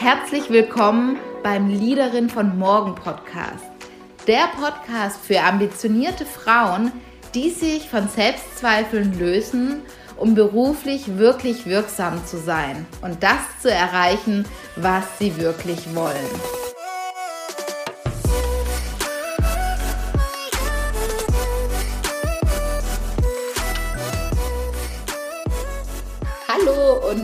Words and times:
Herzlich 0.00 0.48
willkommen 0.48 1.18
beim 1.42 1.68
Leaderin 1.68 2.30
von 2.30 2.58
Morgen 2.58 2.94
Podcast. 2.94 3.66
Der 4.26 4.48
Podcast 4.58 5.20
für 5.22 5.42
ambitionierte 5.42 6.24
Frauen, 6.24 6.90
die 7.34 7.50
sich 7.50 7.90
von 7.90 8.08
Selbstzweifeln 8.08 9.18
lösen, 9.18 9.82
um 10.16 10.34
beruflich 10.34 11.18
wirklich 11.18 11.66
wirksam 11.66 12.24
zu 12.24 12.38
sein 12.38 12.86
und 13.02 13.22
das 13.22 13.42
zu 13.60 13.70
erreichen, 13.70 14.46
was 14.76 15.04
sie 15.18 15.36
wirklich 15.36 15.94
wollen. 15.94 16.59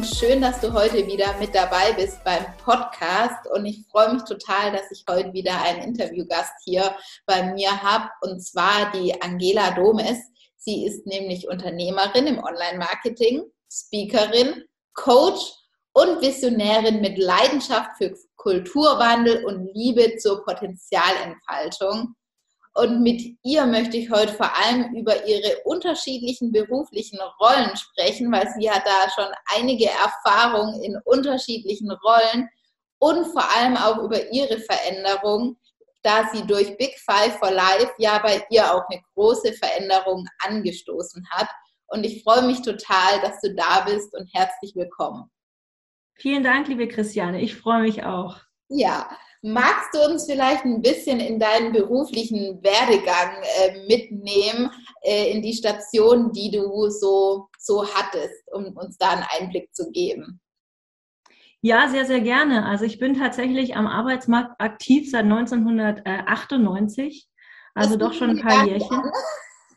Schön, 0.07 0.41
dass 0.41 0.61
du 0.61 0.73
heute 0.73 1.07
wieder 1.07 1.36
mit 1.38 1.54
dabei 1.54 1.93
bist 1.93 2.23
beim 2.23 2.45
Podcast. 2.59 3.47
Und 3.52 3.66
ich 3.66 3.84
freue 3.91 4.14
mich 4.14 4.23
total, 4.23 4.73
dass 4.73 4.91
ich 4.91 5.05
heute 5.10 5.33
wieder 5.33 5.60
einen 5.62 5.83
Interviewgast 5.83 6.52
hier 6.64 6.95
bei 7.27 7.52
mir 7.55 7.83
habe, 7.83 8.09
und 8.20 8.41
zwar 8.41 8.92
die 8.92 9.20
Angela 9.20 9.73
Domes. 9.73 10.19
Sie 10.56 10.87
ist 10.87 11.06
nämlich 11.06 11.48
Unternehmerin 11.48 12.28
im 12.28 12.38
Online-Marketing, 12.38 13.45
Speakerin, 13.70 14.64
Coach 14.95 15.52
und 15.92 16.20
Visionärin 16.20 17.00
mit 17.00 17.19
Leidenschaft 17.19 17.91
für 17.98 18.14
Kulturwandel 18.36 19.45
und 19.45 19.69
Liebe 19.75 20.16
zur 20.19 20.45
Potenzialentfaltung. 20.45 22.14
Und 22.77 23.03
mit 23.03 23.23
ihr 23.43 23.65
möchte 23.65 23.97
ich 23.97 24.11
heute 24.11 24.35
vor 24.35 24.55
allem 24.55 24.95
über 24.95 25.27
ihre 25.27 25.57
unterschiedlichen 25.65 26.53
beruflichen 26.53 27.19
Rollen 27.41 27.75
sprechen, 27.75 28.30
weil 28.30 28.47
sie 28.59 28.71
hat 28.71 28.83
da 28.84 29.11
schon 29.15 29.33
einige 29.57 29.87
Erfahrungen 29.87 30.83
in 30.83 30.98
unterschiedlichen 31.07 31.91
Rollen 31.91 32.51
und 32.98 33.25
vor 33.29 33.45
allem 33.57 33.79
auch 33.79 34.03
über 34.03 34.31
ihre 34.31 34.59
Veränderung, 34.59 35.56
da 36.03 36.28
sie 36.31 36.47
durch 36.47 36.77
Big 36.77 36.98
Five 36.98 37.39
for 37.39 37.50
Life 37.50 37.95
ja 37.97 38.19
bei 38.19 38.45
ihr 38.50 38.70
auch 38.70 38.83
eine 38.91 39.00
große 39.15 39.55
Veränderung 39.55 40.27
angestoßen 40.41 41.27
hat. 41.31 41.48
Und 41.87 42.05
ich 42.05 42.22
freue 42.22 42.43
mich 42.43 42.61
total, 42.61 43.22
dass 43.22 43.41
du 43.41 43.55
da 43.55 43.87
bist 43.87 44.15
und 44.15 44.28
herzlich 44.34 44.75
willkommen. 44.77 45.31
Vielen 46.19 46.45
Dank, 46.45 46.69
liebe 46.69 46.89
Christiane. 46.89 47.41
Ich 47.41 47.56
freue 47.56 47.81
mich 47.81 48.05
auch. 48.05 48.37
Ja, 48.69 49.09
Magst 49.42 49.95
du 49.95 49.98
uns 50.11 50.27
vielleicht 50.27 50.65
ein 50.65 50.83
bisschen 50.83 51.20
in 51.20 51.39
deinen 51.39 51.73
beruflichen 51.73 52.61
Werdegang 52.62 53.43
äh, 53.61 53.87
mitnehmen, 53.87 54.70
äh, 55.03 55.31
in 55.31 55.43
die 55.43 55.53
Stationen, 55.53 56.33
die 56.33 56.51
du 56.51 56.89
so, 56.89 57.48
so 57.59 57.87
hattest, 57.87 58.51
um 58.53 58.77
uns 58.77 58.97
da 58.98 59.11
einen 59.11 59.27
Einblick 59.39 59.73
zu 59.75 59.91
geben? 59.91 60.41
Ja, 61.61 61.89
sehr, 61.89 62.06
sehr 62.06 62.20
gerne. 62.20 62.67
Also 62.67 62.84
ich 62.84 62.98
bin 62.98 63.19
tatsächlich 63.19 63.77
am 63.77 63.87
Arbeitsmarkt 63.87 64.61
aktiv 64.61 65.11
seit 65.11 65.25
1998, 65.25 67.28
also 67.75 67.97
das 67.97 68.09
doch 68.09 68.15
schon 68.15 68.31
ein 68.31 68.41
paar 68.41 68.67
Jährchen. 68.67 69.03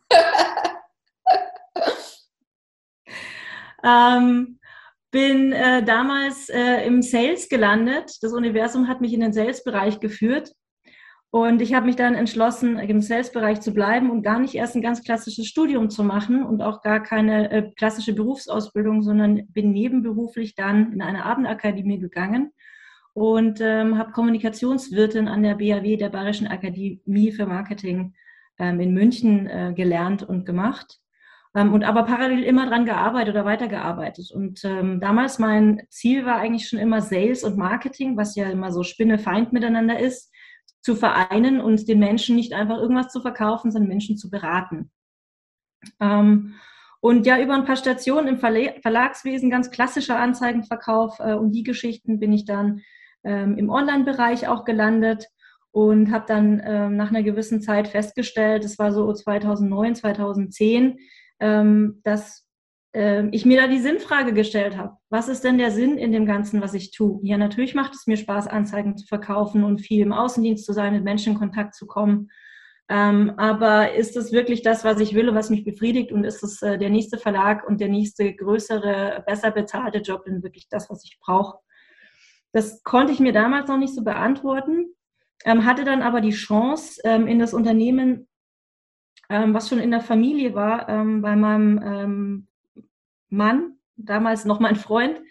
ähm, 3.83 4.58
bin 5.11 5.51
äh, 5.51 5.83
damals 5.83 6.49
äh, 6.49 6.85
im 6.85 7.01
Sales 7.01 7.49
gelandet. 7.49 8.11
Das 8.21 8.33
Universum 8.33 8.87
hat 8.87 9.01
mich 9.01 9.13
in 9.13 9.21
den 9.21 9.33
Sales-Bereich 9.33 9.99
geführt. 9.99 10.51
Und 11.31 11.61
ich 11.61 11.75
habe 11.75 11.85
mich 11.85 11.95
dann 11.95 12.15
entschlossen, 12.15 12.79
im 12.79 13.01
Sales-Bereich 13.01 13.61
zu 13.61 13.71
bleiben 13.71 14.09
und 14.09 14.23
gar 14.23 14.39
nicht 14.39 14.55
erst 14.55 14.75
ein 14.75 14.81
ganz 14.81 15.03
klassisches 15.03 15.45
Studium 15.45 15.91
zu 15.91 16.03
machen 16.03 16.43
und 16.43 16.61
auch 16.61 16.81
gar 16.81 17.03
keine 17.03 17.51
äh, 17.51 17.71
klassische 17.75 18.13
Berufsausbildung, 18.13 19.03
sondern 19.03 19.45
bin 19.49 19.71
nebenberuflich 19.71 20.55
dann 20.55 20.91
in 20.91 21.01
eine 21.03 21.25
Abendakademie 21.25 21.99
gegangen 21.99 22.51
und 23.13 23.59
ähm, 23.61 23.99
habe 23.99 24.11
Kommunikationswirtin 24.11 25.27
an 25.27 25.43
der 25.43 25.55
BAW, 25.55 25.97
der 25.97 26.09
Bayerischen 26.09 26.47
Akademie 26.47 27.31
für 27.31 27.45
Marketing 27.45 28.15
ähm, 28.57 28.79
in 28.79 28.93
München 28.95 29.45
äh, 29.45 29.73
gelernt 29.75 30.23
und 30.23 30.45
gemacht 30.45 30.99
ähm, 31.55 31.73
und 31.73 31.83
aber 31.83 32.03
parallel 32.03 32.43
immer 32.43 32.67
dran 32.67 32.85
gearbeitet 32.85 33.33
oder 33.35 33.45
weitergearbeitet. 33.45 34.31
Und 34.31 34.63
ähm, 34.63 34.99
damals 34.99 35.39
mein 35.39 35.81
Ziel 35.89 36.25
war 36.25 36.37
eigentlich 36.37 36.67
schon 36.67 36.79
immer 36.79 37.01
Sales 37.01 37.43
und 37.43 37.57
Marketing, 37.57 38.17
was 38.17 38.35
ja 38.35 38.49
immer 38.49 38.71
so 38.71 38.83
Spinne-Feind 38.83 39.53
miteinander 39.53 39.99
ist, 39.99 40.31
zu 40.81 40.95
vereinen 40.95 41.59
und 41.59 41.87
den 41.87 41.99
Menschen 41.99 42.35
nicht 42.35 42.53
einfach 42.53 42.77
irgendwas 42.77 43.11
zu 43.11 43.21
verkaufen, 43.21 43.71
sondern 43.71 43.89
Menschen 43.89 44.17
zu 44.17 44.29
beraten. 44.29 44.91
Ähm, 45.99 46.55
und 47.01 47.25
ja, 47.25 47.39
über 47.41 47.53
ein 47.53 47.65
paar 47.65 47.77
Stationen 47.77 48.27
im 48.27 48.37
Verlagswesen, 48.37 49.49
ganz 49.49 49.71
klassischer 49.71 50.19
Anzeigenverkauf 50.19 51.19
äh, 51.19 51.33
und 51.33 51.51
die 51.53 51.63
Geschichten 51.63 52.19
bin 52.19 52.33
ich 52.33 52.45
dann 52.45 52.81
ähm, 53.23 53.57
im 53.57 53.69
Online-Bereich 53.69 54.47
auch 54.47 54.65
gelandet 54.65 55.27
und 55.71 56.11
habe 56.11 56.25
dann 56.27 56.61
ähm, 56.65 56.97
nach 56.97 57.09
einer 57.09 57.23
gewissen 57.23 57.61
Zeit 57.61 57.87
festgestellt, 57.87 58.63
das 58.63 58.79
war 58.79 58.91
so 58.91 59.11
2009, 59.13 59.95
2010, 59.95 60.97
ähm, 61.39 62.01
dass 62.03 62.45
äh, 62.93 63.27
ich 63.31 63.45
mir 63.45 63.61
da 63.61 63.67
die 63.67 63.79
Sinnfrage 63.79 64.33
gestellt 64.33 64.77
habe. 64.77 64.97
Was 65.09 65.27
ist 65.27 65.43
denn 65.43 65.57
der 65.57 65.71
Sinn 65.71 65.97
in 65.97 66.11
dem 66.11 66.25
Ganzen, 66.25 66.61
was 66.61 66.73
ich 66.73 66.91
tue? 66.91 67.19
Ja, 67.23 67.37
natürlich 67.37 67.75
macht 67.75 67.93
es 67.93 68.07
mir 68.07 68.17
Spaß, 68.17 68.47
Anzeigen 68.47 68.97
zu 68.97 69.05
verkaufen 69.07 69.63
und 69.63 69.81
viel 69.81 70.01
im 70.01 70.13
Außendienst 70.13 70.65
zu 70.65 70.73
sein, 70.73 70.93
mit 70.93 71.03
Menschen 71.03 71.33
in 71.33 71.39
Kontakt 71.39 71.75
zu 71.75 71.87
kommen. 71.87 72.29
Ähm, 72.91 73.33
aber 73.37 73.93
ist 73.93 74.17
es 74.17 74.31
wirklich 74.31 74.63
das, 74.63 74.83
was 74.83 74.99
ich 74.99 75.13
will 75.13 75.29
und 75.29 75.35
was 75.35 75.51
mich 75.51 75.63
befriedigt? 75.63 76.11
Und 76.11 76.23
ist 76.23 76.43
es 76.43 76.61
äh, 76.63 76.77
der 76.77 76.89
nächste 76.89 77.19
Verlag 77.19 77.67
und 77.67 77.79
der 77.79 77.89
nächste 77.89 78.33
größere, 78.33 79.23
besser 79.27 79.51
bezahlte 79.51 79.99
Job 79.99 80.25
denn 80.25 80.41
wirklich 80.41 80.67
das, 80.69 80.89
was 80.89 81.03
ich 81.03 81.19
brauche? 81.21 81.59
Das 82.51 82.81
konnte 82.83 83.13
ich 83.13 83.19
mir 83.19 83.31
damals 83.31 83.67
noch 83.67 83.77
nicht 83.77 83.93
so 83.93 84.03
beantworten, 84.03 84.87
ähm, 85.45 85.65
hatte 85.65 85.83
dann 85.83 86.01
aber 86.01 86.19
die 86.19 86.31
Chance, 86.31 86.99
ähm, 87.03 87.27
in 87.27 87.37
das 87.37 87.53
Unternehmen 87.53 88.27
ähm, 89.29 89.53
was 89.53 89.69
schon 89.69 89.79
in 89.79 89.91
der 89.91 90.01
Familie 90.01 90.55
war, 90.55 90.89
ähm, 90.89 91.21
bei 91.21 91.35
meinem 91.35 91.81
ähm, 91.83 92.47
Mann, 93.29 93.73
damals 93.95 94.45
noch 94.45 94.59
mein 94.59 94.75
Freund, 94.75 95.21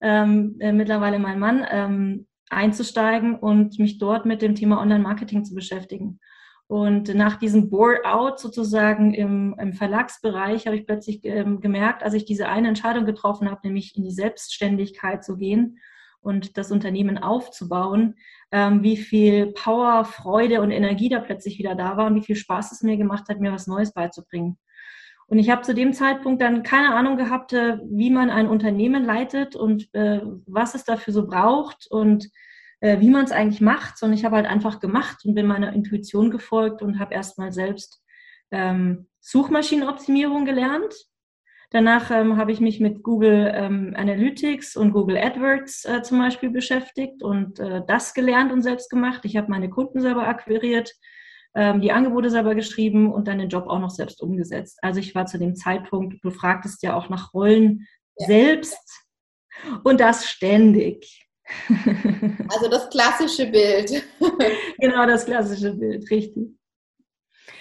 ähm, 0.00 0.56
äh, 0.60 0.72
mittlerweile 0.72 1.18
mein 1.18 1.38
Mann, 1.38 1.66
ähm, 1.68 2.26
einzusteigen 2.50 3.34
und 3.34 3.78
mich 3.78 3.98
dort 3.98 4.24
mit 4.24 4.40
dem 4.40 4.54
Thema 4.54 4.80
Online-Marketing 4.80 5.44
zu 5.44 5.54
beschäftigen. 5.54 6.20
Und 6.66 7.14
nach 7.14 7.36
diesem 7.36 7.70
Bore-out 7.70 8.38
sozusagen 8.38 9.14
im, 9.14 9.54
im 9.58 9.72
Verlagsbereich 9.72 10.66
habe 10.66 10.76
ich 10.76 10.86
plötzlich 10.86 11.22
gemerkt, 11.22 12.02
als 12.02 12.12
ich 12.12 12.26
diese 12.26 12.48
eine 12.48 12.68
Entscheidung 12.68 13.06
getroffen 13.06 13.50
habe, 13.50 13.60
nämlich 13.64 13.96
in 13.96 14.04
die 14.04 14.10
Selbstständigkeit 14.10 15.24
zu 15.24 15.36
gehen 15.36 15.78
und 16.20 16.56
das 16.56 16.70
Unternehmen 16.70 17.18
aufzubauen, 17.18 18.14
ähm, 18.52 18.82
wie 18.82 18.96
viel 18.96 19.52
Power, 19.52 20.04
Freude 20.04 20.60
und 20.60 20.70
Energie 20.70 21.08
da 21.08 21.20
plötzlich 21.20 21.58
wieder 21.58 21.74
da 21.74 21.96
war 21.96 22.06
und 22.06 22.14
wie 22.16 22.24
viel 22.24 22.36
Spaß 22.36 22.72
es 22.72 22.82
mir 22.82 22.96
gemacht 22.96 23.28
hat, 23.28 23.40
mir 23.40 23.52
was 23.52 23.66
Neues 23.66 23.92
beizubringen. 23.92 24.58
Und 25.26 25.38
ich 25.38 25.50
habe 25.50 25.62
zu 25.62 25.74
dem 25.74 25.92
Zeitpunkt 25.92 26.40
dann 26.40 26.62
keine 26.62 26.94
Ahnung 26.94 27.16
gehabt, 27.18 27.52
äh, 27.52 27.78
wie 27.90 28.10
man 28.10 28.30
ein 28.30 28.48
Unternehmen 28.48 29.04
leitet 29.04 29.56
und 29.56 29.92
äh, 29.94 30.22
was 30.46 30.74
es 30.74 30.84
dafür 30.84 31.12
so 31.12 31.26
braucht 31.26 31.86
und 31.90 32.28
äh, 32.80 33.00
wie 33.00 33.10
man 33.10 33.24
es 33.24 33.32
eigentlich 33.32 33.60
macht, 33.60 33.98
sondern 33.98 34.18
ich 34.18 34.24
habe 34.24 34.36
halt 34.36 34.46
einfach 34.46 34.80
gemacht 34.80 35.24
und 35.24 35.34
bin 35.34 35.46
meiner 35.46 35.72
Intuition 35.72 36.30
gefolgt 36.30 36.80
und 36.80 36.98
habe 36.98 37.14
erstmal 37.14 37.52
selbst 37.52 38.02
ähm, 38.50 39.08
Suchmaschinenoptimierung 39.20 40.46
gelernt 40.46 40.94
Danach 41.70 42.10
ähm, 42.10 42.38
habe 42.38 42.50
ich 42.50 42.60
mich 42.60 42.80
mit 42.80 43.02
Google 43.02 43.52
ähm, 43.54 43.92
Analytics 43.94 44.74
und 44.74 44.92
Google 44.92 45.18
AdWords 45.18 45.84
äh, 45.84 46.02
zum 46.02 46.18
Beispiel 46.18 46.48
beschäftigt 46.48 47.22
und 47.22 47.60
äh, 47.60 47.82
das 47.86 48.14
gelernt 48.14 48.52
und 48.52 48.62
selbst 48.62 48.88
gemacht. 48.88 49.20
Ich 49.24 49.36
habe 49.36 49.50
meine 49.50 49.68
Kunden 49.68 50.00
selber 50.00 50.26
akquiriert, 50.26 50.90
ähm, 51.54 51.82
die 51.82 51.92
Angebote 51.92 52.30
selber 52.30 52.54
geschrieben 52.54 53.12
und 53.12 53.28
dann 53.28 53.38
den 53.38 53.50
Job 53.50 53.66
auch 53.68 53.80
noch 53.80 53.90
selbst 53.90 54.22
umgesetzt. 54.22 54.78
Also 54.80 55.00
ich 55.00 55.14
war 55.14 55.26
zu 55.26 55.38
dem 55.38 55.56
Zeitpunkt, 55.56 56.24
du 56.24 56.30
fragtest 56.30 56.82
ja 56.82 56.96
auch 56.96 57.10
nach 57.10 57.34
Rollen 57.34 57.86
ja. 58.16 58.26
selbst 58.26 59.04
und 59.84 60.00
das 60.00 60.26
ständig. 60.26 61.26
Also 62.48 62.68
das 62.70 62.88
klassische 62.88 63.46
Bild. 63.46 64.04
genau, 64.78 65.06
das 65.06 65.26
klassische 65.26 65.74
Bild, 65.74 66.10
richtig. 66.10 66.48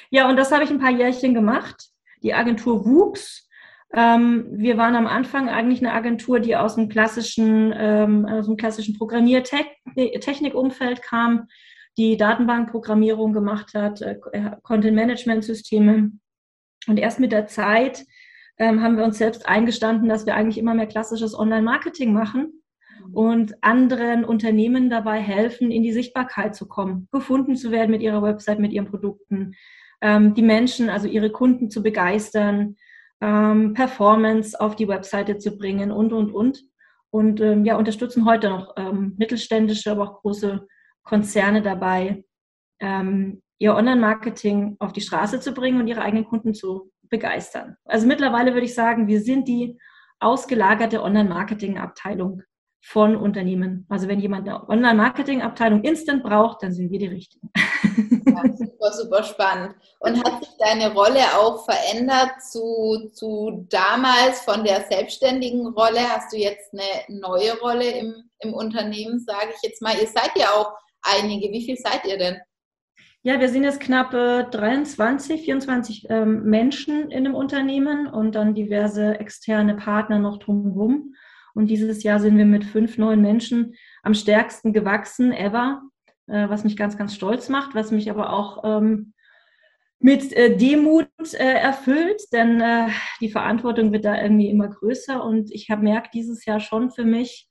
Ja, 0.10 0.30
und 0.30 0.38
das 0.38 0.52
habe 0.52 0.64
ich 0.64 0.70
ein 0.70 0.80
paar 0.80 0.92
Jährchen 0.92 1.34
gemacht. 1.34 1.90
Die 2.24 2.34
Agentur 2.34 2.86
wuchs 2.86 3.47
wir 3.90 4.78
waren 4.78 4.96
am 4.96 5.08
Anfang 5.08 5.50
eigentlich 5.50 5.80
eine 5.80 5.94
Agentur, 5.94 6.40
die 6.40 6.56
aus 6.58 6.76
dem 6.76 6.90
klassischen, 6.90 7.74
ähm, 7.76 8.26
aus 8.26 8.48
dem 8.48 8.58
klassischen 8.58 8.98
Programmiertechnikumfeld 8.98 11.02
kam, 11.02 11.48
die 11.98 12.18
Datenbankprogrammierung 12.18 13.34
gemacht 13.34 13.74
hat, 13.74 14.02
äh, 14.02 14.18
Content-Management-Systeme. 14.62 16.12
Und 16.88 16.98
erst 16.98 17.20
mit 17.20 17.32
der 17.32 17.48
Zeit 17.48 18.06
ähm, 18.60 18.82
haben 18.82 18.98
wir 18.98 19.04
uns 19.04 19.18
selbst 19.18 19.48
eingestanden, 19.48 20.10
dass 20.10 20.26
wir 20.26 20.36
eigentlich 20.36 20.58
immer 20.58 20.74
mehr 20.74 20.88
klassisches 20.88 21.38
Online-Marketing 21.38 22.14
machen 22.14 22.64
und 23.14 23.64
anderen 23.64 24.26
Unternehmen 24.26 24.90
dabei 24.90 25.20
helfen, 25.20 25.72
in 25.72 25.84
die 25.84 25.94
Sichtbarkeit 25.94 26.56
zu 26.56 26.68
kommen, 26.68 27.08
gefunden 27.12 27.56
zu 27.56 27.72
werden 27.72 27.92
mit 27.92 28.02
ihrer 28.02 28.22
Website, 28.22 28.60
mit 28.60 28.74
ihren 28.74 28.90
Produkten, 28.90 29.54
ähm, 30.02 30.34
die 30.34 30.44
Menschen, 30.44 30.90
also 30.90 31.08
ihre 31.08 31.32
Kunden 31.32 31.72
zu 31.72 31.82
begeistern, 31.82 32.76
ähm, 33.22 33.74
Performance 33.74 34.60
auf 34.60 34.76
die 34.76 34.88
Webseite 34.88 35.38
zu 35.38 35.58
bringen 35.58 35.92
und, 35.92 36.14
und, 36.14 36.32
und. 36.32 36.64
und 37.10 37.42
ähm, 37.42 37.66
ja, 37.66 37.78
unterstützen 37.78 38.26
heute 38.26 38.50
noch 38.50 38.74
ähm, 38.78 39.16
mittelständische, 39.18 39.92
aber 39.92 40.04
auch 40.04 40.22
große 40.22 40.68
Konzerne 41.04 41.62
dabei, 41.62 42.26
ähm, 42.80 43.42
ihr 43.60 43.76
Online-Marketing 43.76 44.76
auf 44.80 44.94
die 44.94 45.02
Straße 45.02 45.40
zu 45.40 45.54
bringen 45.54 45.80
und 45.80 45.88
ihre 45.88 46.02
eigenen 46.02 46.26
Kunden 46.26 46.54
zu 46.54 46.92
begeistern. 47.10 47.76
Also 47.86 48.06
mittlerweile 48.06 48.54
würde 48.54 48.66
ich 48.66 48.76
sagen, 48.76 49.08
wir 49.08 49.22
sind 49.22 49.48
die 49.48 49.80
ausgelagerte 50.20 51.02
Online-Marketing-Abteilung 51.02 52.44
von 52.84 53.16
Unternehmen. 53.16 53.86
Also 53.90 54.08
wenn 54.08 54.20
jemand 54.20 54.48
eine 54.48 54.68
Online-Marketing-Abteilung 54.70 55.84
instant 55.84 56.24
braucht, 56.24 56.64
dann 56.64 56.74
sind 56.74 56.92
wir 56.92 57.00
die 57.00 57.08
Richtigen. 57.08 57.50
Super, 58.28 58.92
super 58.94 59.24
spannend. 59.24 59.76
Und 60.00 60.24
hat 60.24 60.44
sich 60.44 60.54
deine 60.60 60.94
Rolle 60.94 61.22
auch 61.38 61.66
verändert 61.66 62.32
zu, 62.52 63.10
zu 63.14 63.66
damals 63.70 64.42
von 64.42 64.64
der 64.64 64.86
selbstständigen 64.90 65.68
Rolle? 65.68 66.00
Hast 66.00 66.34
du 66.34 66.38
jetzt 66.38 66.74
eine 66.74 67.20
neue 67.20 67.58
Rolle 67.60 67.90
im, 67.90 68.30
im 68.40 68.54
Unternehmen, 68.54 69.20
sage 69.20 69.50
ich 69.56 69.70
jetzt 69.70 69.82
mal? 69.82 69.96
Ihr 70.00 70.08
seid 70.08 70.32
ja 70.36 70.52
auch 70.52 70.74
einige. 71.02 71.52
Wie 71.52 71.66
viel 71.66 71.78
seid 71.78 72.06
ihr 72.06 72.18
denn? 72.18 72.38
Ja, 73.24 73.40
wir 73.40 73.50
sind 73.50 73.64
jetzt 73.64 73.82
knapp 73.82 74.14
äh, 74.14 74.46
23, 74.50 75.42
24 75.42 76.06
ähm, 76.10 76.44
Menschen 76.44 77.12
in 77.12 77.24
dem 77.26 77.36
Unternehmen 77.36 78.08
und 78.08 78.36
dann 78.36 78.56
diverse 78.56 79.20
externe 79.20 79.76
Partner 79.76 80.20
noch 80.20 80.38
drumherum. 80.38 81.14
Und 81.54 81.68
dieses 81.68 82.04
Jahr 82.04 82.20
sind 82.20 82.38
wir 82.38 82.46
mit 82.46 82.64
fünf 82.64 82.98
neuen 82.98 83.22
Menschen 83.22 83.74
am 84.04 84.14
stärksten 84.14 84.74
gewachsen 84.74 85.34
ever, 85.34 85.82
äh, 86.28 86.50
was 86.50 86.64
mich 86.64 86.78
ganz, 86.78 86.98
ganz 86.98 87.16
stolz 87.16 87.50
macht, 87.50 87.76
was 87.76 87.92
mich 87.92 88.10
aber 88.10 88.32
auch 88.32 88.64
ähm, 88.64 89.14
mit 90.00 90.32
äh, 90.34 90.56
Demut 90.56 91.10
äh, 91.34 91.54
erfüllt, 91.54 92.22
denn 92.32 92.62
äh, 92.62 92.90
die 93.20 93.32
Verantwortung 93.32 93.92
wird 93.92 94.06
da 94.06 94.22
irgendwie 94.22 94.50
immer 94.50 94.68
größer. 94.68 95.24
Und 95.24 95.52
ich 95.52 95.70
habe 95.70 95.84
merkt 95.84 96.14
dieses 96.14 96.46
Jahr 96.46 96.60
schon 96.60 96.92
für 96.92 97.04
mich, 97.04 97.50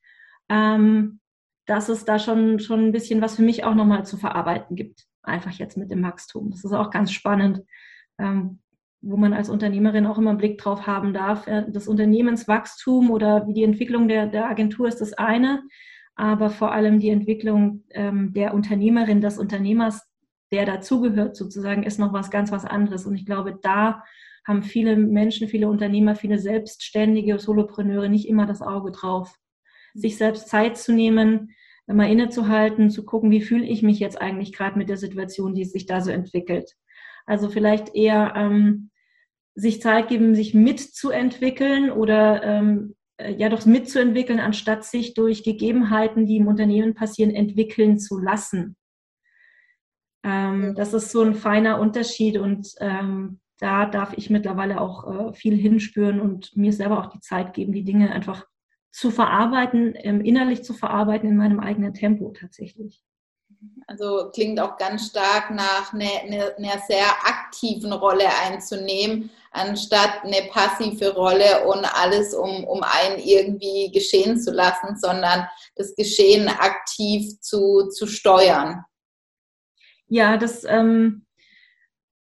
ähm, 0.49 1.21
dass 1.67 1.89
es 1.89 2.05
da 2.05 2.19
schon, 2.19 2.61
schon 2.61 2.87
ein 2.87 2.93
bisschen 2.93 3.21
was 3.21 3.37
für 3.37 3.43
mich 3.43 3.65
auch 3.65 3.75
nochmal 3.75 4.07
zu 4.07 4.17
verarbeiten 4.17 4.77
gibt. 4.77 5.07
Einfach 5.23 5.53
jetzt 5.53 5.77
mit 5.77 5.91
dem 5.91 6.05
Wachstum. 6.05 6.51
Das 6.51 6.65
ist 6.65 6.73
auch 6.73 6.91
ganz 6.91 7.11
spannend, 7.11 7.63
ähm, 8.19 8.61
wo 9.01 9.17
man 9.17 9.33
als 9.33 9.49
Unternehmerin 9.49 10.07
auch 10.07 10.19
immer 10.19 10.31
einen 10.31 10.39
Blick 10.39 10.59
drauf 10.59 10.87
haben 10.87 11.13
darf. 11.13 11.47
Das 11.69 11.89
Unternehmenswachstum 11.89 13.11
oder 13.11 13.47
wie 13.47 13.55
die 13.55 13.65
Entwicklung 13.65 14.09
der, 14.09 14.27
der 14.27 14.49
Agentur 14.49 14.89
ist 14.89 15.01
das 15.01 15.13
eine, 15.13 15.63
aber 16.17 16.51
vor 16.51 16.73
allem 16.73 16.99
die 16.99 17.11
Entwicklung 17.11 17.85
ähm, 17.91 18.33
der 18.33 18.55
Unternehmerin, 18.55 19.21
des 19.21 19.39
Unternehmers, 19.39 20.03
der 20.51 20.67
dazugehört 20.67 21.37
sozusagen, 21.37 21.83
ist 21.83 21.99
noch 21.99 22.13
was 22.13 22.31
ganz 22.31 22.51
was 22.51 22.65
anderes. 22.65 23.07
Und 23.07 23.15
ich 23.15 23.27
glaube, 23.27 23.59
da 23.63 24.03
haben 24.47 24.63
viele 24.63 24.97
Menschen, 24.97 25.49
viele 25.49 25.69
Unternehmer, 25.69 26.15
viele 26.15 26.39
Selbstständige, 26.39 27.39
Solopreneure 27.39 28.09
nicht 28.09 28.29
immer 28.29 28.47
das 28.47 28.63
Auge 28.63 28.91
drauf 28.93 29.37
sich 29.97 30.17
selbst 30.17 30.49
Zeit 30.49 30.77
zu 30.77 30.93
nehmen, 30.93 31.55
mal 31.87 32.11
innezuhalten, 32.11 32.91
zu 32.91 33.05
gucken, 33.05 33.31
wie 33.31 33.41
fühle 33.41 33.65
ich 33.65 33.83
mich 33.83 33.99
jetzt 33.99 34.21
eigentlich 34.21 34.53
gerade 34.53 34.79
mit 34.79 34.89
der 34.89 34.97
Situation, 34.97 35.55
die 35.55 35.65
sich 35.65 35.87
da 35.87 36.01
so 36.01 36.11
entwickelt. 36.11 36.75
Also 37.27 37.49
vielleicht 37.49 37.95
eher 37.95 38.35
ähm, 38.37 38.91
sich 39.55 39.81
Zeit 39.81 40.09
geben, 40.09 40.35
sich 40.35 40.53
mitzuentwickeln 40.53 41.91
oder 41.91 42.43
ähm, 42.43 42.95
äh, 42.95 42.96
ja 43.19 43.49
doch 43.49 43.65
mitzuentwickeln, 43.65 44.41
anstatt 44.41 44.85
sich 44.85 45.15
durch 45.15 45.43
Gegebenheiten, 45.43 46.27
die 46.27 46.37
im 46.37 46.49
Unternehmen 46.49 46.95
passieren, 46.95 47.31
entwickeln 47.31 47.99
zu 47.99 48.19
lassen. 48.19 48.77
Ähm, 50.23 50.75
das 50.75 50.93
ist 50.93 51.11
so 51.11 51.23
ein 51.23 51.35
feiner 51.35 51.81
Unterschied 51.81 52.37
und 52.37 52.69
ähm, 52.81 53.41
da 53.59 53.87
darf 53.87 54.13
ich 54.17 54.29
mittlerweile 54.29 54.81
auch 54.81 55.31
äh, 55.31 55.33
viel 55.33 55.57
hinspüren 55.57 56.21
und 56.21 56.55
mir 56.57 56.73
selber 56.73 56.99
auch 56.99 57.07
die 57.07 57.21
Zeit 57.21 57.55
geben, 57.55 57.73
die 57.73 57.85
Dinge 57.85 58.13
einfach 58.13 58.47
zu 58.91 59.11
verarbeiten, 59.11 59.95
ähm, 59.97 60.21
innerlich 60.21 60.63
zu 60.63 60.75
verarbeiten 60.75 61.29
in 61.29 61.37
meinem 61.37 61.61
eigenen 61.61 61.95
Tempo 61.95 62.33
tatsächlich. 62.33 63.03
Also 63.87 64.31
klingt 64.35 64.59
auch 64.59 64.77
ganz 64.79 65.09
stark 65.09 65.51
nach 65.51 65.93
einer, 65.93 66.23
einer, 66.23 66.57
einer, 66.57 66.83
sehr 66.89 67.07
aktiven 67.25 67.93
Rolle 67.93 68.27
einzunehmen, 68.45 69.31
anstatt 69.53 70.25
eine 70.25 70.49
passive 70.51 71.15
Rolle 71.15 71.65
und 71.67 71.85
alles 71.97 72.35
um, 72.35 72.65
um 72.65 72.83
einen 72.83 73.21
irgendwie 73.21 73.93
geschehen 73.93 74.41
zu 74.41 74.51
lassen, 74.51 74.97
sondern 74.97 75.47
das 75.77 75.95
Geschehen 75.95 76.49
aktiv 76.49 77.41
zu, 77.41 77.89
zu 77.91 78.09
steuern. 78.09 78.85
Ja, 80.09 80.37
das, 80.37 80.65
ähm, 80.65 81.25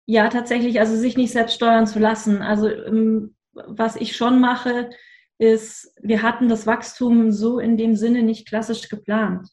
ja, 0.07 0.29
tatsächlich, 0.29 0.81
also 0.81 0.97
sich 0.97 1.17
nicht 1.17 1.33
selbst 1.33 1.55
steuern 1.55 1.87
zu 1.87 2.01
lassen. 2.01 2.43
Also 2.43 2.69
ähm, 2.69 3.37
was 3.53 3.97
ich 3.97 4.17
schon 4.17 4.41
mache, 4.41 4.91
ist, 5.39 5.95
wir 6.01 6.23
hatten 6.23 6.49
das 6.49 6.67
Wachstum 6.67 7.33
so 7.33 7.59
in 7.59 7.77
dem 7.77 7.97
Sinne 7.97 8.23
nicht 8.23 8.49
klassisch 8.49 8.89
geplant. 8.89 9.49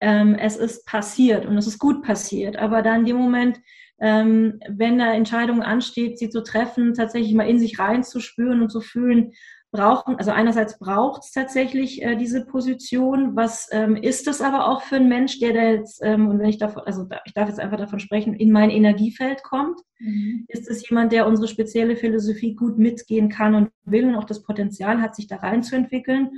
Ähm, 0.00 0.34
es 0.34 0.56
ist 0.56 0.86
passiert 0.86 1.46
und 1.46 1.56
es 1.58 1.66
ist 1.66 1.78
gut 1.78 2.02
passiert, 2.02 2.56
aber 2.56 2.82
dann 2.82 3.00
in 3.00 3.06
dem 3.06 3.16
Moment, 3.16 3.60
ähm, 4.00 4.60
wenn 4.68 4.98
da 4.98 5.12
Entscheidungen 5.12 5.62
ansteht, 5.62 6.18
sie 6.18 6.30
zu 6.30 6.42
treffen, 6.42 6.94
tatsächlich 6.94 7.34
mal 7.34 7.48
in 7.48 7.58
sich 7.58 7.78
reinzuspüren 7.78 8.62
und 8.62 8.70
zu 8.70 8.80
fühlen, 8.80 9.32
brauchen, 9.70 10.16
also 10.16 10.30
einerseits 10.30 10.78
braucht 10.78 11.24
es 11.24 11.32
tatsächlich 11.32 12.02
äh, 12.02 12.16
diese 12.16 12.46
Position. 12.46 13.36
Was 13.36 13.68
ähm, 13.70 13.96
ist 13.96 14.26
es 14.26 14.40
aber 14.40 14.68
auch 14.68 14.82
für 14.82 14.96
einen 14.96 15.08
Mensch, 15.08 15.40
der 15.40 15.52
da 15.52 15.62
jetzt, 15.62 16.00
ähm, 16.02 16.28
und 16.28 16.38
wenn 16.38 16.48
ich 16.48 16.58
davon, 16.58 16.84
also 16.86 17.06
ich 17.26 17.34
darf 17.34 17.48
jetzt 17.48 17.60
einfach 17.60 17.76
davon 17.76 18.00
sprechen, 18.00 18.34
in 18.34 18.50
mein 18.50 18.70
Energiefeld 18.70 19.42
kommt? 19.42 19.78
Mhm. 19.98 20.46
Ist 20.48 20.70
es 20.70 20.88
jemand, 20.88 21.12
der 21.12 21.26
unsere 21.26 21.48
spezielle 21.48 21.96
Philosophie 21.96 22.54
gut 22.54 22.78
mitgehen 22.78 23.28
kann 23.28 23.54
und 23.54 23.70
will 23.84 24.06
und 24.06 24.16
auch 24.16 24.24
das 24.24 24.42
Potenzial 24.42 25.02
hat, 25.02 25.14
sich 25.14 25.26
da 25.26 25.36
reinzuentwickeln? 25.36 26.30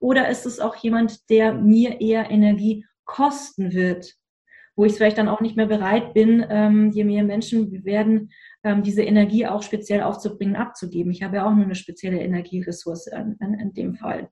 Oder 0.00 0.28
ist 0.28 0.46
es 0.46 0.60
auch 0.60 0.76
jemand, 0.76 1.28
der 1.28 1.54
mir 1.54 2.00
eher 2.00 2.30
Energie 2.30 2.86
kosten 3.08 3.72
wird? 3.72 4.14
Wo 4.76 4.84
ich 4.84 4.92
vielleicht 4.92 5.18
dann 5.18 5.28
auch 5.28 5.40
nicht 5.40 5.56
mehr 5.56 5.66
bereit 5.66 6.14
bin, 6.14 6.46
ähm, 6.48 6.92
je 6.92 7.02
mehr 7.02 7.24
Menschen 7.24 7.84
werden, 7.84 8.30
ähm, 8.62 8.84
diese 8.84 9.02
Energie 9.02 9.44
auch 9.46 9.62
speziell 9.62 10.02
aufzubringen, 10.02 10.54
abzugeben. 10.54 11.10
Ich 11.10 11.24
habe 11.24 11.36
ja 11.36 11.46
auch 11.46 11.54
nur 11.54 11.64
eine 11.64 11.74
spezielle 11.74 12.20
Energieressource 12.20 13.08
in, 13.08 13.36
in, 13.40 13.54
in 13.54 13.72
dem 13.72 13.94
Fall. 13.96 14.28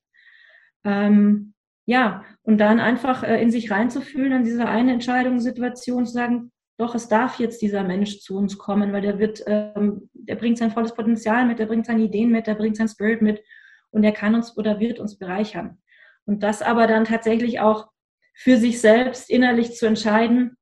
Ähm, 0.84 1.54
ja, 1.84 2.24
und 2.42 2.58
dann 2.58 2.78
einfach 2.78 3.24
äh, 3.24 3.42
in 3.42 3.50
sich 3.50 3.72
reinzufühlen, 3.72 4.32
an 4.32 4.44
dieser 4.44 4.68
eine 4.68 4.92
Entscheidungssituation 4.92 6.06
zu 6.06 6.12
sagen, 6.12 6.52
doch, 6.78 6.94
es 6.94 7.08
darf 7.08 7.38
jetzt 7.38 7.62
dieser 7.62 7.84
Mensch 7.84 8.20
zu 8.20 8.36
uns 8.36 8.58
kommen, 8.58 8.92
weil 8.92 9.00
der 9.00 9.18
wird, 9.18 9.42
ähm, 9.46 10.10
der 10.12 10.36
bringt 10.36 10.58
sein 10.58 10.70
volles 10.70 10.94
Potenzial 10.94 11.46
mit, 11.46 11.58
der 11.58 11.66
bringt 11.66 11.86
seine 11.86 12.02
Ideen 12.02 12.30
mit, 12.30 12.46
der 12.46 12.54
bringt 12.54 12.76
sein 12.76 12.88
Spirit 12.88 13.22
mit 13.22 13.42
und 13.90 14.04
er 14.04 14.12
kann 14.12 14.34
uns 14.34 14.56
oder 14.58 14.78
wird 14.78 14.98
uns 14.98 15.18
bereichern. 15.18 15.78
Und 16.26 16.42
das 16.42 16.60
aber 16.60 16.86
dann 16.86 17.04
tatsächlich 17.04 17.60
auch 17.60 17.88
für 18.36 18.58
sich 18.58 18.80
selbst 18.80 19.30
innerlich 19.30 19.74
zu 19.74 19.86
entscheiden, 19.86 20.56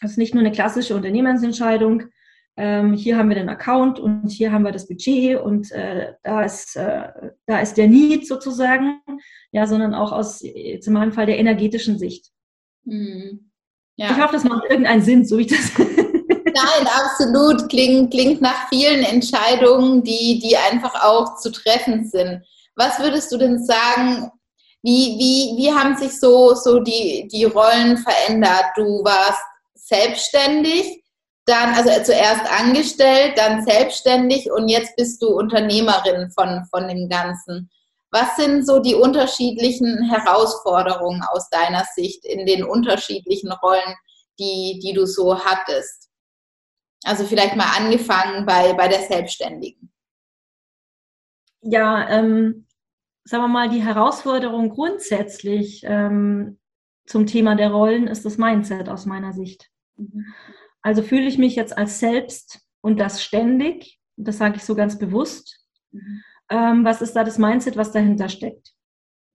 das 0.00 0.12
ist 0.12 0.18
nicht 0.18 0.34
nur 0.34 0.42
eine 0.42 0.52
klassische 0.52 0.94
Unternehmensentscheidung, 0.94 2.04
ähm, 2.58 2.94
hier 2.94 3.18
haben 3.18 3.28
wir 3.28 3.36
den 3.36 3.50
Account 3.50 3.98
und 3.98 4.28
hier 4.28 4.50
haben 4.50 4.64
wir 4.64 4.72
das 4.72 4.88
Budget 4.88 5.38
und 5.38 5.70
äh, 5.72 6.14
da, 6.22 6.42
ist, 6.42 6.74
äh, 6.76 7.08
da 7.46 7.60
ist 7.60 7.74
der 7.74 7.86
Need 7.86 8.26
sozusagen, 8.26 9.02
ja, 9.52 9.66
sondern 9.66 9.94
auch 9.94 10.10
aus, 10.10 10.40
jetzt 10.42 10.86
in 10.86 10.94
meinem 10.94 11.12
Fall, 11.12 11.26
der 11.26 11.38
energetischen 11.38 11.98
Sicht. 11.98 12.30
Mhm. 12.84 13.50
Ja. 13.96 14.10
Ich 14.10 14.16
hoffe, 14.16 14.32
das 14.32 14.44
macht 14.44 14.64
irgendeinen 14.70 15.02
Sinn, 15.02 15.26
so 15.26 15.36
wie 15.36 15.42
ich 15.42 15.48
das. 15.48 15.70
Nein, 15.78 16.86
absolut. 16.86 17.68
Klingt, 17.68 18.10
klingt 18.10 18.40
nach 18.40 18.68
vielen 18.68 19.04
Entscheidungen, 19.04 20.02
die, 20.02 20.40
die 20.42 20.56
einfach 20.56 20.94
auch 21.04 21.36
zu 21.36 21.52
treffen 21.52 22.06
sind. 22.06 22.42
Was 22.74 22.98
würdest 22.98 23.32
du 23.32 23.36
denn 23.36 23.62
sagen, 23.62 24.30
wie, 24.86 25.18
wie, 25.18 25.56
wie 25.58 25.72
haben 25.72 25.96
sich 25.96 26.12
so, 26.20 26.54
so 26.54 26.78
die, 26.78 27.26
die 27.26 27.42
Rollen 27.42 27.98
verändert? 27.98 28.66
Du 28.76 29.02
warst 29.02 29.42
selbstständig 29.74 31.02
dann, 31.44 31.74
also 31.74 31.90
zuerst 32.04 32.42
angestellt, 32.48 33.36
dann 33.36 33.64
selbstständig 33.64 34.48
und 34.48 34.68
jetzt 34.68 34.94
bist 34.94 35.20
du 35.20 35.28
Unternehmerin 35.28 36.30
von, 36.30 36.64
von 36.70 36.86
dem 36.86 37.08
Ganzen. 37.08 37.68
Was 38.12 38.36
sind 38.36 38.64
so 38.64 38.78
die 38.78 38.94
unterschiedlichen 38.94 40.08
Herausforderungen 40.08 41.22
aus 41.32 41.50
deiner 41.50 41.84
Sicht 41.96 42.24
in 42.24 42.46
den 42.46 42.62
unterschiedlichen 42.62 43.50
Rollen, 43.50 43.94
die, 44.38 44.78
die 44.80 44.92
du 44.92 45.04
so 45.04 45.36
hattest? 45.44 46.10
Also 47.04 47.24
vielleicht 47.24 47.56
mal 47.56 47.76
angefangen 47.76 48.46
bei, 48.46 48.72
bei 48.74 48.86
der 48.86 49.02
Selbstständigen. 49.02 49.92
Ja, 51.62 52.08
ähm, 52.08 52.65
sagen 53.26 53.42
wir 53.42 53.48
mal, 53.48 53.68
die 53.68 53.82
Herausforderung 53.82 54.70
grundsätzlich 54.70 55.82
ähm, 55.84 56.58
zum 57.06 57.26
Thema 57.26 57.56
der 57.56 57.70
Rollen 57.70 58.06
ist 58.06 58.24
das 58.24 58.38
Mindset 58.38 58.88
aus 58.88 59.04
meiner 59.04 59.32
Sicht. 59.32 59.68
Mhm. 59.96 60.26
Also 60.80 61.02
fühle 61.02 61.26
ich 61.26 61.36
mich 61.36 61.56
jetzt 61.56 61.76
als 61.76 61.98
selbst 61.98 62.60
und 62.80 63.00
das 63.00 63.22
ständig, 63.22 63.98
das 64.16 64.38
sage 64.38 64.56
ich 64.56 64.64
so 64.64 64.76
ganz 64.76 64.98
bewusst. 64.98 65.60
Mhm. 65.90 66.22
Ähm, 66.48 66.84
was 66.84 67.02
ist 67.02 67.14
da 67.14 67.24
das 67.24 67.38
Mindset, 67.38 67.76
was 67.76 67.90
dahinter 67.90 68.28
steckt? 68.28 68.72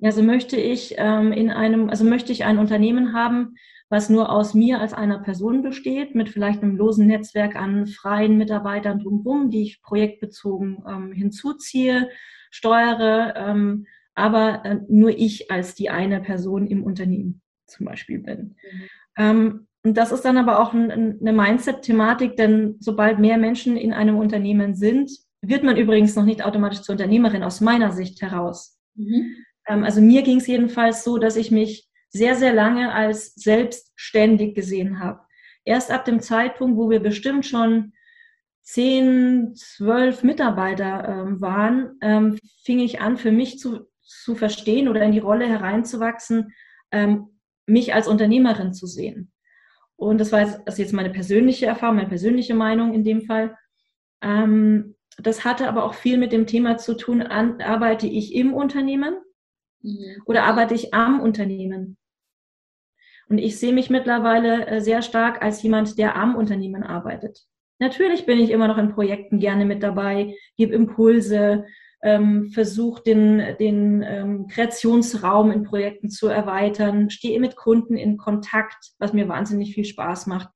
Also 0.02 0.24
möchte 0.24 0.56
ich 0.56 0.96
ähm, 0.98 1.34
in 1.34 1.52
einem, 1.52 1.90
also 1.90 2.06
möchte 2.06 2.32
ich 2.32 2.46
ein 2.46 2.58
Unternehmen 2.58 3.14
haben, 3.14 3.56
was 3.90 4.10
nur 4.10 4.32
aus 4.32 4.54
mir 4.54 4.80
als 4.80 4.94
einer 4.94 5.20
Person 5.20 5.62
besteht, 5.62 6.16
mit 6.16 6.30
vielleicht 6.30 6.64
einem 6.64 6.78
losen 6.78 7.08
Netzwerk 7.08 7.58
an 7.58 7.88
freien 7.88 8.38
Mitarbeitern 8.38 9.00
drumherum, 9.00 9.50
die 9.50 9.64
ich 9.64 9.82
projektbezogen 9.82 10.82
ähm, 10.88 11.12
hinzuziehe, 11.12 12.10
steuere, 12.52 13.34
ähm, 13.36 13.88
aber 14.14 14.64
äh, 14.66 14.78
nur 14.88 15.10
ich 15.10 15.50
als 15.50 15.74
die 15.74 15.90
eine 15.90 16.22
Person 16.22 16.68
im 16.68 16.84
Unternehmen 16.84 17.42
zum 17.66 17.88
Beispiel 17.88 18.20
bin. 18.20 18.56
Mhm. 18.72 18.82
Ähm, 19.18 19.68
und 19.84 19.98
das 19.98 20.12
ist 20.12 20.24
dann 20.26 20.38
aber 20.38 20.60
auch 20.60 20.74
ein, 20.74 20.92
eine 20.92 21.34
Mindset-Thematik, 21.34 22.36
denn 22.36 22.76
sobald 22.80 23.18
mehr 23.18 23.38
Menschen 23.38 23.78
in 23.78 23.94
einem 23.94 24.18
Unternehmen 24.18 24.76
sind, 24.76 25.12
wird 25.42 25.64
man 25.64 25.76
übrigens 25.76 26.16
noch 26.16 26.26
nicht 26.26 26.46
automatisch 26.46 26.82
zur 26.82 26.94
Unternehmerin 26.94 27.42
aus 27.42 27.62
meiner 27.62 27.92
Sicht 27.92 28.22
heraus. 28.22 28.80
Mhm. 28.96 29.36
Ähm, 29.68 29.84
also 29.84 30.02
mir 30.02 30.22
ging 30.22 30.38
es 30.38 30.48
jedenfalls 30.48 31.04
so, 31.04 31.18
dass 31.18 31.36
ich 31.36 31.50
mich 31.50 31.90
sehr, 32.10 32.36
sehr 32.36 32.54
lange 32.54 32.94
als 32.94 33.34
selbstständig 33.36 34.54
gesehen 34.54 35.00
habe. 35.00 35.22
Erst 35.64 35.92
ab 35.92 36.06
dem 36.06 36.20
Zeitpunkt, 36.20 36.78
wo 36.78 36.90
wir 36.90 37.00
bestimmt 37.00 37.46
schon 37.46 37.94
zehn, 38.62 39.54
zwölf 39.56 40.24
Mitarbeiter 40.24 41.08
ähm, 41.08 41.42
waren, 41.42 41.98
ähm, 42.02 42.40
fing 42.64 42.80
ich 42.80 43.02
an, 43.02 43.18
für 43.18 43.32
mich 43.32 43.60
zu, 43.60 43.88
zu 44.02 44.36
verstehen 44.36 44.88
oder 44.88 45.04
in 45.04 45.12
die 45.12 45.20
Rolle 45.20 45.48
hereinzuwachsen, 45.48 46.54
ähm, 46.92 47.28
mich 47.66 47.94
als 47.94 48.08
Unternehmerin 48.08 48.74
zu 48.74 48.86
sehen. 48.88 49.32
Und 49.96 50.20
das 50.20 50.32
war 50.32 50.42
jetzt, 50.42 50.62
das 50.66 50.76
ist 50.76 50.80
jetzt 50.80 50.94
meine 50.94 51.12
persönliche 51.12 51.68
Erfahrung, 51.68 51.98
meine 51.98 52.10
persönliche 52.10 52.56
Meinung 52.56 52.94
in 52.94 53.04
dem 53.04 53.22
Fall. 53.22 53.56
Ähm, 54.22 54.96
das 55.18 55.46
hatte 55.46 55.68
aber 55.68 55.84
auch 55.84 55.94
viel 55.94 56.18
mit 56.18 56.32
dem 56.32 56.48
Thema 56.48 56.78
zu 56.78 56.96
tun, 56.96 57.22
an, 57.22 57.62
arbeite 57.62 58.08
ich 58.08 58.34
im 58.34 58.54
Unternehmen 58.54 59.16
mhm. 59.82 60.22
oder 60.26 60.44
arbeite 60.46 60.74
ich 60.74 60.94
am 60.94 61.20
Unternehmen? 61.20 61.98
Und 63.30 63.38
ich 63.38 63.60
sehe 63.60 63.74
mich 63.74 63.90
mittlerweile 63.90 64.68
äh, 64.68 64.82
sehr 64.82 65.02
stark 65.02 65.42
als 65.42 65.62
jemand, 65.64 65.98
der 65.98 66.16
am 66.16 66.36
Unternehmen 66.36 66.84
arbeitet. 66.84 67.46
Natürlich 67.82 68.28
bin 68.28 68.40
ich 68.40 68.52
immer 68.52 68.68
noch 68.68 68.78
in 68.78 68.94
Projekten 68.94 69.40
gerne 69.40 69.66
mit 69.66 69.82
dabei, 69.82 70.36
gebe 70.56 70.76
Impulse, 70.76 71.66
ähm, 72.04 72.52
versuche 72.52 73.02
den, 73.02 73.58
den 73.60 74.04
ähm, 74.04 74.48
Kreationsraum 74.48 75.50
in 75.50 75.64
Projekten 75.64 76.12
zu 76.12 76.28
erweitern, 76.28 77.10
stehe 77.10 77.40
mit 77.40 77.56
Kunden 77.56 77.98
in 77.98 78.18
Kontakt, 78.18 78.92
was 79.00 79.14
mir 79.14 79.28
wahnsinnig 79.28 79.74
viel 79.74 79.86
Spaß 79.86 80.28
macht, 80.28 80.50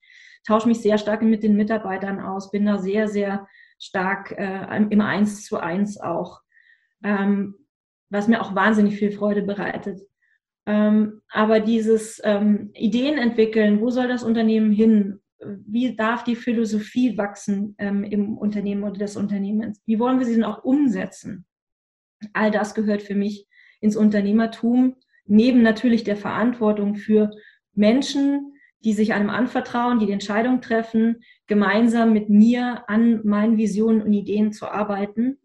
tausche 0.45 0.67
mich 0.67 0.81
sehr 0.81 0.99
stark 0.99 1.23
mit 1.23 1.41
den 1.41 1.55
Mitarbeitern 1.55 2.19
aus, 2.19 2.51
bin 2.51 2.67
da 2.67 2.77
sehr, 2.77 3.07
sehr 3.07 3.47
stark 3.79 4.31
äh, 4.37 4.77
im 4.77 5.01
Eins 5.01 5.45
zu 5.45 5.57
eins 5.57 5.99
auch, 5.99 6.41
ähm, 7.03 7.55
was 8.11 8.27
mir 8.27 8.39
auch 8.39 8.53
wahnsinnig 8.53 8.97
viel 8.97 9.11
Freude 9.11 9.41
bereitet. 9.41 9.99
Ähm, 10.67 11.23
aber 11.31 11.59
dieses 11.59 12.21
ähm, 12.23 12.69
Ideen 12.75 13.17
entwickeln, 13.17 13.81
wo 13.81 13.89
soll 13.89 14.07
das 14.07 14.23
Unternehmen 14.23 14.71
hin? 14.71 15.21
Wie 15.65 15.95
darf 15.95 16.23
die 16.23 16.35
Philosophie 16.35 17.17
wachsen 17.17 17.75
ähm, 17.77 18.03
im 18.03 18.37
Unternehmen 18.37 18.83
oder 18.83 18.99
des 18.99 19.15
Unternehmens? 19.15 19.81
Wie 19.85 19.99
wollen 19.99 20.19
wir 20.19 20.25
sie 20.25 20.35
denn 20.35 20.43
auch 20.43 20.63
umsetzen? 20.63 21.45
All 22.33 22.51
das 22.51 22.73
gehört 22.73 23.01
für 23.01 23.15
mich 23.15 23.47
ins 23.81 23.95
Unternehmertum, 23.95 24.95
neben 25.25 25.61
natürlich 25.61 26.03
der 26.03 26.17
Verantwortung 26.17 26.95
für 26.95 27.31
Menschen, 27.73 28.53
die 28.83 28.93
sich 28.93 29.13
einem 29.13 29.29
anvertrauen, 29.29 29.99
die 29.99 30.05
die 30.05 30.11
Entscheidung 30.11 30.61
treffen, 30.61 31.23
gemeinsam 31.47 32.13
mit 32.13 32.29
mir 32.29 32.87
an 32.87 33.21
meinen 33.25 33.57
Visionen 33.57 34.01
und 34.01 34.13
Ideen 34.13 34.53
zu 34.53 34.67
arbeiten 34.67 35.39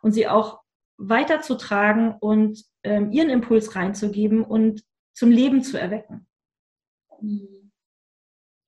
und 0.00 0.12
sie 0.12 0.28
auch 0.28 0.60
weiterzutragen 0.96 2.14
und 2.20 2.64
ähm, 2.84 3.10
ihren 3.10 3.30
Impuls 3.30 3.74
reinzugeben 3.74 4.44
und 4.44 4.84
zum 5.12 5.30
Leben 5.30 5.62
zu 5.62 5.78
erwecken. 5.78 6.26
Mhm. 7.20 7.63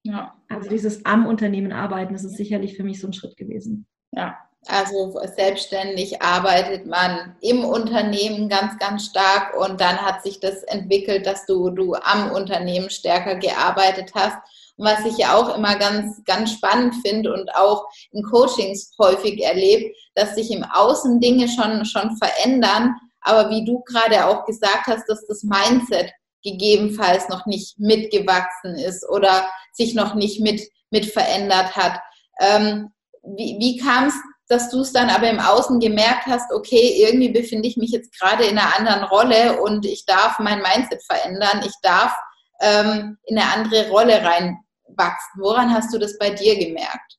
Ja. 0.07 0.35
Also 0.49 0.69
dieses 0.69 1.05
am 1.05 1.27
Unternehmen 1.27 1.73
arbeiten, 1.73 2.13
das 2.13 2.25
ist 2.25 2.37
sicherlich 2.37 2.77
für 2.77 2.85
mich 2.85 3.01
so 3.01 3.09
ein 3.09 3.13
Schritt 3.13 3.37
gewesen. 3.37 3.87
Ja, 4.13 4.37
also 4.69 5.17
selbstständig 5.37 6.23
arbeitet 6.23 6.87
man 6.87 7.37
im 7.41 7.65
Unternehmen 7.65 8.49
ganz, 8.49 8.79
ganz 8.79 9.07
stark 9.07 9.57
und 9.57 9.81
dann 9.81 9.99
hat 9.99 10.23
sich 10.23 10.41
das 10.41 10.63
entwickelt, 10.65 11.27
dass 11.27 11.47
du, 11.47 11.71
du 11.71 11.95
am 11.95 12.33
Unternehmen 12.33 12.91
stärker 12.91 13.37
gearbeitet 13.37 14.13
hast. 14.15 14.37
Und 14.77 14.87
was 14.87 15.05
ich 15.05 15.19
ja 15.19 15.35
auch 15.35 15.57
immer 15.57 15.77
ganz, 15.77 16.23
ganz 16.25 16.53
spannend 16.53 16.95
finde 17.07 17.33
und 17.33 17.55
auch 17.55 17.87
in 18.11 18.25
Coachings 18.25 18.93
häufig 18.99 19.43
erlebe, 19.43 19.93
dass 20.15 20.35
sich 20.35 20.51
im 20.51 20.65
Außen 20.65 21.21
Dinge 21.21 21.49
schon, 21.49 21.85
schon 21.85 22.17
verändern, 22.17 22.97
aber 23.21 23.51
wie 23.51 23.65
du 23.65 23.83
gerade 23.85 24.27
auch 24.27 24.45
gesagt 24.45 24.87
hast, 24.87 25.09
dass 25.09 25.27
das 25.27 25.45
Mindset 25.45 26.13
gegebenenfalls 26.47 27.29
noch 27.29 27.47
nicht 27.47 27.79
mitgewachsen 27.79 28.77
ist 28.77 29.07
oder 29.09 29.51
sich 29.73 29.95
noch 29.95 30.15
nicht 30.15 30.41
mit, 30.41 30.63
mit 30.91 31.07
verändert 31.07 31.77
hat. 31.77 32.01
Ähm, 32.41 32.91
wie 33.23 33.57
wie 33.59 33.77
kam 33.79 34.07
es, 34.07 34.15
dass 34.49 34.71
du 34.71 34.81
es 34.81 34.93
dann 34.93 35.11
aber 35.11 35.29
im 35.29 35.41
Außen 35.41 35.81
gemerkt 35.81 36.27
hast, 36.27 36.53
okay, 36.53 37.03
irgendwie 37.03 37.31
befinde 37.31 37.69
ich 37.69 37.77
mich 37.77 37.91
jetzt 37.91 38.17
gerade 38.19 38.45
in 38.45 38.59
einer 38.59 38.79
anderen 38.79 39.05
Rolle 39.05 39.61
und 39.61 39.85
ich 39.85 40.07
darf 40.07 40.39
mein 40.39 40.63
Mindset 40.63 41.03
verändern, 41.05 41.63
ich 41.67 41.75
darf 41.83 42.15
ähm, 42.61 43.19
in 43.25 43.39
eine 43.39 43.53
andere 43.53 43.89
Rolle 43.89 44.23
reinwachsen. 44.23 45.41
Woran 45.41 45.75
hast 45.75 45.93
du 45.93 45.99
das 45.99 46.17
bei 46.19 46.31
dir 46.31 46.57
gemerkt? 46.57 47.19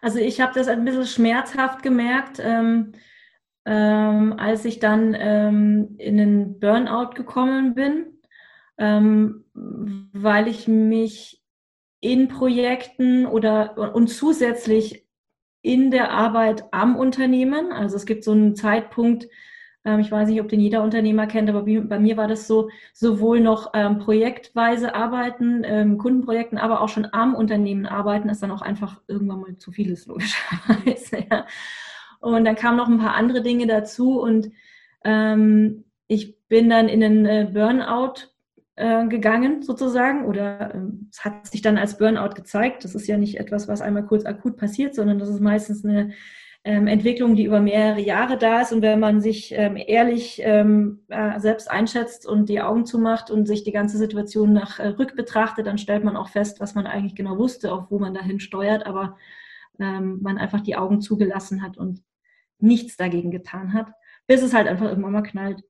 Also 0.00 0.18
ich 0.18 0.40
habe 0.40 0.54
das 0.54 0.68
ein 0.68 0.84
bisschen 0.84 1.06
schmerzhaft 1.06 1.82
gemerkt. 1.82 2.38
Ähm, 2.40 2.92
ähm, 3.70 4.32
als 4.38 4.64
ich 4.64 4.78
dann 4.78 5.14
ähm, 5.18 5.96
in 5.98 6.16
den 6.16 6.58
Burnout 6.58 7.10
gekommen 7.14 7.74
bin, 7.74 8.06
ähm, 8.78 9.44
weil 9.52 10.48
ich 10.48 10.66
mich 10.68 11.42
in 12.00 12.28
Projekten 12.28 13.26
oder 13.26 13.94
und 13.94 14.08
zusätzlich 14.08 15.04
in 15.60 15.90
der 15.90 16.12
Arbeit 16.12 16.64
am 16.72 16.96
Unternehmen, 16.96 17.70
also 17.70 17.96
es 17.96 18.06
gibt 18.06 18.24
so 18.24 18.32
einen 18.32 18.56
Zeitpunkt, 18.56 19.28
ähm, 19.84 20.00
ich 20.00 20.10
weiß 20.10 20.30
nicht, 20.30 20.40
ob 20.40 20.48
den 20.48 20.60
jeder 20.60 20.82
Unternehmer 20.82 21.26
kennt, 21.26 21.50
aber 21.50 21.64
bei 21.64 21.98
mir 21.98 22.16
war 22.16 22.26
das 22.26 22.46
so, 22.46 22.70
sowohl 22.94 23.40
noch 23.40 23.72
ähm, 23.74 23.98
projektweise 23.98 24.94
arbeiten, 24.94 25.62
ähm, 25.64 25.98
Kundenprojekten, 25.98 26.56
aber 26.56 26.80
auch 26.80 26.88
schon 26.88 27.06
am 27.12 27.34
Unternehmen 27.34 27.84
arbeiten, 27.84 28.30
ist 28.30 28.42
dann 28.42 28.50
auch 28.50 28.62
einfach 28.62 29.02
irgendwann 29.08 29.40
mal 29.40 29.58
zu 29.58 29.72
vieles, 29.72 30.06
logischerweise. 30.06 31.18
Ja. 31.30 31.46
Und 32.20 32.44
dann 32.44 32.56
kamen 32.56 32.76
noch 32.76 32.88
ein 32.88 32.98
paar 32.98 33.14
andere 33.14 33.42
Dinge 33.42 33.66
dazu 33.66 34.20
und 34.20 34.50
ähm, 35.04 35.84
ich 36.08 36.38
bin 36.48 36.68
dann 36.68 36.88
in 36.88 37.00
den 37.00 37.26
äh, 37.26 37.48
Burnout 37.52 38.30
äh, 38.76 39.06
gegangen 39.06 39.62
sozusagen 39.62 40.24
oder 40.24 40.74
äh, 40.74 40.78
es 41.10 41.24
hat 41.24 41.46
sich 41.46 41.62
dann 41.62 41.78
als 41.78 41.98
Burnout 41.98 42.34
gezeigt. 42.34 42.84
Das 42.84 42.94
ist 42.94 43.06
ja 43.06 43.18
nicht 43.18 43.38
etwas, 43.38 43.68
was 43.68 43.80
einmal 43.80 44.06
kurz 44.06 44.24
akut 44.24 44.56
passiert, 44.56 44.94
sondern 44.94 45.18
das 45.18 45.28
ist 45.28 45.40
meistens 45.40 45.84
eine 45.84 46.12
ähm, 46.64 46.86
Entwicklung, 46.86 47.36
die 47.36 47.44
über 47.44 47.60
mehrere 47.60 48.00
Jahre 48.00 48.36
da 48.38 48.60
ist. 48.60 48.72
Und 48.72 48.82
wenn 48.82 49.00
man 49.00 49.20
sich 49.20 49.52
ähm, 49.52 49.76
ehrlich 49.76 50.40
ähm, 50.44 51.00
äh, 51.08 51.38
selbst 51.40 51.70
einschätzt 51.70 52.26
und 52.26 52.48
die 52.48 52.60
Augen 52.60 52.84
zumacht 52.86 53.30
und 53.30 53.46
sich 53.46 53.64
die 53.64 53.72
ganze 53.72 53.98
Situation 53.98 54.52
nach 54.52 54.78
äh, 54.78 54.88
rück 54.88 55.16
betrachtet, 55.16 55.66
dann 55.66 55.78
stellt 55.78 56.04
man 56.04 56.16
auch 56.16 56.28
fest, 56.28 56.60
was 56.60 56.74
man 56.74 56.86
eigentlich 56.86 57.14
genau 57.14 57.38
wusste, 57.38 57.72
auf 57.72 57.90
wo 57.90 57.98
man 57.98 58.14
dahin 58.14 58.40
steuert, 58.40 58.86
aber 58.86 59.16
ähm, 59.78 60.18
man 60.22 60.38
einfach 60.38 60.60
die 60.60 60.76
Augen 60.76 61.00
zugelassen 61.00 61.62
hat 61.62 61.78
und 61.78 62.02
nichts 62.58 62.96
dagegen 62.96 63.30
getan 63.30 63.72
hat, 63.72 63.90
bis 64.26 64.42
es 64.42 64.54
halt 64.54 64.68
einfach 64.68 64.86
irgendwann 64.86 65.12
mal 65.12 65.22
knallt. 65.22 65.62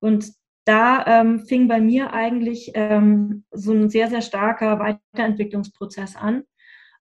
Und 0.00 0.32
da 0.64 1.04
ähm, 1.06 1.40
fing 1.40 1.68
bei 1.68 1.80
mir 1.80 2.12
eigentlich 2.12 2.72
ähm, 2.74 3.44
so 3.50 3.72
ein 3.72 3.90
sehr, 3.90 4.08
sehr 4.08 4.22
starker 4.22 4.78
Weiterentwicklungsprozess 4.78 6.16
an, 6.16 6.44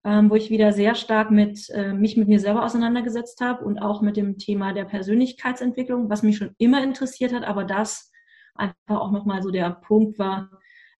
ähm, 0.03 0.29
wo 0.29 0.35
ich 0.35 0.49
wieder 0.49 0.73
sehr 0.73 0.95
stark 0.95 1.31
mit, 1.31 1.69
äh, 1.69 1.93
mich 1.93 2.17
mit 2.17 2.27
mir 2.27 2.39
selber 2.39 2.65
auseinandergesetzt 2.65 3.39
habe 3.39 3.63
und 3.63 3.79
auch 3.79 4.01
mit 4.01 4.17
dem 4.17 4.37
Thema 4.37 4.73
der 4.73 4.85
Persönlichkeitsentwicklung, 4.85 6.09
was 6.09 6.23
mich 6.23 6.37
schon 6.37 6.55
immer 6.57 6.83
interessiert 6.83 7.33
hat, 7.33 7.43
aber 7.43 7.63
das 7.63 8.11
einfach 8.55 8.99
auch 8.99 9.11
nochmal 9.11 9.41
so 9.41 9.49
der 9.49 9.71
Punkt 9.71 10.19
war, 10.19 10.49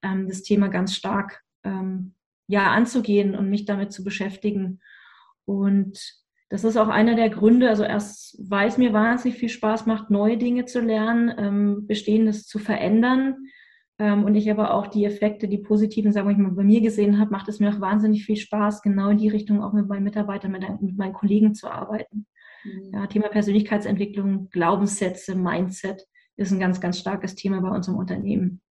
ähm, 0.02 0.28
das 0.28 0.44
Thema 0.44 0.70
ganz 0.70 0.96
stark 0.96 1.42
ähm, 1.64 2.16
ja 2.48 2.72
anzugehen 2.72 3.36
und 3.36 3.50
mich 3.50 3.66
damit 3.66 3.92
zu 3.92 4.04
beschäftigen. 4.04 4.80
Und 5.46 6.23
das 6.54 6.64
ist 6.64 6.78
auch 6.78 6.88
einer 6.88 7.16
der 7.16 7.32
Gründe, 7.32 7.68
also 7.68 7.84
erst, 7.84 8.38
weil 8.48 8.68
es 8.68 8.78
mir 8.78 8.94
wahnsinnig 8.94 9.40
viel 9.40 9.50
Spaß 9.50 9.88
macht, 9.88 10.12
neue 10.12 10.38
Dinge 10.38 10.66
zu 10.66 10.82
lernen, 10.82 11.34
ähm, 11.36 11.88
Bestehendes 11.88 12.46
zu 12.46 12.60
verändern. 12.60 13.48
Ähm, 13.98 14.24
und 14.24 14.36
ich 14.36 14.52
aber 14.52 14.76
auch 14.76 14.86
die 14.86 15.04
Effekte, 15.04 15.48
die 15.48 15.58
positiven, 15.58 16.12
sagen 16.12 16.30
wir 16.30 16.38
mal, 16.38 16.52
bei 16.52 16.64
mir 16.64 16.82
gesehen 16.82 17.18
habe, 17.20 17.32
macht 17.32 17.50
es 17.50 17.60
mir 17.60 17.74
auch 17.74 17.82
wahnsinnig 17.82 18.24
viel 18.24 18.36
Spaß, 18.36 18.84
genau 18.84 19.10
in 19.10 19.18
die 19.18 19.30
Richtung 19.30 19.64
auch 19.64 19.74
mit 19.74 19.88
meinen 19.88 20.04
Mitarbeitern, 20.04 20.52
mit, 20.52 20.62
mit 20.80 20.96
meinen 20.96 21.14
Kollegen 21.14 21.56
zu 21.56 21.72
arbeiten. 21.72 22.28
Mhm. 22.64 22.92
Ja, 22.94 23.08
Thema 23.08 23.30
Persönlichkeitsentwicklung, 23.30 24.50
Glaubenssätze, 24.52 25.34
Mindset 25.34 26.06
ist 26.36 26.52
ein 26.52 26.60
ganz, 26.60 26.80
ganz 26.80 27.00
starkes 27.00 27.34
Thema 27.34 27.62
bei 27.62 27.76
unserem 27.76 27.98
Unternehmen. 27.98 28.62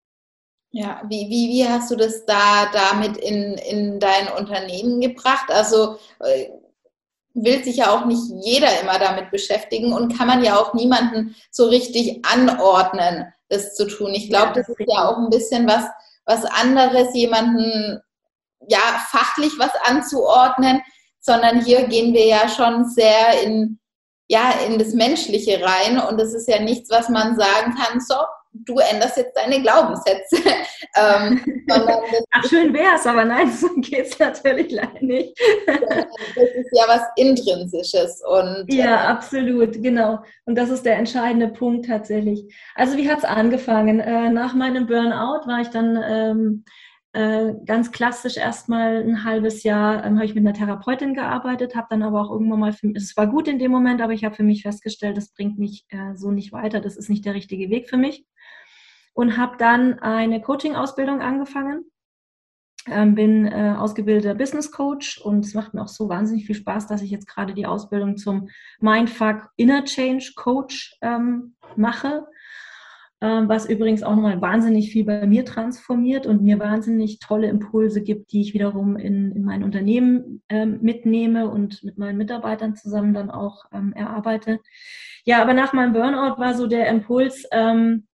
Ja, 0.70 1.02
wie, 1.08 1.28
wie, 1.28 1.48
wie 1.52 1.68
hast 1.68 1.90
du 1.90 1.96
das 1.96 2.24
da 2.26 2.70
damit 2.72 3.16
in, 3.16 3.54
in 3.54 3.98
dein 3.98 4.28
Unternehmen 4.38 5.00
gebracht? 5.00 5.50
Also 5.50 5.96
äh, 6.20 6.46
will 7.34 7.62
sich 7.64 7.76
ja 7.76 7.90
auch 7.90 8.04
nicht 8.04 8.22
jeder 8.42 8.80
immer 8.80 8.98
damit 8.98 9.30
beschäftigen 9.30 9.92
und 9.92 10.16
kann 10.16 10.26
man 10.26 10.44
ja 10.44 10.56
auch 10.58 10.74
niemanden 10.74 11.34
so 11.50 11.66
richtig 11.66 12.24
anordnen, 12.24 13.32
das 13.48 13.74
zu 13.74 13.86
tun. 13.86 14.12
Ich 14.14 14.28
glaube, 14.28 14.52
das 14.54 14.68
ist 14.68 14.78
ja 14.86 15.08
auch 15.08 15.16
ein 15.18 15.30
bisschen 15.30 15.66
was, 15.66 15.84
was 16.24 16.44
anderes, 16.44 17.14
jemanden 17.14 18.00
ja 18.68 18.78
fachlich 19.10 19.52
was 19.58 19.72
anzuordnen, 19.84 20.82
sondern 21.20 21.64
hier 21.64 21.84
gehen 21.88 22.12
wir 22.12 22.26
ja 22.26 22.48
schon 22.48 22.88
sehr 22.88 23.42
in, 23.42 23.78
ja, 24.28 24.52
in 24.66 24.78
das 24.78 24.92
Menschliche 24.92 25.62
rein 25.62 26.00
und 26.00 26.18
das 26.20 26.34
ist 26.34 26.48
ja 26.48 26.60
nichts, 26.60 26.90
was 26.90 27.08
man 27.08 27.36
sagen 27.36 27.74
kann, 27.74 28.00
so, 28.00 28.16
du 28.52 28.78
änderst 28.78 29.16
jetzt 29.16 29.36
deine 29.36 29.60
Glaubenssätze. 29.62 30.36
ähm, 30.96 31.64
Ach, 32.30 32.44
schön 32.48 32.72
wäre 32.72 32.96
es, 32.96 33.06
aber 33.06 33.24
nein, 33.24 33.50
so 33.52 33.68
geht 33.76 34.06
es 34.06 34.18
natürlich 34.18 34.70
leider 34.70 35.00
nicht. 35.00 35.38
das 35.66 36.48
ist 36.54 36.70
ja 36.72 36.84
was 36.86 37.02
Intrinsisches. 37.16 38.22
Und, 38.26 38.66
ja, 38.68 39.04
äh, 39.04 39.06
absolut, 39.08 39.82
genau. 39.82 40.18
Und 40.44 40.56
das 40.56 40.70
ist 40.70 40.84
der 40.84 40.96
entscheidende 40.96 41.48
Punkt 41.48 41.86
tatsächlich. 41.86 42.54
Also 42.74 42.96
wie 42.96 43.10
hat 43.10 43.18
es 43.18 43.24
angefangen? 43.24 44.00
Äh, 44.00 44.30
nach 44.30 44.54
meinem 44.54 44.86
Burnout 44.86 45.46
war 45.46 45.60
ich 45.60 45.68
dann 45.68 46.02
ähm, 46.04 46.64
äh, 47.14 47.52
ganz 47.66 47.92
klassisch 47.92 48.38
erstmal 48.38 49.02
ein 49.02 49.24
halbes 49.24 49.64
Jahr 49.64 50.02
ähm, 50.04 50.16
habe 50.16 50.24
ich 50.24 50.34
mit 50.34 50.46
einer 50.46 50.54
Therapeutin 50.54 51.12
gearbeitet, 51.12 51.76
habe 51.76 51.88
dann 51.90 52.02
aber 52.02 52.22
auch 52.22 52.30
irgendwann 52.30 52.60
mal, 52.60 52.72
für, 52.72 52.90
es 52.94 53.14
war 53.18 53.26
gut 53.26 53.48
in 53.48 53.58
dem 53.58 53.70
Moment, 53.70 54.00
aber 54.00 54.14
ich 54.14 54.24
habe 54.24 54.34
für 54.34 54.42
mich 54.42 54.62
festgestellt, 54.62 55.18
das 55.18 55.28
bringt 55.34 55.58
mich 55.58 55.84
äh, 55.90 56.14
so 56.14 56.30
nicht 56.30 56.52
weiter, 56.52 56.80
das 56.80 56.96
ist 56.96 57.10
nicht 57.10 57.26
der 57.26 57.34
richtige 57.34 57.68
Weg 57.68 57.90
für 57.90 57.98
mich. 57.98 58.24
Und 59.14 59.36
habe 59.36 59.56
dann 59.58 59.98
eine 59.98 60.40
Coaching-Ausbildung 60.40 61.20
angefangen, 61.20 61.84
ähm, 62.86 63.14
bin 63.14 63.46
äh, 63.46 63.74
ausgebildeter 63.78 64.34
Business 64.34 64.72
Coach 64.72 65.20
und 65.20 65.44
es 65.44 65.54
macht 65.54 65.74
mir 65.74 65.82
auch 65.82 65.88
so 65.88 66.08
wahnsinnig 66.08 66.46
viel 66.46 66.54
Spaß, 66.54 66.86
dass 66.86 67.02
ich 67.02 67.10
jetzt 67.10 67.28
gerade 67.28 67.54
die 67.54 67.66
Ausbildung 67.66 68.16
zum 68.16 68.48
Mindfuck 68.80 69.50
Inner 69.56 69.84
Change 69.84 70.32
Coach 70.34 70.96
ähm, 71.02 71.54
mache 71.76 72.26
ähm, 73.22 73.48
was 73.48 73.66
übrigens 73.66 74.02
auch 74.02 74.16
nochmal 74.16 74.40
wahnsinnig 74.42 74.90
viel 74.90 75.04
bei 75.04 75.24
mir 75.28 75.44
transformiert 75.44 76.26
und 76.26 76.42
mir 76.42 76.58
wahnsinnig 76.58 77.20
tolle 77.20 77.46
Impulse 77.46 78.02
gibt, 78.02 78.32
die 78.32 78.40
ich 78.40 78.52
wiederum 78.52 78.96
in, 78.96 79.30
in 79.30 79.44
mein 79.44 79.62
Unternehmen 79.62 80.42
ähm, 80.48 80.80
mitnehme 80.82 81.48
und 81.48 81.84
mit 81.84 81.98
meinen 81.98 82.18
Mitarbeitern 82.18 82.74
zusammen 82.74 83.14
dann 83.14 83.30
auch 83.30 83.66
ähm, 83.72 83.92
erarbeite. 83.92 84.58
Ja, 85.24 85.40
aber 85.40 85.54
nach 85.54 85.72
meinem 85.72 85.92
Burnout 85.92 86.40
war 86.40 86.54
so 86.54 86.66
der 86.66 86.88
Impuls, 86.88 87.46
ähm, 87.52 88.08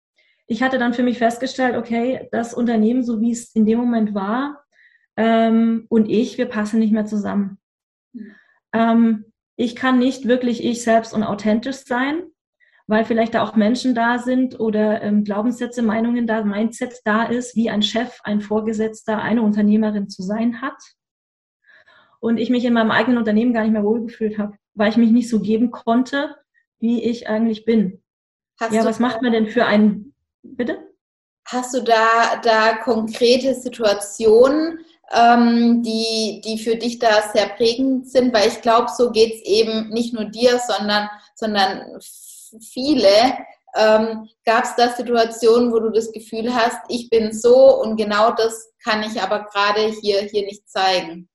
ich 0.47 0.63
hatte 0.63 0.77
dann 0.77 0.93
für 0.93 1.03
mich 1.03 1.17
festgestellt, 1.17 1.75
okay, 1.75 2.27
das 2.31 2.53
Unternehmen, 2.53 3.03
so 3.03 3.21
wie 3.21 3.31
es 3.31 3.53
in 3.53 3.65
dem 3.65 3.79
Moment 3.79 4.13
war, 4.13 4.63
ähm, 5.15 5.85
und 5.89 6.09
ich, 6.09 6.37
wir 6.37 6.47
passen 6.47 6.79
nicht 6.79 6.93
mehr 6.93 7.05
zusammen. 7.05 7.57
Mhm. 8.73 9.25
ich 9.55 9.75
kann 9.75 9.99
nicht 9.99 10.27
wirklich 10.27 10.63
ich 10.63 10.83
selbst 10.83 11.13
und 11.13 11.23
authentisch 11.23 11.77
sein 11.77 12.23
weil 12.87 13.03
vielleicht 13.03 13.33
da 13.33 13.43
auch 13.43 13.55
Menschen 13.55 13.93
da 13.93 14.17
sind 14.17 14.59
oder 14.59 15.01
ähm, 15.01 15.25
Glaubenssätze, 15.25 15.81
Meinungen 15.81 16.25
da, 16.25 16.43
Mindset 16.43 17.01
da 17.03 17.23
ist, 17.23 17.55
wie 17.55 17.69
ein 17.69 17.83
Chef, 17.83 18.19
ein 18.23 18.39
Vorgesetzter, 18.39 19.21
eine 19.21 19.41
Unternehmerin 19.41 20.09
zu 20.09 20.23
sein 20.23 20.61
hat. 20.61 20.81
Und 22.19 22.37
ich 22.37 22.49
mich 22.49 22.65
in 22.65 22.73
meinem 22.73 22.91
eigenen 22.91 23.17
Unternehmen 23.17 23.53
gar 23.53 23.63
nicht 23.63 23.73
mehr 23.73 23.83
wohlgefühlt 23.83 24.39
habe, 24.39 24.57
weil 24.73 24.89
ich 24.89 24.97
mich 24.97 25.11
nicht 25.11 25.29
so 25.29 25.41
geben 25.41 25.69
konnte, 25.69 26.35
wie 26.79 27.03
ich 27.03 27.27
eigentlich 27.27 27.65
bin. 27.65 28.01
Hast 28.59 28.73
ja, 28.73 28.85
was 28.85 28.99
macht 28.99 29.21
man 29.21 29.33
denn 29.33 29.47
für 29.47 29.65
einen, 29.65 30.15
bitte? 30.43 30.93
Hast 31.45 31.73
du 31.73 31.81
da, 31.81 32.35
da 32.43 32.77
konkrete 32.77 33.53
Situationen, 33.53 34.79
ähm, 35.13 35.81
die, 35.81 36.41
die 36.43 36.57
für 36.57 36.75
dich 36.75 36.99
da 36.99 37.29
sehr 37.33 37.47
prägend 37.49 38.09
sind? 38.09 38.33
Weil 38.33 38.49
ich 38.49 38.61
glaube, 38.61 38.89
so 38.95 39.11
geht 39.11 39.35
es 39.35 39.41
eben 39.43 39.89
nicht 39.89 40.13
nur 40.13 40.25
dir, 40.25 40.59
sondern, 40.59 41.09
sondern 41.35 41.99
viele. 42.61 43.37
Ähm, 43.75 44.29
Gab 44.45 44.65
es 44.65 44.75
da 44.75 44.89
Situationen, 44.89 45.71
wo 45.71 45.79
du 45.79 45.89
das 45.89 46.11
Gefühl 46.11 46.53
hast, 46.53 46.79
ich 46.89 47.09
bin 47.09 47.31
so 47.31 47.81
und 47.81 47.95
genau 47.95 48.31
das 48.31 48.73
kann 48.83 49.03
ich 49.03 49.21
aber 49.21 49.45
gerade 49.45 49.87
hier, 50.01 50.21
hier 50.21 50.45
nicht 50.45 50.67
zeigen? 50.69 51.29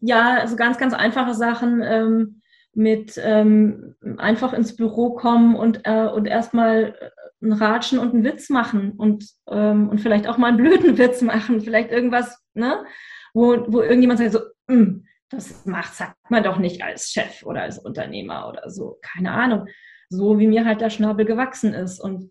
Ja, 0.00 0.38
also 0.40 0.56
ganz, 0.56 0.78
ganz 0.78 0.92
einfache 0.92 1.34
Sachen 1.34 1.82
ähm, 1.82 2.42
mit 2.74 3.20
ähm, 3.22 3.94
einfach 4.18 4.52
ins 4.52 4.76
Büro 4.76 5.14
kommen 5.14 5.54
und, 5.56 5.80
äh, 5.84 6.06
und 6.06 6.26
erstmal 6.26 6.94
ein 7.42 7.52
Ratschen 7.52 7.98
und 7.98 8.14
einen 8.14 8.24
Witz 8.24 8.50
machen 8.50 8.92
und, 8.92 9.26
ähm, 9.48 9.88
und 9.88 10.00
vielleicht 10.00 10.26
auch 10.26 10.38
mal 10.38 10.48
einen 10.48 10.56
blöden 10.56 10.98
Witz 10.98 11.22
machen, 11.22 11.60
vielleicht 11.60 11.90
irgendwas, 11.90 12.42
ne, 12.54 12.84
wo, 13.32 13.64
wo 13.68 13.80
irgendjemand 13.80 14.18
sagt 14.18 14.32
so, 14.32 14.40
mm, 14.68 15.04
das 15.28 15.66
macht, 15.66 15.94
sagt 15.94 16.30
man 16.30 16.44
doch 16.44 16.58
nicht 16.58 16.82
als 16.82 17.10
Chef 17.10 17.44
oder 17.44 17.62
als 17.62 17.78
Unternehmer 17.78 18.48
oder 18.48 18.70
so. 18.70 18.98
Keine 19.02 19.32
Ahnung. 19.32 19.66
So 20.08 20.38
wie 20.38 20.46
mir 20.46 20.64
halt 20.64 20.80
der 20.80 20.90
Schnabel 20.90 21.24
gewachsen 21.24 21.74
ist. 21.74 21.98
Und 21.98 22.30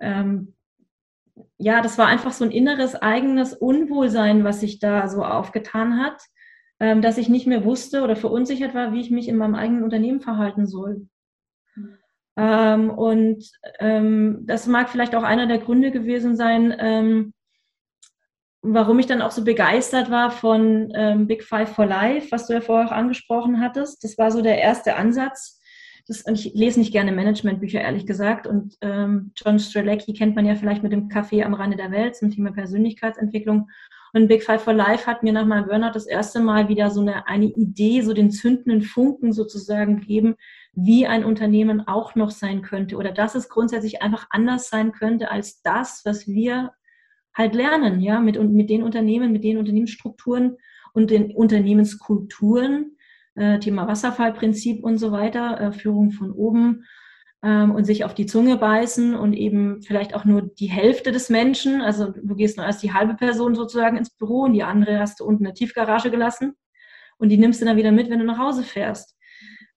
ähm, 0.00 0.54
ja, 1.58 1.80
das 1.80 1.98
war 1.98 2.06
einfach 2.06 2.32
so 2.32 2.44
ein 2.44 2.50
inneres 2.50 2.94
eigenes 2.94 3.54
Unwohlsein, 3.54 4.44
was 4.44 4.60
sich 4.60 4.78
da 4.78 5.08
so 5.08 5.24
aufgetan 5.24 5.98
hat, 6.00 6.22
dass 6.78 7.18
ich 7.18 7.28
nicht 7.28 7.46
mehr 7.46 7.64
wusste 7.64 8.02
oder 8.02 8.16
verunsichert 8.16 8.74
war, 8.74 8.92
wie 8.92 9.00
ich 9.00 9.10
mich 9.10 9.28
in 9.28 9.36
meinem 9.36 9.54
eigenen 9.54 9.84
Unternehmen 9.84 10.20
verhalten 10.20 10.66
soll. 10.66 11.06
Ähm, 12.36 12.90
und 12.90 13.48
ähm, 13.78 14.40
das 14.42 14.66
mag 14.66 14.88
vielleicht 14.88 15.14
auch 15.14 15.22
einer 15.22 15.46
der 15.46 15.58
Gründe 15.58 15.92
gewesen 15.92 16.36
sein, 16.36 16.74
ähm, 16.78 17.32
warum 18.60 18.98
ich 18.98 19.06
dann 19.06 19.22
auch 19.22 19.30
so 19.30 19.44
begeistert 19.44 20.10
war 20.10 20.30
von 20.30 20.90
ähm, 20.94 21.26
Big 21.26 21.44
Five 21.44 21.72
for 21.74 21.86
Life, 21.86 22.28
was 22.32 22.46
du 22.46 22.54
ja 22.54 22.60
vorher 22.60 22.88
auch 22.88 22.92
angesprochen 22.92 23.60
hattest. 23.60 24.02
Das 24.02 24.18
war 24.18 24.30
so 24.30 24.42
der 24.42 24.58
erste 24.58 24.96
Ansatz. 24.96 25.60
Das, 26.06 26.22
und 26.22 26.34
ich 26.34 26.54
lese 26.54 26.80
nicht 26.80 26.92
gerne 26.92 27.12
Managementbücher, 27.12 27.80
ehrlich 27.80 28.06
gesagt. 28.06 28.46
Und 28.46 28.74
ähm, 28.80 29.32
John 29.36 29.58
Strelecki 29.58 30.12
kennt 30.12 30.34
man 30.34 30.44
ja 30.44 30.54
vielleicht 30.54 30.82
mit 30.82 30.92
dem 30.92 31.08
Café 31.08 31.44
am 31.44 31.54
Rande 31.54 31.76
der 31.76 31.90
Welt 31.90 32.16
zum 32.16 32.30
Thema 32.30 32.52
Persönlichkeitsentwicklung. 32.52 33.68
Und 34.14 34.28
Big 34.28 34.44
Five 34.44 34.62
for 34.62 34.72
Life 34.72 35.08
hat 35.08 35.24
mir 35.24 35.32
nach 35.32 35.44
meinem 35.44 35.66
Burnout 35.66 35.90
das 35.92 36.06
erste 36.06 36.38
Mal 36.38 36.68
wieder 36.68 36.88
so 36.90 37.00
eine, 37.00 37.26
eine 37.26 37.46
Idee, 37.46 38.00
so 38.00 38.12
den 38.12 38.30
zündenden 38.30 38.82
Funken 38.82 39.32
sozusagen 39.32 39.98
gegeben, 39.98 40.36
wie 40.72 41.08
ein 41.08 41.24
Unternehmen 41.24 41.88
auch 41.88 42.14
noch 42.14 42.30
sein 42.30 42.62
könnte. 42.62 42.96
Oder 42.96 43.10
dass 43.10 43.34
es 43.34 43.48
grundsätzlich 43.48 44.02
einfach 44.02 44.28
anders 44.30 44.68
sein 44.68 44.92
könnte 44.92 45.32
als 45.32 45.62
das, 45.62 46.02
was 46.04 46.28
wir 46.28 46.70
halt 47.34 47.56
lernen, 47.56 48.00
ja, 48.00 48.20
mit, 48.20 48.40
mit 48.40 48.70
den 48.70 48.84
Unternehmen, 48.84 49.32
mit 49.32 49.42
den 49.42 49.58
Unternehmensstrukturen 49.58 50.58
und 50.92 51.10
den 51.10 51.32
Unternehmenskulturen, 51.34 52.96
äh, 53.34 53.58
Thema 53.58 53.88
Wasserfallprinzip 53.88 54.84
und 54.84 54.98
so 54.98 55.10
weiter, 55.10 55.60
äh, 55.60 55.72
Führung 55.72 56.12
von 56.12 56.30
oben 56.30 56.84
ähm, 57.44 57.72
und 57.72 57.84
sich 57.84 58.04
auf 58.04 58.14
die 58.14 58.26
Zunge 58.26 58.56
beißen 58.56 59.14
und 59.14 59.34
eben 59.34 59.82
vielleicht 59.82 60.14
auch 60.14 60.24
nur 60.24 60.42
die 60.42 60.70
Hälfte 60.70 61.12
des 61.12 61.28
Menschen, 61.28 61.82
also 61.82 62.10
du 62.10 62.34
gehst 62.34 62.56
nur 62.56 62.64
als 62.64 62.78
die 62.78 62.94
halbe 62.94 63.14
Person 63.14 63.54
sozusagen 63.54 63.98
ins 63.98 64.10
Büro 64.10 64.42
und 64.42 64.54
die 64.54 64.62
andere 64.62 64.98
hast 64.98 65.20
du 65.20 65.24
unten 65.24 65.42
in 65.42 65.46
der 65.46 65.54
Tiefgarage 65.54 66.10
gelassen 66.10 66.54
und 67.18 67.28
die 67.28 67.36
nimmst 67.36 67.60
du 67.60 67.66
dann 67.66 67.76
wieder 67.76 67.92
mit, 67.92 68.08
wenn 68.08 68.18
du 68.18 68.24
nach 68.24 68.38
Hause 68.38 68.62
fährst. 68.62 69.16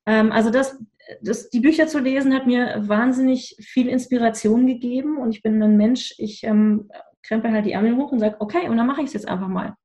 Ähm, 0.06 0.32
also 0.32 0.50
das, 0.50 0.82
das, 1.22 1.50
die 1.50 1.60
Bücher 1.60 1.88
zu 1.88 2.00
lesen 2.00 2.34
hat 2.34 2.48
mir 2.48 2.88
wahnsinnig 2.88 3.58
viel 3.60 3.90
Inspiration 3.90 4.66
gegeben 4.66 5.18
und 5.18 5.32
ich 5.32 5.42
bin 5.42 5.62
ein 5.62 5.76
Mensch, 5.76 6.14
ich 6.18 6.46
ähm, 6.46 6.90
krempel 7.22 7.52
halt 7.52 7.66
die 7.66 7.74
Ärmel 7.74 7.98
hoch 7.98 8.14
und 8.14 8.20
sage, 8.20 8.38
okay, 8.40 8.70
und 8.70 8.78
dann 8.78 8.88
mache 8.88 9.02
ich 9.02 9.08
es 9.08 9.14
jetzt 9.14 9.28
einfach 9.28 9.50
mal. 9.50 9.76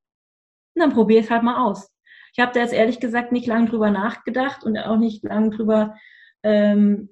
Und 0.74 0.80
dann 0.80 0.92
probiere 0.92 1.24
es 1.24 1.30
halt 1.30 1.42
mal 1.42 1.66
aus. 1.66 1.90
Ich 2.32 2.40
habe 2.40 2.52
da 2.54 2.60
jetzt 2.60 2.72
ehrlich 2.72 3.00
gesagt 3.00 3.32
nicht 3.32 3.46
lange 3.46 3.68
drüber 3.68 3.90
nachgedacht 3.90 4.62
und 4.62 4.78
auch 4.78 4.96
nicht 4.96 5.24
lange 5.24 5.50
drüber 5.50 5.96
ähm, 6.44 7.10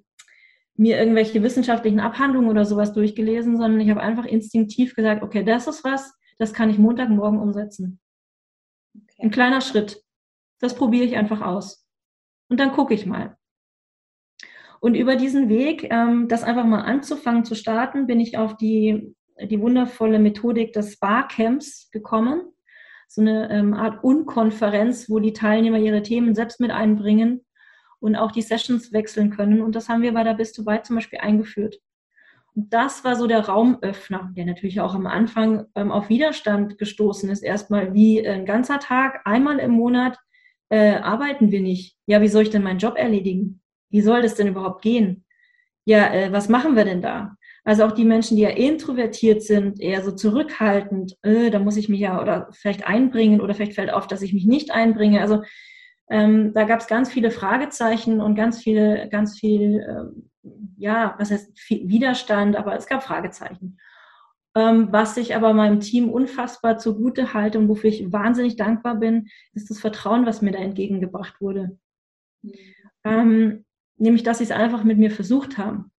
mir 0.80 0.98
irgendwelche 0.98 1.42
wissenschaftlichen 1.42 2.00
Abhandlungen 2.00 2.48
oder 2.48 2.64
sowas 2.64 2.94
durchgelesen, 2.94 3.58
sondern 3.58 3.80
ich 3.80 3.90
habe 3.90 4.00
einfach 4.00 4.24
instinktiv 4.24 4.94
gesagt, 4.94 5.22
okay, 5.22 5.44
das 5.44 5.66
ist 5.66 5.84
was, 5.84 6.14
das 6.38 6.54
kann 6.54 6.70
ich 6.70 6.78
Montagmorgen 6.78 7.38
umsetzen. 7.38 8.00
Okay. 8.96 9.24
Ein 9.24 9.30
kleiner 9.30 9.60
Schritt. 9.60 10.02
Das 10.58 10.74
probiere 10.74 11.04
ich 11.04 11.16
einfach 11.16 11.42
aus. 11.42 11.86
Und 12.48 12.60
dann 12.60 12.72
gucke 12.72 12.94
ich 12.94 13.04
mal. 13.04 13.36
Und 14.80 14.94
über 14.94 15.16
diesen 15.16 15.50
Weg, 15.50 15.86
ähm, 15.90 16.28
das 16.28 16.42
einfach 16.42 16.64
mal 16.64 16.80
anzufangen, 16.80 17.44
zu 17.44 17.54
starten, 17.54 18.06
bin 18.06 18.18
ich 18.18 18.38
auf 18.38 18.56
die 18.56 19.14
die 19.42 19.60
wundervolle 19.60 20.18
Methodik 20.18 20.72
des 20.74 20.98
Barcamps 20.98 21.90
gekommen. 21.90 22.42
So 23.08 23.22
eine 23.22 23.50
ähm, 23.50 23.74
Art 23.74 24.04
Unkonferenz, 24.04 25.08
wo 25.08 25.18
die 25.18 25.32
Teilnehmer 25.32 25.78
ihre 25.78 26.02
Themen 26.02 26.34
selbst 26.34 26.60
mit 26.60 26.70
einbringen 26.70 27.44
und 28.00 28.16
auch 28.16 28.32
die 28.32 28.42
Sessions 28.42 28.92
wechseln 28.92 29.30
können. 29.30 29.60
Und 29.62 29.76
das 29.76 29.88
haben 29.88 30.02
wir 30.02 30.12
bei 30.12 30.24
der 30.24 30.34
Bist 30.34 30.58
du 30.58 30.66
weit 30.66 30.86
zum 30.86 30.96
Beispiel 30.96 31.20
eingeführt. 31.20 31.80
Und 32.54 32.72
das 32.72 33.04
war 33.04 33.14
so 33.14 33.26
der 33.26 33.46
Raumöffner, 33.46 34.32
der 34.36 34.44
natürlich 34.44 34.80
auch 34.80 34.94
am 34.94 35.06
Anfang 35.06 35.66
ähm, 35.76 35.92
auf 35.92 36.08
Widerstand 36.08 36.78
gestoßen 36.78 37.30
ist. 37.30 37.42
Erstmal 37.42 37.94
wie 37.94 38.26
ein 38.26 38.44
ganzer 38.44 38.80
Tag, 38.80 39.20
einmal 39.24 39.58
im 39.58 39.70
Monat 39.70 40.18
äh, 40.68 40.96
arbeiten 40.96 41.50
wir 41.50 41.60
nicht. 41.60 41.96
Ja, 42.06 42.20
wie 42.20 42.28
soll 42.28 42.42
ich 42.42 42.50
denn 42.50 42.62
meinen 42.62 42.78
Job 42.78 42.96
erledigen? 42.96 43.60
Wie 43.90 44.00
soll 44.00 44.22
das 44.22 44.34
denn 44.34 44.48
überhaupt 44.48 44.82
gehen? 44.82 45.24
Ja, 45.84 46.12
äh, 46.12 46.32
was 46.32 46.48
machen 46.48 46.76
wir 46.76 46.84
denn 46.84 47.02
da? 47.02 47.36
Also 47.64 47.84
auch 47.84 47.92
die 47.92 48.04
Menschen, 48.04 48.36
die 48.36 48.42
ja 48.42 48.50
introvertiert 48.50 49.42
sind, 49.42 49.80
eher 49.80 50.02
so 50.02 50.12
zurückhaltend, 50.12 51.16
äh, 51.22 51.50
da 51.50 51.58
muss 51.58 51.76
ich 51.76 51.88
mich 51.88 52.00
ja 52.00 52.20
oder 52.20 52.48
vielleicht 52.52 52.86
einbringen 52.86 53.40
oder 53.40 53.54
vielleicht 53.54 53.74
fällt 53.74 53.92
auf, 53.92 54.06
dass 54.06 54.22
ich 54.22 54.32
mich 54.32 54.46
nicht 54.46 54.70
einbringe. 54.70 55.20
Also 55.20 55.42
ähm, 56.10 56.52
da 56.52 56.64
gab 56.64 56.80
es 56.80 56.88
ganz 56.88 57.10
viele 57.10 57.30
Fragezeichen 57.30 58.20
und 58.20 58.34
ganz 58.34 58.58
viele, 58.60 59.08
ganz 59.08 59.38
viel, 59.38 59.86
ähm, 59.88 60.30
ja, 60.76 61.14
was 61.18 61.30
heißt 61.30 61.58
viel 61.58 61.88
Widerstand, 61.88 62.56
aber 62.56 62.76
es 62.76 62.86
gab 62.86 63.04
Fragezeichen. 63.04 63.78
Ähm, 64.56 64.88
was 64.90 65.16
ich 65.16 65.36
aber 65.36 65.52
meinem 65.54 65.78
Team 65.78 66.10
unfassbar 66.10 66.78
zugute 66.78 67.32
halte 67.32 67.60
und 67.60 67.68
wofür 67.68 67.90
ich 67.90 68.12
wahnsinnig 68.12 68.56
dankbar 68.56 68.96
bin, 68.96 69.28
ist 69.52 69.70
das 69.70 69.78
Vertrauen, 69.78 70.26
was 70.26 70.42
mir 70.42 70.50
da 70.50 70.58
entgegengebracht 70.58 71.40
wurde. 71.40 71.78
Ähm, 73.04 73.64
nämlich 73.96 74.24
dass 74.24 74.38
sie 74.38 74.44
es 74.44 74.50
einfach 74.50 74.82
mit 74.82 74.98
mir 74.98 75.12
versucht 75.12 75.58
haben. 75.58 75.92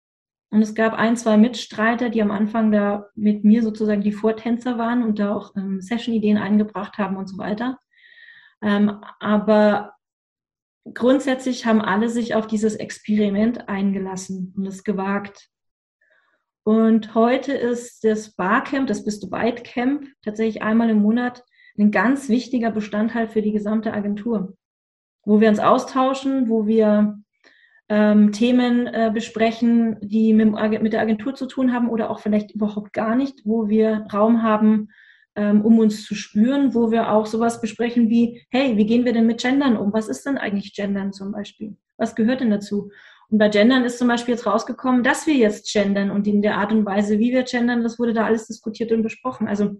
Und 0.50 0.62
es 0.62 0.76
gab 0.76 0.94
ein, 0.94 1.16
zwei 1.16 1.38
Mitstreiter, 1.38 2.10
die 2.10 2.22
am 2.22 2.32
Anfang 2.32 2.74
da 2.74 3.06
mit 3.16 3.46
mir 3.46 3.64
sozusagen 3.64 4.02
die 4.02 4.12
Vortänzer 4.12 4.78
waren 4.78 5.04
und 5.04 5.20
da 5.20 5.34
auch 5.34 5.56
ähm, 5.56 5.80
Session-Ideen 5.80 6.38
eingebracht 6.38 6.98
haben 6.98 7.16
und 7.16 7.30
so 7.30 7.38
weiter. 7.38 7.80
Ähm, 8.62 9.00
aber 9.22 9.94
grundsätzlich 10.94 11.66
haben 11.66 11.82
alle 11.82 12.10
sich 12.10 12.36
auf 12.36 12.48
dieses 12.48 12.76
Experiment 12.76 13.70
eingelassen 13.70 14.54
und 14.56 14.66
es 14.66 14.84
gewagt. 14.84 15.50
Und 16.64 17.16
heute 17.16 17.54
ist 17.54 18.04
das 18.04 18.36
Barcamp, 18.36 18.88
das 18.88 19.04
Bist 19.04 19.24
du 19.24 19.32
weit 19.32 19.64
Camp, 19.64 20.08
tatsächlich 20.24 20.62
einmal 20.62 20.90
im 20.90 21.02
Monat 21.02 21.44
ein 21.78 21.92
ganz 21.92 22.30
wichtiger 22.30 22.72
Bestandteil 22.72 23.28
für 23.28 23.42
die 23.42 23.52
gesamte 23.52 23.94
Agentur, 23.94 24.56
wo 25.24 25.40
wir 25.40 25.50
uns 25.50 25.60
austauschen, 25.60 26.50
wo 26.50 26.68
wir 26.68 27.20
ähm, 27.90 28.32
Themen 28.32 28.88
äh, 28.88 29.12
besprechen, 29.14 29.98
die 30.02 30.34
mit, 30.34 30.82
mit, 30.82 30.94
der 30.94 31.02
Agentur 31.02 31.34
zu 31.34 31.48
tun 31.48 31.74
haben 31.74 31.90
oder 31.90 32.10
auch 32.10 32.20
vielleicht 32.20 32.52
überhaupt 32.52 32.94
gar 32.94 33.16
nicht, 33.16 33.42
wo 33.44 33.68
wir 33.68 34.06
Raum 34.14 34.44
haben, 34.44 34.90
um 35.62 35.80
uns 35.80 36.04
zu 36.04 36.16
spüren, 36.16 36.74
wo 36.74 36.92
wir 36.92 37.12
auch 37.12 37.26
sowas 37.26 37.62
besprechen 37.62 38.10
wie, 38.10 38.46
hey, 38.50 38.78
wie 38.78 38.86
gehen 38.86 39.06
wir 39.06 39.14
denn 39.14 39.28
mit 39.28 39.42
Gendern 39.42 39.78
um? 39.78 39.94
Was 39.94 40.08
ist 40.08 40.26
denn 40.26 40.38
eigentlich 40.38 40.74
Gendern 40.74 41.14
zum 41.14 41.32
Beispiel? 41.32 41.78
Was 41.98 42.16
gehört 42.16 42.42
denn 42.42 42.50
dazu? 42.50 42.92
Und 43.30 43.38
bei 43.38 43.48
Gendern 43.48 43.86
ist 43.86 43.98
zum 43.98 44.10
Beispiel 44.10 44.34
jetzt 44.34 44.46
rausgekommen, 44.46 45.04
dass 45.04 45.26
wir 45.26 45.36
jetzt 45.36 45.72
gendern 45.72 46.12
und 46.12 46.28
in 46.28 46.42
der 46.42 46.58
Art 46.58 46.74
und 46.74 46.86
Weise, 46.86 47.18
wie 47.18 47.32
wir 47.32 47.44
gendern, 47.44 47.82
das 47.82 47.98
wurde 47.98 48.14
da 48.14 48.26
alles 48.26 48.48
diskutiert 48.48 48.92
und 48.92 49.04
besprochen. 49.04 49.48
Also 49.48 49.78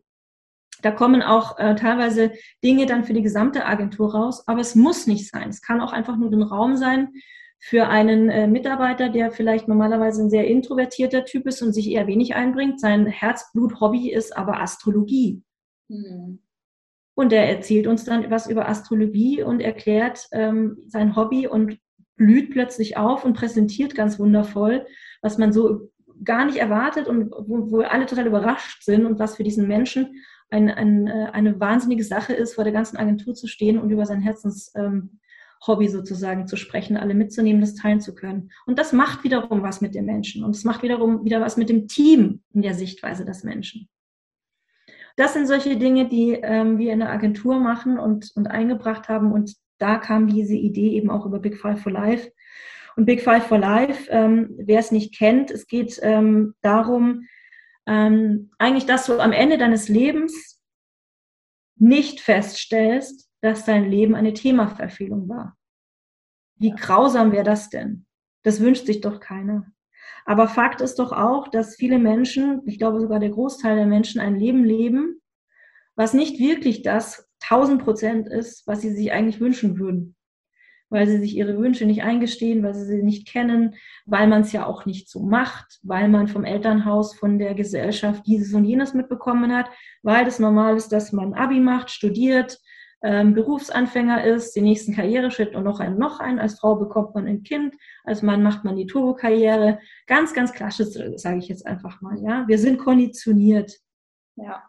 da 0.82 0.92
kommen 0.92 1.22
auch 1.22 1.60
äh, 1.60 1.76
teilweise 1.76 2.32
Dinge 2.64 2.86
dann 2.86 3.04
für 3.04 3.14
die 3.14 3.22
gesamte 3.22 3.66
Agentur 3.66 4.14
raus, 4.14 4.48
aber 4.48 4.62
es 4.62 4.76
muss 4.76 5.06
nicht 5.06 5.30
sein. 5.30 5.50
Es 5.50 5.62
kann 5.62 5.82
auch 5.82 5.92
einfach 5.92 6.16
nur 6.16 6.32
ein 6.32 6.42
Raum 6.42 6.78
sein 6.78 7.10
für 7.64 7.88
einen 7.88 8.30
äh, 8.30 8.48
Mitarbeiter, 8.48 9.10
der 9.10 9.32
vielleicht 9.32 9.68
normalerweise 9.68 10.24
ein 10.24 10.32
sehr 10.32 10.48
introvertierter 10.48 11.26
Typ 11.26 11.46
ist 11.46 11.62
und 11.62 11.74
sich 11.74 11.92
eher 11.92 12.08
wenig 12.08 12.34
einbringt. 12.34 12.80
Sein 12.80 13.06
Herzblut-Hobby 13.06 14.12
ist 14.12 14.36
aber 14.36 14.60
Astrologie. 14.60 15.44
Mhm. 15.88 16.40
Und 17.14 17.32
er 17.32 17.48
erzählt 17.48 17.86
uns 17.86 18.04
dann 18.04 18.32
was 18.32 18.50
über 18.50 18.68
Astrologie 18.68 19.44
und 19.44 19.60
erklärt 19.60 20.28
ähm, 20.32 20.78
sein 20.88 21.16
Hobby 21.16 21.46
und 21.46 21.78
blüht 22.16 22.50
plötzlich 22.50 22.98
auf 22.98 23.26
und 23.26 23.34
präsentiert 23.34 23.94
ganz 23.94 24.18
wundervoll, 24.18 24.88
was 25.22 25.38
man 25.38 25.54
so 25.54 25.92
gar 26.24 26.46
nicht 26.46 26.58
erwartet 26.58 27.08
und 27.08 27.32
wo, 27.32 27.70
wo 27.70 27.82
alle 27.82 28.08
total 28.08 28.26
überrascht 28.26 28.84
sind 28.84 29.06
und 29.06 29.20
was 29.20 29.36
für 29.36 29.44
diesen 29.44 29.68
Menschen 29.68 30.16
ein, 30.50 30.72
ein, 30.72 31.06
äh, 31.06 31.30
eine 31.32 31.60
wahnsinnige 31.60 32.04
Sache 32.04 32.34
ist, 32.34 32.56
vor 32.56 32.64
der 32.64 32.74
ganzen 32.74 32.98
Agentur 32.98 33.36
zu 33.36 33.46
stehen 33.46 33.78
und 33.78 33.92
über 33.92 34.08
sein 34.08 34.22
Herzenshobby 34.22 34.80
ähm, 34.84 35.20
sozusagen 35.88 36.48
zu 36.48 36.58
sprechen, 36.58 36.98
alle 36.98 37.14
mitzunehmen, 37.14 37.62
das 37.62 37.76
teilen 37.76 38.02
zu 38.02 38.16
können. 38.16 38.52
Und 38.66 38.80
das 38.80 38.94
macht 38.94 39.24
wiederum 39.24 39.62
was 39.62 39.80
mit 39.80 39.96
den 39.96 40.06
Menschen 40.06 40.44
und 40.44 40.56
es 40.56 40.64
macht 40.64 40.84
wiederum 40.84 41.24
wieder 41.24 41.40
was 41.40 41.56
mit 41.56 41.70
dem 41.70 41.88
Team 41.88 42.42
in 42.54 42.62
der 42.62 42.74
Sichtweise 42.74 43.26
des 43.26 43.44
Menschen. 43.44 43.88
Das 45.16 45.34
sind 45.34 45.48
solche 45.48 45.78
Dinge, 45.78 46.08
die 46.08 46.34
ähm, 46.34 46.78
wir 46.78 46.94
in 46.94 47.00
der 47.00 47.12
Agentur 47.12 47.60
machen 47.60 48.00
und, 48.00 48.32
und 48.36 48.48
eingebracht 48.48 49.10
haben. 49.10 49.32
Und 49.32 49.56
da 49.78 49.98
kam 49.98 50.28
diese 50.28 50.56
Idee 50.56 50.92
eben 50.92 51.10
auch 51.10 51.26
über 51.26 51.40
Big 51.40 51.58
Five 51.58 51.82
for 51.82 51.92
Life. 51.92 52.32
Und 52.96 53.06
Big 53.06 53.22
Five 53.22 53.46
for 53.46 53.58
Life, 53.58 54.10
ähm, 54.10 54.56
wer 54.58 54.80
es 54.80 54.92
nicht 54.92 55.16
kennt, 55.16 55.52
es 55.52 55.68
geht 55.68 56.00
ähm, 56.02 56.56
darum, 56.62 57.28
ähm, 57.86 58.52
eigentlich, 58.58 58.86
dass 58.86 59.06
du 59.06 59.20
am 59.20 59.32
Ende 59.32 59.58
deines 59.58 59.90
Lebens 59.90 60.62
nicht 61.78 62.20
feststellst, 62.20 63.31
dass 63.42 63.66
dein 63.66 63.90
Leben 63.90 64.16
eine 64.16 64.34
Themaverfehlung 64.34 65.28
war. 65.28 65.58
Wie 66.58 66.72
grausam 66.72 67.32
wäre 67.32 67.44
das 67.44 67.70
denn? 67.70 68.06
Das 68.44 68.60
wünscht 68.60 68.86
sich 68.86 69.02
doch 69.02 69.20
keiner. 69.20 69.66
Aber 70.26 70.48
Fakt 70.48 70.82
ist 70.82 71.00
doch 71.00 71.12
auch, 71.12 71.48
dass 71.48 71.76
viele 71.76 71.98
Menschen, 71.98 72.62
ich 72.66 72.78
glaube 72.78 73.00
sogar 73.00 73.20
der 73.20 73.32
Großteil 73.32 73.76
der 73.76 73.88
Menschen, 73.88 74.22
ein 74.22 74.38
Leben 74.38 74.64
leben, 74.64 75.22
was 75.96 76.14
nicht 76.14 76.40
wirklich 76.40 76.84
das 76.84 77.28
1000 77.42 77.84
Prozent 77.84 78.28
ist, 78.28 78.66
was 78.68 78.82
sie 78.82 78.92
sich 78.92 79.12
eigentlich 79.12 79.40
wünschen 79.40 79.80
würden 79.80 80.16
weil 80.92 81.08
sie 81.08 81.18
sich 81.20 81.36
ihre 81.36 81.58
Wünsche 81.58 81.86
nicht 81.86 82.04
eingestehen, 82.04 82.62
weil 82.64 82.76
sie 82.76 82.86
sie 82.86 83.02
nicht 83.02 83.26
kennen, 83.28 83.76
weil 84.06 84.28
man 84.28 84.42
es 84.42 84.52
ja 84.52 84.66
auch 84.66 84.86
nicht 84.86 85.10
so 85.10 85.24
macht, 85.24 85.80
weil 85.84 86.10
man 86.10 86.28
vom 86.28 86.44
Elternhaus, 86.44 87.16
von 87.16 87.40
der 87.40 87.56
Gesellschaft 87.56 88.28
dieses 88.28 88.54
und 88.54 88.66
jenes 88.66 88.94
mitbekommen 88.94 89.56
hat, 89.56 89.70
weil 90.04 90.26
das 90.26 90.38
normal 90.38 90.76
ist, 90.76 90.90
dass 90.90 91.14
man 91.14 91.34
Abi 91.34 91.62
macht, 91.62 91.90
studiert, 91.90 92.60
ähm, 93.04 93.34
Berufsanfänger 93.34 94.24
ist, 94.24 94.56
den 94.56 94.66
nächsten 94.66 94.94
Karriereschritt 94.94 95.56
und 95.56 95.64
noch 95.64 95.80
einen, 95.80 95.98
noch 95.98 96.20
einen. 96.20 96.40
Als 96.40 96.60
Frau 96.60 96.76
bekommt 96.76 97.16
man 97.16 97.28
ein 97.28 97.44
Kind, 97.44 97.76
als 98.04 98.22
Mann 98.22 98.44
macht 98.44 98.64
man 98.64 98.76
die 98.76 98.86
Turbo-Karriere. 98.86 99.80
Ganz, 100.08 100.34
ganz 100.34 100.54
klassisch, 100.54 100.90
sage 101.16 101.38
ich 101.38 101.48
jetzt 101.48 101.66
einfach 101.66 102.02
mal. 102.02 102.22
Ja, 102.22 102.48
wir 102.48 102.60
sind 102.60 102.78
konditioniert. 102.78 103.80
Ja. 104.36 104.64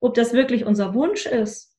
Ob 0.00 0.14
das 0.14 0.32
wirklich 0.32 0.64
unser 0.64 0.94
Wunsch 0.94 1.26
ist, 1.26 1.70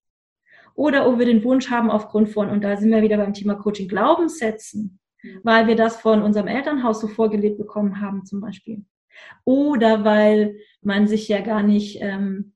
oder 0.73 1.07
ob 1.07 1.19
wir 1.19 1.25
den 1.25 1.43
Wunsch 1.43 1.69
haben 1.69 1.91
aufgrund 1.91 2.29
von, 2.29 2.49
und 2.49 2.63
da 2.63 2.77
sind 2.77 2.91
wir 2.91 3.01
wieder 3.01 3.17
beim 3.17 3.33
Thema 3.33 3.55
Coaching, 3.55 3.87
Glaubenssätzen, 3.87 4.99
mhm. 5.21 5.41
weil 5.43 5.67
wir 5.67 5.75
das 5.75 5.97
von 5.97 6.21
unserem 6.21 6.47
Elternhaus 6.47 7.01
so 7.01 7.07
vorgelebt 7.07 7.57
bekommen 7.57 8.01
haben 8.01 8.25
zum 8.25 8.41
Beispiel. 8.41 8.85
Oder 9.43 10.05
weil 10.05 10.57
man 10.81 11.07
sich 11.07 11.27
ja 11.27 11.41
gar 11.41 11.63
nicht 11.63 12.01
ähm, 12.01 12.53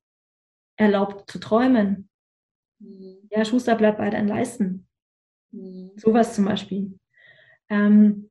erlaubt 0.78 1.30
zu 1.30 1.40
träumen. 1.40 2.10
Ja, 3.30 3.46
Schuster 3.46 3.76
bleibt 3.76 3.98
bei 3.98 4.10
deinen 4.10 4.28
Leisten. 4.28 4.88
Mhm. 5.52 5.92
Sowas 5.96 6.36
zum 6.36 6.46
Beispiel. 6.46 7.00
Ähm, 7.70 8.30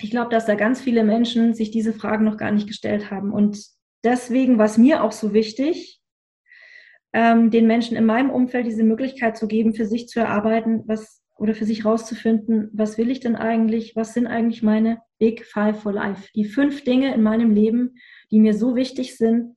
ich 0.00 0.10
glaube, 0.10 0.30
dass 0.30 0.46
da 0.46 0.54
ganz 0.54 0.80
viele 0.80 1.04
Menschen 1.04 1.54
sich 1.54 1.70
diese 1.70 1.92
Fragen 1.92 2.24
noch 2.24 2.36
gar 2.36 2.52
nicht 2.52 2.68
gestellt 2.68 3.10
haben. 3.10 3.32
Und 3.32 3.58
deswegen 4.04 4.58
war 4.58 4.66
es 4.66 4.78
mir 4.78 5.02
auch 5.02 5.12
so 5.12 5.32
wichtig, 5.32 6.00
ähm, 7.12 7.50
den 7.50 7.66
Menschen 7.66 7.96
in 7.96 8.04
meinem 8.04 8.30
Umfeld 8.30 8.66
diese 8.66 8.84
Möglichkeit 8.84 9.36
zu 9.36 9.48
geben, 9.48 9.74
für 9.74 9.86
sich 9.86 10.08
zu 10.08 10.20
erarbeiten, 10.20 10.84
was 10.86 11.22
oder 11.36 11.54
für 11.54 11.64
sich 11.64 11.84
rauszufinden, 11.84 12.68
was 12.72 12.98
will 12.98 13.10
ich 13.10 13.20
denn 13.20 13.36
eigentlich, 13.36 13.94
was 13.94 14.12
sind 14.12 14.26
eigentlich 14.26 14.62
meine 14.62 15.00
Big 15.18 15.44
Five 15.46 15.80
for 15.80 15.92
Life, 15.92 16.28
die 16.34 16.44
fünf 16.44 16.82
Dinge 16.82 17.14
in 17.14 17.22
meinem 17.22 17.52
Leben, 17.52 17.94
die 18.32 18.40
mir 18.40 18.54
so 18.54 18.74
wichtig 18.74 19.16
sind, 19.16 19.56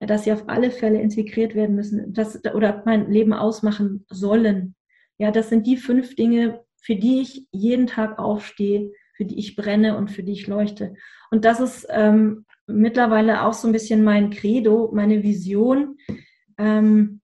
dass 0.00 0.24
sie 0.24 0.32
auf 0.32 0.48
alle 0.48 0.70
Fälle 0.70 1.00
integriert 1.00 1.54
werden 1.54 1.76
müssen, 1.76 2.12
das, 2.12 2.42
oder 2.54 2.82
mein 2.86 3.10
Leben 3.10 3.32
ausmachen 3.32 4.06
sollen. 4.08 4.74
Ja, 5.18 5.30
das 5.30 5.50
sind 5.50 5.66
die 5.66 5.76
fünf 5.76 6.16
Dinge, 6.16 6.60
für 6.80 6.96
die 6.96 7.20
ich 7.20 7.46
jeden 7.52 7.86
Tag 7.86 8.18
aufstehe, 8.18 8.92
für 9.14 9.26
die 9.26 9.38
ich 9.38 9.56
brenne 9.56 9.96
und 9.96 10.10
für 10.10 10.22
die 10.22 10.32
ich 10.32 10.46
leuchte. 10.46 10.94
Und 11.30 11.44
das 11.44 11.60
ist 11.60 11.86
ähm, 11.90 12.46
mittlerweile 12.66 13.42
auch 13.42 13.52
so 13.52 13.68
ein 13.68 13.72
bisschen 13.72 14.02
mein 14.02 14.30
Credo, 14.30 14.90
meine 14.94 15.22
Vision, 15.22 15.98
ähm, 16.60 17.20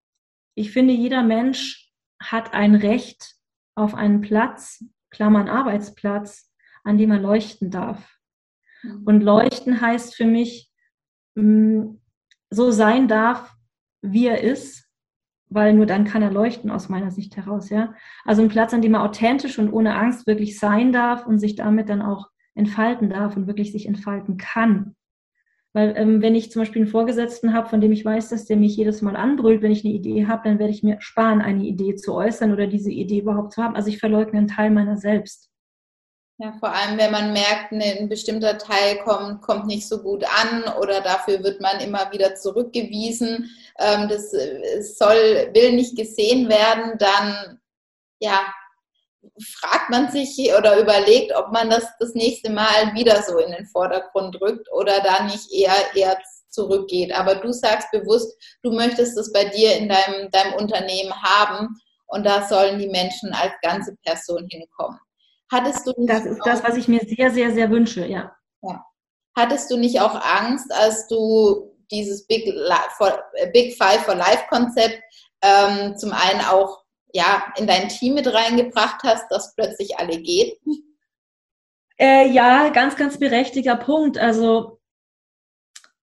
ich 0.54 0.72
finde, 0.72 0.94
jeder 0.94 1.22
Mensch 1.22 1.92
hat 2.20 2.54
ein 2.54 2.74
Recht 2.74 3.34
auf 3.74 3.94
einen 3.94 4.22
Platz, 4.22 4.82
Klammern 5.10 5.48
Arbeitsplatz, 5.48 6.50
an 6.82 6.96
dem 6.96 7.10
er 7.10 7.20
leuchten 7.20 7.70
darf. 7.70 8.16
Mhm. 8.82 9.02
Und 9.04 9.20
leuchten 9.20 9.80
heißt 9.80 10.16
für 10.16 10.24
mich, 10.24 10.70
mm, 11.34 11.96
so 12.50 12.70
sein 12.70 13.08
darf, 13.08 13.54
wie 14.02 14.26
er 14.26 14.42
ist, 14.42 14.88
weil 15.48 15.74
nur 15.74 15.86
dann 15.86 16.04
kann 16.04 16.22
er 16.22 16.30
leuchten 16.30 16.70
aus 16.70 16.88
meiner 16.88 17.10
Sicht 17.10 17.36
heraus, 17.36 17.70
ja. 17.70 17.94
Also 18.24 18.42
ein 18.42 18.48
Platz, 18.48 18.74
an 18.74 18.82
dem 18.82 18.94
er 18.94 19.02
authentisch 19.02 19.58
und 19.58 19.72
ohne 19.72 19.94
Angst 19.94 20.26
wirklich 20.26 20.58
sein 20.58 20.92
darf 20.92 21.26
und 21.26 21.38
sich 21.38 21.54
damit 21.54 21.88
dann 21.88 22.02
auch 22.02 22.28
entfalten 22.54 23.10
darf 23.10 23.36
und 23.36 23.46
wirklich 23.46 23.72
sich 23.72 23.86
entfalten 23.86 24.36
kann. 24.38 24.96
Weil 25.72 25.92
ähm, 25.96 26.22
wenn 26.22 26.34
ich 26.34 26.50
zum 26.50 26.62
Beispiel 26.62 26.82
einen 26.82 26.90
Vorgesetzten 26.90 27.52
habe, 27.52 27.68
von 27.68 27.82
dem 27.82 27.92
ich 27.92 28.02
weiß, 28.02 28.30
dass 28.30 28.46
der 28.46 28.56
mich 28.56 28.76
jedes 28.76 29.02
Mal 29.02 29.14
anbrüllt, 29.14 29.60
wenn 29.60 29.72
ich 29.72 29.84
eine 29.84 29.92
Idee 29.92 30.26
habe, 30.26 30.48
dann 30.48 30.58
werde 30.58 30.72
ich 30.72 30.82
mir 30.82 30.96
sparen, 31.00 31.42
eine 31.42 31.64
Idee 31.64 31.94
zu 31.96 32.14
äußern 32.14 32.50
oder 32.50 32.66
diese 32.66 32.90
Idee 32.90 33.20
überhaupt 33.20 33.52
zu 33.52 33.62
haben. 33.62 33.76
Also 33.76 33.90
ich 33.90 33.98
verleugne 33.98 34.38
einen 34.38 34.48
Teil 34.48 34.70
meiner 34.70 34.96
selbst. 34.96 35.50
Ja, 36.38 36.52
vor 36.60 36.68
allem, 36.68 36.98
wenn 36.98 37.12
man 37.12 37.32
merkt, 37.32 37.72
ein 37.72 38.10
bestimmter 38.10 38.58
Teil 38.58 38.98
kommt, 38.98 39.40
kommt 39.40 39.66
nicht 39.66 39.88
so 39.88 40.02
gut 40.02 40.22
an 40.24 40.64
oder 40.78 41.00
dafür 41.00 41.42
wird 41.42 41.62
man 41.62 41.80
immer 41.80 42.12
wieder 42.12 42.34
zurückgewiesen, 42.34 43.50
ähm, 43.78 44.06
das 44.08 44.34
äh, 44.34 44.82
soll, 44.82 45.50
will 45.54 45.72
nicht 45.72 45.96
gesehen 45.96 46.50
werden, 46.50 46.98
dann 46.98 47.58
ja, 48.18 48.52
fragt 49.42 49.88
man 49.90 50.10
sich 50.10 50.38
oder 50.56 50.78
überlegt, 50.78 51.34
ob 51.34 51.52
man 51.52 51.70
das 51.70 51.84
das 51.98 52.12
nächste 52.14 52.50
Mal 52.50 52.94
wieder 52.94 53.22
so 53.22 53.38
in 53.38 53.52
den 53.52 53.66
Vordergrund 53.66 54.38
rückt 54.40 54.70
oder 54.72 55.00
da 55.00 55.24
nicht 55.24 55.50
eher, 55.50 55.94
eher 55.94 56.18
zurückgeht. 56.50 57.12
Aber 57.12 57.36
du 57.36 57.50
sagst 57.52 57.90
bewusst, 57.92 58.36
du 58.62 58.72
möchtest 58.72 59.16
das 59.16 59.32
bei 59.32 59.44
dir 59.44 59.76
in 59.76 59.88
deinem, 59.88 60.30
deinem 60.30 60.54
Unternehmen 60.54 61.14
haben 61.22 61.80
und 62.06 62.24
da 62.24 62.46
sollen 62.46 62.78
die 62.78 62.88
Menschen 62.88 63.32
als 63.32 63.52
ganze 63.62 63.96
Person 64.04 64.46
hinkommen. 64.50 64.98
Hattest 65.50 65.86
du 65.86 65.92
das 66.06 66.24
ist 66.24 66.40
das, 66.44 66.62
was 66.64 66.76
ich 66.76 66.88
mir 66.88 67.00
sehr, 67.00 67.30
sehr, 67.30 67.52
sehr 67.52 67.70
wünsche, 67.70 68.06
ja. 68.06 68.36
ja. 68.62 68.84
Hattest 69.36 69.70
du 69.70 69.76
nicht 69.76 70.00
auch 70.00 70.14
Angst, 70.14 70.72
als 70.72 71.06
du 71.08 71.72
dieses 71.90 72.26
Big, 72.26 72.52
Big 73.52 73.76
Five 73.76 74.04
for 74.04 74.14
Life 74.14 74.44
Konzept 74.48 75.00
ähm, 75.42 75.96
zum 75.96 76.12
einen 76.12 76.40
auch 76.40 76.82
ja, 77.12 77.52
in 77.56 77.66
dein 77.66 77.88
Team 77.88 78.14
mit 78.14 78.32
reingebracht 78.32 79.02
hast, 79.04 79.28
dass 79.30 79.54
plötzlich 79.54 79.98
alle 79.98 80.20
geht? 80.20 80.58
Äh, 81.98 82.28
ja, 82.28 82.68
ganz, 82.68 82.96
ganz 82.96 83.18
berechtigter 83.18 83.76
Punkt. 83.76 84.18
Also 84.18 84.80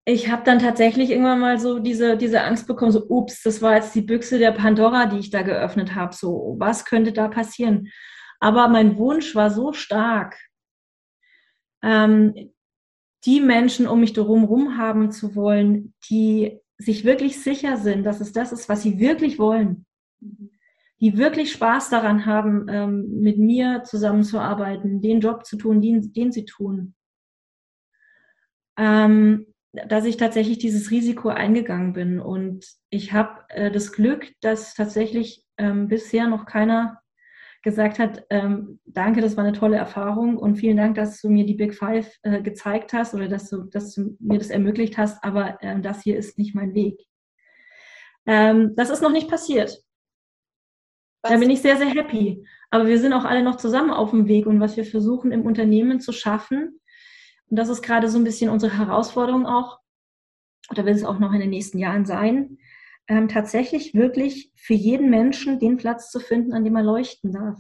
ich 0.06 0.32
habe 0.32 0.44
dann 0.44 0.60
tatsächlich 0.60 1.12
irgendwann 1.12 1.40
mal 1.40 1.60
so 1.60 1.80
diese, 1.80 2.18
diese 2.18 2.42
Angst 2.42 2.68
bekommen, 2.68 2.92
so, 2.92 3.06
ups, 3.08 3.44
das 3.44 3.62
war 3.62 3.76
jetzt 3.76 3.94
die 3.96 4.02
Büchse 4.02 4.40
der 4.40 4.52
Pandora, 4.52 5.06
die 5.06 5.20
ich 5.20 5.30
da 5.30 5.44
geöffnet 5.44 5.96
habe. 5.96 6.16
So, 6.16 6.56
was 6.58 6.86
könnte 6.86 7.14
da 7.14 7.28
passieren? 7.28 7.90
Aber 8.44 8.68
mein 8.68 8.98
Wunsch 8.98 9.36
war 9.36 9.50
so 9.50 9.72
stark, 9.72 10.38
ähm, 11.82 12.52
die 13.24 13.40
Menschen 13.40 13.88
um 13.88 14.02
mich 14.02 14.14
herum 14.18 14.78
haben 14.78 15.12
zu 15.12 15.34
wollen, 15.34 15.94
die 16.10 16.60
sich 16.78 17.06
wirklich 17.06 17.42
sicher 17.42 17.78
sind, 17.78 18.04
dass 18.04 18.20
es 18.20 18.34
das 18.34 18.52
ist, 18.52 18.68
was 18.68 18.82
sie 18.82 19.00
wirklich 19.00 19.40
wollen. 19.40 19.86
Die 21.00 21.18
wirklich 21.18 21.54
Spaß 21.54 21.90
daran 21.90 22.26
haben, 22.26 22.68
ähm, 22.68 23.22
mit 23.22 23.38
mir 23.38 23.84
zusammenzuarbeiten, 23.86 25.00
den 25.00 25.22
Job 25.22 25.46
zu 25.46 25.56
tun, 25.56 25.80
den, 25.80 26.12
den 26.12 26.34
sie 26.34 26.44
tun. 26.44 26.96
Ähm, 28.78 29.46
dass 29.72 30.04
ich 30.04 30.18
tatsächlich 30.18 30.58
dieses 30.58 30.92
Risiko 30.92 31.30
eingegangen 31.30 31.94
bin. 31.94 32.20
Und 32.20 32.66
ich 32.90 33.14
habe 33.14 33.46
äh, 33.48 33.72
das 33.72 33.94
Glück, 33.94 34.34
dass 34.42 34.74
tatsächlich 34.74 35.46
ähm, 35.58 35.88
bisher 35.88 36.28
noch 36.28 36.46
keiner 36.46 37.03
gesagt 37.64 37.98
hat, 37.98 38.26
ähm, 38.30 38.80
danke, 38.86 39.22
das 39.22 39.38
war 39.38 39.44
eine 39.44 39.58
tolle 39.58 39.78
Erfahrung 39.78 40.38
und 40.38 40.58
vielen 40.58 40.78
Dank, 40.78 40.96
dass 40.96 41.22
du 41.22 41.30
mir 41.30 41.46
die 41.46 41.56
Big 41.56 41.74
Five 41.74 42.20
äh, 42.22 42.42
gezeigt 42.42 42.94
hast 42.94 43.14
oder 43.14 43.28
dass 43.28 43.50
du, 43.50 43.64
dass 43.64 43.96
du 43.96 44.18
mir 44.20 44.38
das 44.38 44.50
ermöglicht 44.50 44.98
hast, 44.98 45.24
aber 45.24 45.58
äh, 45.62 45.80
das 45.80 46.02
hier 46.02 46.18
ist 46.18 46.38
nicht 46.38 46.54
mein 46.54 46.74
Weg. 46.74 47.00
Ähm, 48.26 48.74
das 48.76 48.90
ist 48.90 49.02
noch 49.02 49.12
nicht 49.12 49.30
passiert. 49.30 49.82
Was? 51.22 51.32
Da 51.32 51.38
bin 51.38 51.50
ich 51.50 51.62
sehr, 51.62 51.78
sehr 51.78 51.90
happy. 51.90 52.46
Aber 52.70 52.88
wir 52.88 53.00
sind 53.00 53.14
auch 53.14 53.24
alle 53.24 53.44
noch 53.44 53.56
zusammen 53.56 53.92
auf 53.92 54.12
dem 54.12 54.28
Weg 54.28 54.46
und 54.46 54.60
was 54.60 54.76
wir 54.76 54.86
versuchen 54.86 55.32
im 55.32 55.46
Unternehmen 55.46 56.00
zu 56.02 56.12
schaffen, 56.12 56.80
und 57.50 57.58
das 57.58 57.70
ist 57.70 57.82
gerade 57.82 58.10
so 58.10 58.18
ein 58.18 58.24
bisschen 58.24 58.50
unsere 58.50 58.78
Herausforderung 58.78 59.46
auch, 59.46 59.80
oder 60.70 60.86
wird 60.86 60.96
es 60.96 61.06
auch 61.06 61.20
noch 61.20 61.34
in 61.34 61.40
den 61.40 61.50
nächsten 61.50 61.78
Jahren 61.78 62.06
sein, 62.06 62.58
ähm, 63.08 63.28
tatsächlich 63.28 63.94
wirklich 63.94 64.52
für 64.56 64.74
jeden 64.74 65.10
Menschen 65.10 65.60
den 65.60 65.78
Platz 65.78 66.10
zu 66.10 66.20
finden, 66.20 66.54
an 66.54 66.64
dem 66.64 66.76
er 66.76 66.84
leuchten 66.84 67.32
darf. 67.32 67.60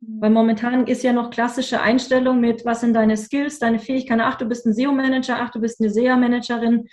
Mhm. 0.00 0.20
Weil 0.20 0.30
momentan 0.30 0.86
ist 0.86 1.02
ja 1.02 1.12
noch 1.12 1.30
klassische 1.30 1.80
Einstellung 1.80 2.40
mit, 2.40 2.64
was 2.64 2.80
sind 2.80 2.94
deine 2.94 3.16
Skills, 3.16 3.58
deine 3.58 3.78
Fähigkeiten, 3.78 4.20
ach, 4.20 4.36
du 4.36 4.46
bist 4.46 4.66
ein 4.66 4.74
SEO-Manager, 4.74 5.36
ach, 5.38 5.50
du 5.50 5.60
bist 5.60 5.80
eine 5.80 5.90
SEA-Managerin, 5.90 6.88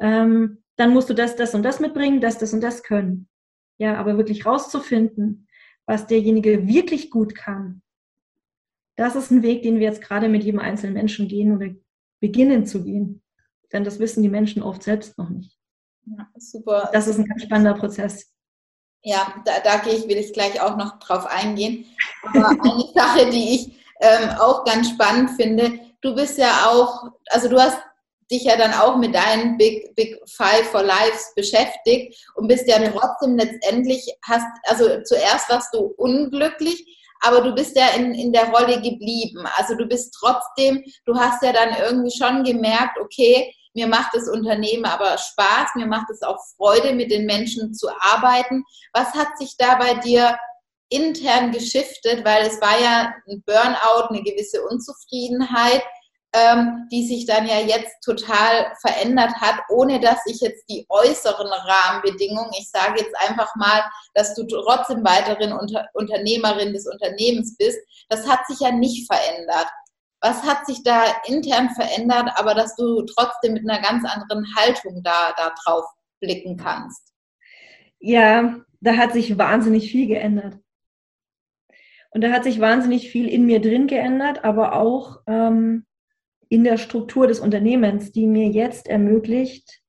ähm, 0.00 0.62
dann 0.76 0.92
musst 0.92 1.10
du 1.10 1.14
das, 1.14 1.36
das 1.36 1.54
und 1.54 1.62
das 1.62 1.80
mitbringen, 1.80 2.20
das, 2.20 2.38
das 2.38 2.52
und 2.52 2.60
das 2.60 2.82
können. 2.82 3.28
Ja, 3.78 3.96
aber 3.96 4.16
wirklich 4.16 4.44
rauszufinden, 4.44 5.48
was 5.86 6.06
derjenige 6.06 6.66
wirklich 6.66 7.10
gut 7.10 7.34
kann, 7.34 7.82
das 8.96 9.14
ist 9.14 9.30
ein 9.30 9.44
Weg, 9.44 9.62
den 9.62 9.76
wir 9.76 9.86
jetzt 9.86 10.02
gerade 10.02 10.28
mit 10.28 10.42
jedem 10.42 10.58
einzelnen 10.58 10.94
Menschen 10.94 11.28
gehen 11.28 11.54
oder 11.54 11.68
beginnen 12.20 12.66
zu 12.66 12.82
gehen. 12.82 13.22
Denn 13.72 13.84
das 13.84 14.00
wissen 14.00 14.24
die 14.24 14.28
Menschen 14.28 14.60
oft 14.60 14.82
selbst 14.82 15.18
noch 15.18 15.30
nicht. 15.30 15.57
Ja, 16.16 16.26
super. 16.36 16.90
Das 16.92 17.06
ist 17.06 17.18
ein 17.18 17.26
ganz 17.26 17.42
spannender 17.42 17.74
Prozess. 17.74 18.26
Ja, 19.02 19.34
da, 19.44 19.60
da 19.62 19.76
gehe 19.78 19.94
ich, 19.94 20.08
will 20.08 20.16
ich 20.16 20.32
gleich 20.32 20.60
auch 20.60 20.76
noch 20.76 20.98
drauf 20.98 21.26
eingehen. 21.26 21.86
Aber 22.22 22.48
eine 22.48 22.84
Sache, 22.94 23.30
die 23.30 23.54
ich 23.54 23.78
ähm, 24.00 24.30
auch 24.38 24.64
ganz 24.64 24.90
spannend 24.90 25.30
finde, 25.30 25.78
du 26.00 26.14
bist 26.14 26.38
ja 26.38 26.66
auch, 26.68 27.10
also 27.30 27.48
du 27.48 27.58
hast 27.58 27.78
dich 28.30 28.44
ja 28.44 28.56
dann 28.56 28.74
auch 28.74 28.96
mit 28.96 29.14
deinen 29.14 29.56
Big, 29.56 29.94
Big 29.94 30.18
Five 30.26 30.68
for 30.70 30.82
Lives 30.82 31.32
beschäftigt 31.34 32.16
und 32.34 32.48
bist 32.48 32.68
ja 32.68 32.78
trotzdem 32.90 33.36
letztendlich, 33.36 34.06
hast, 34.22 34.46
also 34.64 35.02
zuerst 35.04 35.48
warst 35.48 35.72
du 35.74 35.94
unglücklich, 35.96 36.84
aber 37.20 37.40
du 37.40 37.54
bist 37.54 37.76
ja 37.76 37.88
in, 37.96 38.14
in 38.14 38.32
der 38.32 38.50
Rolle 38.50 38.80
geblieben. 38.80 39.44
Also 39.56 39.74
du 39.74 39.86
bist 39.86 40.14
trotzdem, 40.18 40.84
du 41.04 41.16
hast 41.16 41.42
ja 41.42 41.52
dann 41.52 41.74
irgendwie 41.80 42.16
schon 42.16 42.44
gemerkt, 42.44 42.98
okay, 43.00 43.52
mir 43.78 43.86
macht 43.86 44.12
das 44.12 44.28
Unternehmen 44.28 44.84
aber 44.84 45.16
Spaß, 45.16 45.76
mir 45.76 45.86
macht 45.86 46.10
es 46.10 46.22
auch 46.22 46.38
Freude, 46.56 46.94
mit 46.94 47.12
den 47.12 47.26
Menschen 47.26 47.74
zu 47.74 47.88
arbeiten. 48.00 48.64
Was 48.92 49.14
hat 49.14 49.38
sich 49.38 49.56
da 49.56 49.76
bei 49.76 49.94
dir 49.94 50.36
intern 50.88 51.52
geschiftet, 51.52 52.24
weil 52.24 52.46
es 52.46 52.60
war 52.60 52.80
ja 52.80 53.14
ein 53.28 53.42
Burnout, 53.46 54.08
eine 54.08 54.22
gewisse 54.22 54.62
Unzufriedenheit 54.66 55.82
ähm, 56.34 56.86
die 56.92 57.06
sich 57.06 57.26
dann 57.26 57.46
ja 57.46 57.58
jetzt 57.58 58.02
total 58.04 58.72
verändert 58.82 59.32
hat, 59.40 59.60
ohne 59.70 59.98
dass 59.98 60.18
ich 60.26 60.40
jetzt 60.40 60.64
die 60.68 60.84
äußeren 60.88 61.50
Rahmenbedingungen, 61.50 62.50
ich 62.58 62.70
sage 62.70 63.00
jetzt 63.00 63.16
einfach 63.16 63.54
mal, 63.56 63.82
dass 64.14 64.34
du 64.34 64.44
trotzdem 64.46 65.04
weiterhin 65.04 65.52
Unter 65.52 65.86
Unternehmerin 65.94 66.74
des 66.74 66.86
Unternehmens 66.86 67.56
bist, 67.56 67.78
das 68.10 68.28
hat 68.28 68.46
sich 68.46 68.60
ja 68.60 68.72
nicht 68.72 69.10
verändert. 69.10 69.68
Was 70.20 70.42
hat 70.42 70.66
sich 70.66 70.82
da 70.82 71.04
intern 71.26 71.70
verändert, 71.70 72.30
aber 72.34 72.54
dass 72.54 72.74
du 72.74 73.02
trotzdem 73.02 73.52
mit 73.52 73.68
einer 73.68 73.80
ganz 73.80 74.04
anderen 74.04 74.44
Haltung 74.56 75.02
da, 75.02 75.32
da 75.36 75.52
drauf 75.64 75.84
blicken 76.20 76.56
kannst? 76.56 77.12
Ja, 78.00 78.60
da 78.80 78.96
hat 78.96 79.12
sich 79.12 79.38
wahnsinnig 79.38 79.90
viel 79.90 80.06
geändert. 80.08 80.58
Und 82.10 82.22
da 82.22 82.30
hat 82.30 82.44
sich 82.44 82.60
wahnsinnig 82.60 83.10
viel 83.10 83.28
in 83.28 83.46
mir 83.46 83.60
drin 83.60 83.86
geändert, 83.86 84.44
aber 84.44 84.74
auch 84.74 85.20
ähm, 85.26 85.84
in 86.48 86.64
der 86.64 86.78
Struktur 86.78 87.26
des 87.26 87.40
Unternehmens, 87.40 88.12
die 88.12 88.26
mir 88.26 88.48
jetzt 88.48 88.88
ermöglicht, 88.88 89.82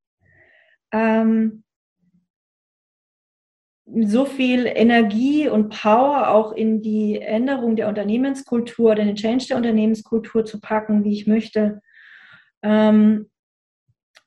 ähm, 0.91 1.63
so 4.01 4.25
viel 4.25 4.65
Energie 4.65 5.47
und 5.47 5.69
Power 5.69 6.29
auch 6.29 6.51
in 6.51 6.81
die 6.81 7.19
Änderung 7.19 7.75
der 7.75 7.87
Unternehmenskultur, 7.87 8.95
den 8.95 9.15
Change 9.15 9.47
der 9.47 9.57
Unternehmenskultur 9.57 10.45
zu 10.45 10.59
packen, 10.59 11.03
wie 11.03 11.13
ich 11.13 11.27
möchte. 11.27 11.81
Ähm, 12.61 13.29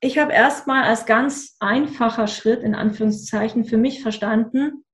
ich 0.01 0.19
habe 0.19 0.33
erstmal 0.33 0.85
als 0.85 1.07
ganz 1.07 1.57
einfacher 1.61 2.27
Schritt 2.27 2.63
in 2.63 2.75
Anführungszeichen 2.75 3.65
für 3.65 3.77
mich 3.77 4.03
verstanden, 4.03 4.85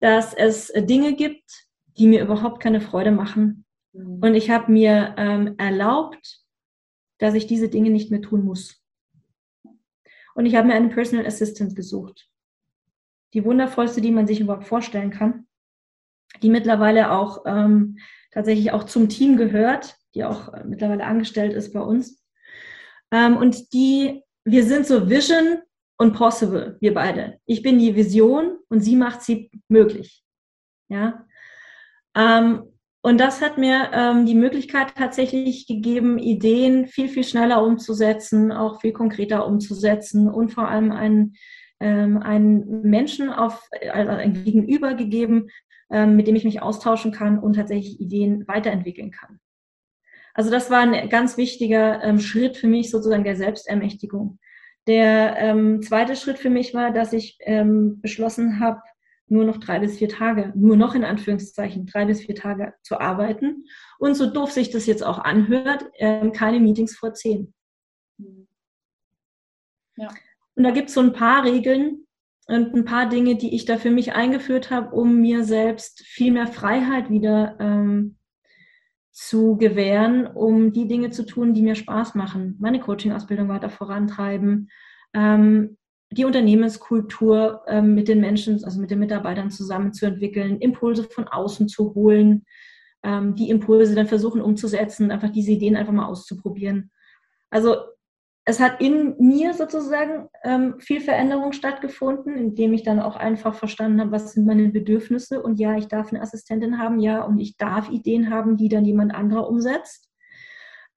dass 0.00 0.32
es 0.32 0.72
Dinge 0.74 1.14
gibt, 1.14 1.66
die 1.98 2.06
mir 2.06 2.22
überhaupt 2.22 2.60
keine 2.60 2.80
Freude 2.80 3.10
machen. 3.10 3.64
Mhm. 3.92 4.20
Und 4.22 4.34
ich 4.34 4.50
habe 4.50 4.72
mir 4.72 5.14
ähm, 5.18 5.54
erlaubt, 5.58 6.40
dass 7.18 7.34
ich 7.34 7.46
diese 7.46 7.68
Dinge 7.68 7.90
nicht 7.90 8.10
mehr 8.10 8.22
tun 8.22 8.44
muss. 8.44 8.82
Und 10.34 10.46
ich 10.46 10.56
habe 10.56 10.68
mir 10.68 10.74
einen 10.74 10.90
Personal 10.90 11.26
Assistant 11.26 11.76
gesucht. 11.76 12.28
Die 13.34 13.44
wundervollste, 13.44 14.00
die 14.00 14.12
man 14.12 14.26
sich 14.26 14.40
überhaupt 14.40 14.66
vorstellen 14.66 15.10
kann, 15.10 15.46
die 16.42 16.48
mittlerweile 16.48 17.10
auch 17.12 17.44
ähm, 17.46 17.98
tatsächlich 18.30 18.72
auch 18.72 18.84
zum 18.84 19.08
Team 19.08 19.36
gehört, 19.36 19.96
die 20.14 20.24
auch 20.24 20.52
äh, 20.52 20.64
mittlerweile 20.64 21.04
angestellt 21.04 21.52
ist 21.52 21.72
bei 21.72 21.80
uns. 21.80 22.24
Ähm, 23.10 23.36
und 23.36 23.72
die, 23.72 24.22
wir 24.44 24.64
sind 24.64 24.86
so 24.86 25.08
Vision 25.08 25.58
und 25.98 26.14
Possible, 26.14 26.76
wir 26.80 26.94
beide. 26.94 27.38
Ich 27.46 27.62
bin 27.62 27.78
die 27.78 27.94
Vision 27.94 28.56
und 28.68 28.80
sie 28.80 28.96
macht 28.96 29.22
sie 29.22 29.50
möglich. 29.68 30.24
Ja. 30.88 31.24
Ähm, 32.16 32.64
und 33.02 33.18
das 33.18 33.42
hat 33.42 33.58
mir 33.58 33.90
ähm, 33.92 34.24
die 34.24 34.34
Möglichkeit 34.34 34.94
tatsächlich 34.96 35.66
gegeben, 35.66 36.18
Ideen 36.18 36.86
viel, 36.86 37.08
viel 37.08 37.24
schneller 37.24 37.62
umzusetzen, 37.62 38.50
auch 38.50 38.80
viel 38.80 38.92
konkreter 38.92 39.46
umzusetzen 39.46 40.28
und 40.28 40.52
vor 40.52 40.68
allem 40.68 40.90
einen, 40.90 41.36
ähm, 41.84 42.16
einen 42.16 42.80
Menschen 42.80 43.28
auf, 43.28 43.68
also 43.92 44.10
ein 44.12 44.42
Gegenüber 44.42 44.94
gegeben, 44.94 45.50
ähm, 45.90 46.16
mit 46.16 46.26
dem 46.26 46.34
ich 46.34 46.44
mich 46.44 46.62
austauschen 46.62 47.12
kann 47.12 47.38
und 47.38 47.56
tatsächlich 47.56 48.00
Ideen 48.00 48.48
weiterentwickeln 48.48 49.10
kann. 49.10 49.38
Also 50.32 50.50
das 50.50 50.70
war 50.70 50.80
ein 50.80 51.10
ganz 51.10 51.36
wichtiger 51.36 52.02
ähm, 52.02 52.20
Schritt 52.20 52.56
für 52.56 52.68
mich 52.68 52.90
sozusagen 52.90 53.22
der 53.22 53.36
Selbstermächtigung. 53.36 54.38
Der 54.86 55.36
ähm, 55.36 55.82
zweite 55.82 56.16
Schritt 56.16 56.38
für 56.38 56.50
mich 56.50 56.74
war, 56.74 56.90
dass 56.90 57.12
ich 57.12 57.38
beschlossen 57.38 58.60
habe, 58.60 58.82
nur 59.28 59.44
noch 59.44 59.56
drei 59.56 59.78
bis 59.78 59.96
vier 59.96 60.10
Tage, 60.10 60.52
nur 60.54 60.76
noch 60.76 60.94
in 60.94 61.04
Anführungszeichen 61.04 61.86
drei 61.86 62.04
bis 62.04 62.20
vier 62.20 62.34
Tage 62.34 62.74
zu 62.82 63.00
arbeiten. 63.00 63.64
Und 63.98 64.14
so 64.14 64.30
doof 64.30 64.52
sich 64.52 64.70
das 64.70 64.84
jetzt 64.84 65.02
auch 65.02 65.18
anhört, 65.18 65.86
keine 66.34 66.60
Meetings 66.60 66.96
vor 66.96 67.14
zehn. 67.14 67.54
Ja. 69.96 70.08
Und 70.56 70.64
da 70.64 70.70
gibt 70.70 70.88
es 70.88 70.94
so 70.94 71.00
ein 71.00 71.12
paar 71.12 71.44
Regeln 71.44 72.06
und 72.46 72.74
ein 72.74 72.84
paar 72.84 73.08
Dinge, 73.08 73.36
die 73.36 73.54
ich 73.54 73.64
da 73.64 73.76
für 73.76 73.90
mich 73.90 74.12
eingeführt 74.12 74.70
habe, 74.70 74.94
um 74.94 75.20
mir 75.20 75.44
selbst 75.44 76.02
viel 76.02 76.32
mehr 76.32 76.46
Freiheit 76.46 77.10
wieder 77.10 77.56
ähm, 77.58 78.16
zu 79.10 79.56
gewähren, 79.56 80.26
um 80.26 80.72
die 80.72 80.88
Dinge 80.88 81.10
zu 81.10 81.24
tun, 81.24 81.54
die 81.54 81.62
mir 81.62 81.74
Spaß 81.74 82.14
machen. 82.14 82.56
Meine 82.60 82.80
Coaching-Ausbildung 82.80 83.48
weiter 83.48 83.70
vorantreiben, 83.70 84.70
ähm, 85.14 85.78
die 86.10 86.24
Unternehmenskultur 86.24 87.62
ähm, 87.66 87.94
mit 87.94 88.08
den 88.08 88.20
Menschen, 88.20 88.62
also 88.64 88.80
mit 88.80 88.90
den 88.90 88.98
Mitarbeitern 88.98 89.50
zusammenzuentwickeln, 89.50 90.58
Impulse 90.58 91.04
von 91.04 91.28
außen 91.28 91.68
zu 91.68 91.94
holen, 91.94 92.44
ähm, 93.02 93.34
die 93.34 93.50
Impulse 93.50 93.94
dann 93.94 94.06
versuchen 94.06 94.40
umzusetzen, 94.40 95.10
einfach 95.10 95.30
diese 95.30 95.52
Ideen 95.52 95.76
einfach 95.76 95.92
mal 95.92 96.06
auszuprobieren. 96.06 96.90
Also 97.50 97.76
es 98.46 98.60
hat 98.60 98.80
in 98.80 99.16
mir 99.18 99.54
sozusagen 99.54 100.28
ähm, 100.42 100.78
viel 100.78 101.00
Veränderung 101.00 101.52
stattgefunden, 101.52 102.36
indem 102.36 102.74
ich 102.74 102.82
dann 102.82 103.00
auch 103.00 103.16
einfach 103.16 103.54
verstanden 103.54 104.00
habe, 104.00 104.12
was 104.12 104.32
sind 104.32 104.46
meine 104.46 104.68
Bedürfnisse 104.68 105.42
und 105.42 105.58
ja, 105.58 105.76
ich 105.76 105.88
darf 105.88 106.10
eine 106.10 106.20
Assistentin 106.20 106.78
haben, 106.78 107.00
ja, 107.00 107.22
und 107.22 107.38
ich 107.38 107.56
darf 107.56 107.88
Ideen 107.88 108.30
haben, 108.30 108.56
die 108.58 108.68
dann 108.68 108.84
jemand 108.84 109.14
anderer 109.14 109.48
umsetzt. 109.48 110.10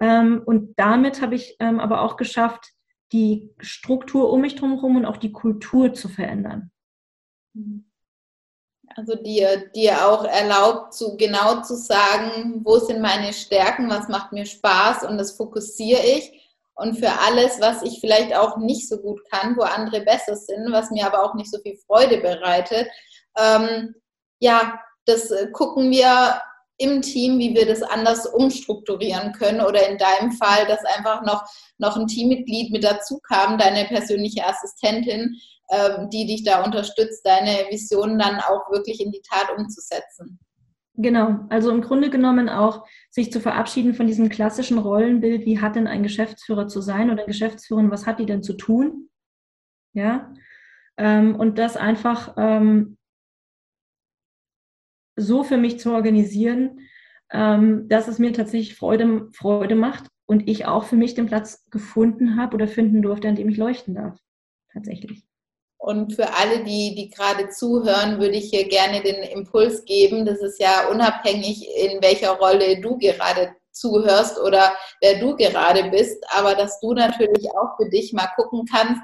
Ähm, 0.01 0.41
und 0.45 0.77
damit 0.77 1.21
habe 1.21 1.35
ich 1.35 1.55
ähm, 1.59 1.79
aber 1.79 2.01
auch 2.01 2.17
geschafft, 2.17 2.73
die 3.13 3.49
Struktur 3.59 4.31
um 4.31 4.41
mich 4.41 4.55
drumherum 4.55 4.97
und 4.97 5.05
auch 5.05 5.17
die 5.17 5.31
Kultur 5.31 5.93
zu 5.93 6.09
verändern. 6.09 6.71
Also 8.95 9.15
dir, 9.15 9.69
dir 9.73 10.05
auch 10.05 10.25
erlaubt, 10.25 10.93
zu, 10.93 11.15
genau 11.15 11.61
zu 11.61 11.75
sagen, 11.75 12.61
wo 12.65 12.77
sind 12.79 13.01
meine 13.01 13.31
Stärken, 13.31 13.89
was 13.89 14.09
macht 14.09 14.33
mir 14.33 14.45
Spaß 14.45 15.03
und 15.03 15.17
das 15.17 15.31
fokussiere 15.31 16.01
ich. 16.03 16.46
Und 16.77 16.99
für 16.99 17.11
alles, 17.11 17.59
was 17.59 17.81
ich 17.81 17.99
vielleicht 17.99 18.35
auch 18.35 18.57
nicht 18.57 18.87
so 18.87 18.97
gut 18.97 19.19
kann, 19.31 19.57
wo 19.57 19.63
andere 19.63 20.01
besser 20.01 20.35
sind, 20.35 20.71
was 20.71 20.91
mir 20.91 21.07
aber 21.07 21.23
auch 21.23 21.33
nicht 21.33 21.51
so 21.51 21.59
viel 21.59 21.75
Freude 21.87 22.17
bereitet, 22.19 22.87
ähm, 23.35 23.95
ja, 24.39 24.79
das 25.05 25.31
äh, 25.31 25.49
gucken 25.51 25.89
wir 25.89 26.39
im 26.77 27.01
Team, 27.01 27.39
wie 27.39 27.55
wir 27.55 27.65
das 27.65 27.81
anders 27.81 28.27
umstrukturieren 28.27 29.31
können 29.33 29.61
oder 29.61 29.87
in 29.89 29.97
deinem 29.97 30.31
Fall, 30.33 30.67
dass 30.67 30.85
einfach 30.85 31.23
noch, 31.23 31.43
noch 31.79 31.97
ein 31.97 32.05
Teammitglied 32.05 32.71
mit 32.71 32.83
dazu 32.83 33.19
kam, 33.27 33.57
deine 33.57 33.85
persönliche 33.85 34.45
Assistentin, 34.45 35.35
ähm, 35.71 36.09
die 36.11 36.27
dich 36.27 36.43
da 36.43 36.63
unterstützt, 36.63 37.25
deine 37.25 37.65
Visionen 37.71 38.19
dann 38.19 38.39
auch 38.39 38.69
wirklich 38.69 39.01
in 39.01 39.11
die 39.11 39.23
Tat 39.27 39.49
umzusetzen. 39.57 40.39
Genau, 40.99 41.45
also 41.49 41.69
im 41.69 41.81
Grunde 41.81 42.09
genommen 42.09 42.49
auch 42.49 42.87
sich 43.11 43.31
zu 43.31 43.39
verabschieden 43.39 43.93
von 43.93 44.07
diesem 44.07 44.29
klassischen 44.29 44.79
Rollenbild, 44.79 45.45
wie 45.45 45.61
hat 45.61 45.75
denn 45.75 45.85
ein 45.85 46.01
Geschäftsführer 46.01 46.67
zu 46.67 46.81
sein 46.81 47.11
oder 47.11 47.25
Geschäftsführerin, 47.25 47.91
was 47.91 48.07
hat 48.07 48.19
die 48.19 48.25
denn 48.25 48.41
zu 48.41 48.53
tun? 48.53 49.09
Ja, 49.93 50.33
ähm, 50.97 51.35
und 51.35 51.59
das 51.59 51.77
einfach 51.77 52.33
ähm, 52.37 52.97
so 55.15 55.43
für 55.43 55.57
mich 55.57 55.79
zu 55.79 55.91
organisieren, 55.91 56.79
ähm, 57.31 57.87
dass 57.89 58.07
es 58.07 58.17
mir 58.17 58.33
tatsächlich 58.33 58.75
Freude, 58.75 59.29
Freude 59.33 59.75
macht 59.75 60.07
und 60.25 60.49
ich 60.49 60.65
auch 60.65 60.85
für 60.85 60.95
mich 60.95 61.13
den 61.13 61.27
Platz 61.27 61.69
gefunden 61.69 62.37
habe 62.37 62.55
oder 62.55 62.67
finden 62.67 63.03
durfte, 63.03 63.27
an 63.27 63.35
dem 63.35 63.49
ich 63.49 63.57
leuchten 63.57 63.93
darf. 63.93 64.19
Tatsächlich. 64.73 65.27
Und 65.77 66.13
für 66.13 66.33
alle, 66.33 66.63
die, 66.63 66.95
die 66.95 67.09
gerade 67.09 67.49
zuhören, 67.49 68.19
würde 68.19 68.35
ich 68.35 68.49
hier 68.49 68.67
gerne 68.67 69.01
den 69.01 69.23
Impuls 69.23 69.85
geben. 69.85 70.25
Das 70.25 70.39
ist 70.39 70.59
ja 70.59 70.87
unabhängig, 70.89 71.67
in 71.77 72.01
welcher 72.01 72.31
Rolle 72.31 72.81
du 72.81 72.97
gerade 72.97 73.55
zuhörst 73.71 74.39
oder 74.39 74.75
wer 75.01 75.19
du 75.19 75.35
gerade 75.35 75.89
bist, 75.89 76.23
aber 76.35 76.55
dass 76.55 76.79
du 76.79 76.93
natürlich 76.93 77.47
auch 77.51 77.77
für 77.77 77.89
dich 77.89 78.11
mal 78.11 78.27
gucken 78.35 78.65
kannst, 78.69 79.01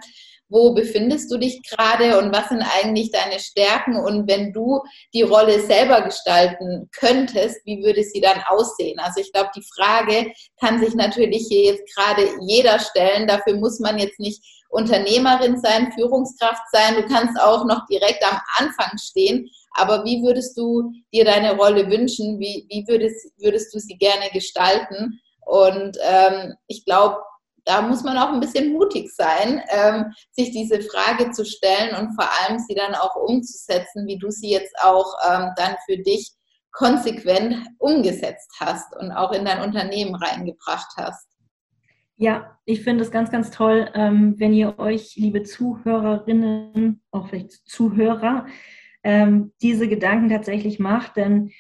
wo 0.54 0.74
befindest 0.74 1.32
du 1.32 1.38
dich 1.38 1.64
gerade 1.64 2.20
und 2.20 2.34
was 2.34 2.50
sind 2.50 2.62
eigentlich 2.62 3.12
deine 3.12 3.40
Stärken 3.40 3.96
und 3.96 4.30
wenn 4.30 4.54
du 4.54 4.82
die 5.14 5.24
Rolle 5.24 5.60
selber 5.60 6.02
gestalten 6.02 6.90
könntest, 6.96 7.60
wie 7.66 7.84
würde 7.84 8.04
sie 8.04 8.22
dann 8.22 8.40
aussehen? 8.48 9.00
Also 9.00 9.20
ich 9.20 9.34
glaube, 9.34 9.50
die 9.56 9.66
Frage 9.76 10.32
kann 10.60 10.80
sich 10.80 10.94
natürlich 10.94 11.48
hier 11.50 11.74
jetzt 11.74 11.96
gerade 11.96 12.30
jeder 12.42 12.78
stellen. 12.78 13.28
Dafür 13.28 13.56
muss 13.56 13.80
man 13.80 13.98
jetzt 13.98 14.20
nicht 14.20 14.44
Unternehmerin 14.70 15.60
sein, 15.60 15.92
Führungskraft 15.94 16.64
sein. 16.72 16.96
Du 16.96 17.08
kannst 17.08 17.40
auch 17.42 17.66
noch 17.66 17.86
direkt 17.88 18.24
am 18.24 18.40
Anfang 18.58 18.98
stehen. 19.00 19.50
Aber 19.76 20.06
wie 20.06 20.22
würdest 20.22 20.56
du 20.56 20.92
dir 21.12 21.26
deine 21.26 21.56
Rolle 21.56 21.90
wünschen? 21.90 22.40
Wie, 22.40 22.68
wie 22.70 22.88
würdest, 22.88 23.32
würdest 23.40 23.74
du 23.74 23.80
sie 23.80 23.98
gerne 23.98 24.30
gestalten? 24.32 25.20
Und 25.46 25.98
ähm, 26.02 26.54
ich 26.68 26.86
glaube, 26.86 27.18
da 27.66 27.82
muss 27.82 28.04
man 28.04 28.18
auch 28.18 28.34
ein 28.34 28.40
bisschen 28.40 28.74
mutig 28.74 29.14
sein, 29.14 29.62
ähm, 29.70 30.14
sich 30.32 30.52
diese 30.52 30.82
Frage 30.82 31.32
zu 31.32 31.46
stellen 31.46 31.96
und 31.96 32.14
vor 32.16 32.28
allem 32.42 32.60
sie 32.60 32.76
dann 32.76 32.96
auch 32.96 33.16
umzusetzen, 33.16 34.06
wie 34.08 34.18
du 34.18 34.30
sie 34.30 34.52
jetzt 34.52 34.76
auch 34.84 35.14
ähm, 35.30 35.52
dann 35.56 35.76
für 35.86 35.98
dich 35.98 36.34
konsequent 36.72 37.56
umgesetzt 37.78 38.52
hast 38.60 38.96
und 38.96 39.12
auch 39.12 39.32
in 39.32 39.46
dein 39.46 39.62
Unternehmen 39.62 40.16
reingebracht 40.16 40.92
hast. 40.98 41.28
Ja, 42.18 42.58
ich 42.66 42.84
finde 42.84 43.04
es 43.04 43.12
ganz, 43.12 43.32
ganz 43.32 43.52
toll, 43.52 43.90
ähm, 43.96 44.36
wenn 44.38 44.54
ihr 44.54 44.78
euch, 44.80 45.16
liebe 45.16 45.44
Zuhörerinnen, 45.44 47.02
auch 47.12 47.28
vielleicht 47.28 47.68
Zuhörer, 47.68 48.46
ähm, 49.04 49.54
diese 49.62 49.88
Gedanken 49.88 50.30
tatsächlich 50.30 50.80
macht, 50.80 51.18
denn 51.18 51.52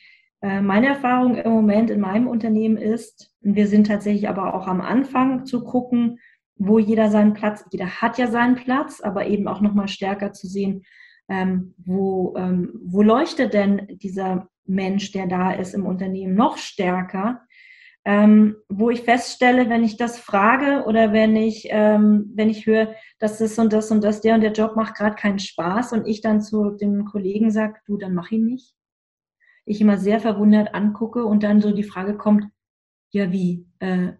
äh, 0.41 0.61
meine 0.61 0.87
Erfahrung 0.87 1.35
im 1.35 1.51
Moment 1.51 1.89
in 1.89 1.99
meinem 1.99 2.27
Unternehmen 2.27 2.77
ist, 2.77 3.32
wir 3.43 3.67
sind 3.67 3.87
tatsächlich 3.87 4.29
aber 4.29 4.53
auch 4.53 4.67
am 4.67 4.81
Anfang 4.81 5.45
zu 5.45 5.63
gucken, 5.63 6.19
wo 6.55 6.79
jeder 6.79 7.09
seinen 7.09 7.33
Platz, 7.33 7.65
jeder 7.71 8.01
hat 8.01 8.17
ja 8.17 8.27
seinen 8.27 8.55
Platz, 8.55 9.01
aber 9.01 9.27
eben 9.27 9.47
auch 9.47 9.61
nochmal 9.61 9.87
stärker 9.87 10.33
zu 10.33 10.47
sehen, 10.47 10.83
ähm, 11.29 11.73
wo, 11.77 12.35
ähm, 12.37 12.79
wo 12.83 13.01
leuchtet 13.01 13.53
denn 13.53 13.87
dieser 13.89 14.47
Mensch, 14.65 15.11
der 15.11 15.27
da 15.27 15.51
ist 15.51 15.73
im 15.73 15.85
Unternehmen, 15.85 16.35
noch 16.35 16.57
stärker, 16.57 17.41
ähm, 18.05 18.57
wo 18.69 18.89
ich 18.89 19.01
feststelle, 19.01 19.69
wenn 19.69 19.83
ich 19.83 19.97
das 19.97 20.19
frage 20.19 20.85
oder 20.85 21.13
wenn 21.13 21.35
ich, 21.35 21.67
ähm, 21.69 22.31
wenn 22.35 22.49
ich 22.49 22.65
höre, 22.65 22.93
dass 23.19 23.37
das 23.37 23.57
und 23.57 23.71
das 23.71 23.91
und 23.91 24.03
das, 24.03 24.21
der 24.21 24.35
und 24.35 24.41
der 24.41 24.51
Job 24.51 24.75
macht 24.75 24.95
gerade 24.95 25.15
keinen 25.15 25.39
Spaß 25.39 25.93
und 25.93 26.05
ich 26.07 26.21
dann 26.21 26.41
zu 26.41 26.71
dem 26.71 27.05
Kollegen 27.05 27.49
sage, 27.51 27.79
du, 27.85 27.97
dann 27.97 28.13
mach 28.13 28.31
ihn 28.31 28.45
nicht. 28.45 28.73
Ich 29.65 29.79
immer 29.79 29.97
sehr 29.97 30.19
verwundert 30.19 30.75
angucke 30.75 31.23
und 31.25 31.43
dann 31.43 31.61
so 31.61 31.71
die 31.71 31.83
Frage 31.83 32.17
kommt, 32.17 32.45
ja 33.13 33.31
wie, 33.31 33.65
äh, 33.79 34.13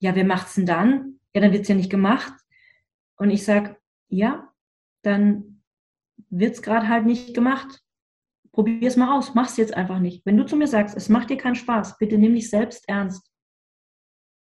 ja 0.00 0.14
wer 0.14 0.24
macht's 0.24 0.54
denn 0.54 0.66
dann? 0.66 1.20
Ja, 1.34 1.40
dann 1.40 1.52
wird's 1.52 1.68
ja 1.68 1.74
nicht 1.74 1.90
gemacht. 1.90 2.32
Und 3.18 3.30
ich 3.30 3.44
sag, 3.44 3.80
ja, 4.08 4.52
dann 5.02 5.62
wird's 6.30 6.62
gerade 6.62 6.88
halt 6.88 7.06
nicht 7.06 7.34
gemacht. 7.34 7.82
Probier's 8.52 8.96
mal 8.96 9.16
aus, 9.16 9.34
mach's 9.34 9.58
jetzt 9.58 9.74
einfach 9.74 10.00
nicht. 10.00 10.24
Wenn 10.24 10.36
du 10.36 10.46
zu 10.46 10.56
mir 10.56 10.66
sagst, 10.66 10.96
es 10.96 11.08
macht 11.08 11.30
dir 11.30 11.36
keinen 11.36 11.54
Spaß, 11.54 11.98
bitte 11.98 12.16
nimm 12.16 12.34
dich 12.34 12.48
selbst 12.48 12.88
ernst. 12.88 13.30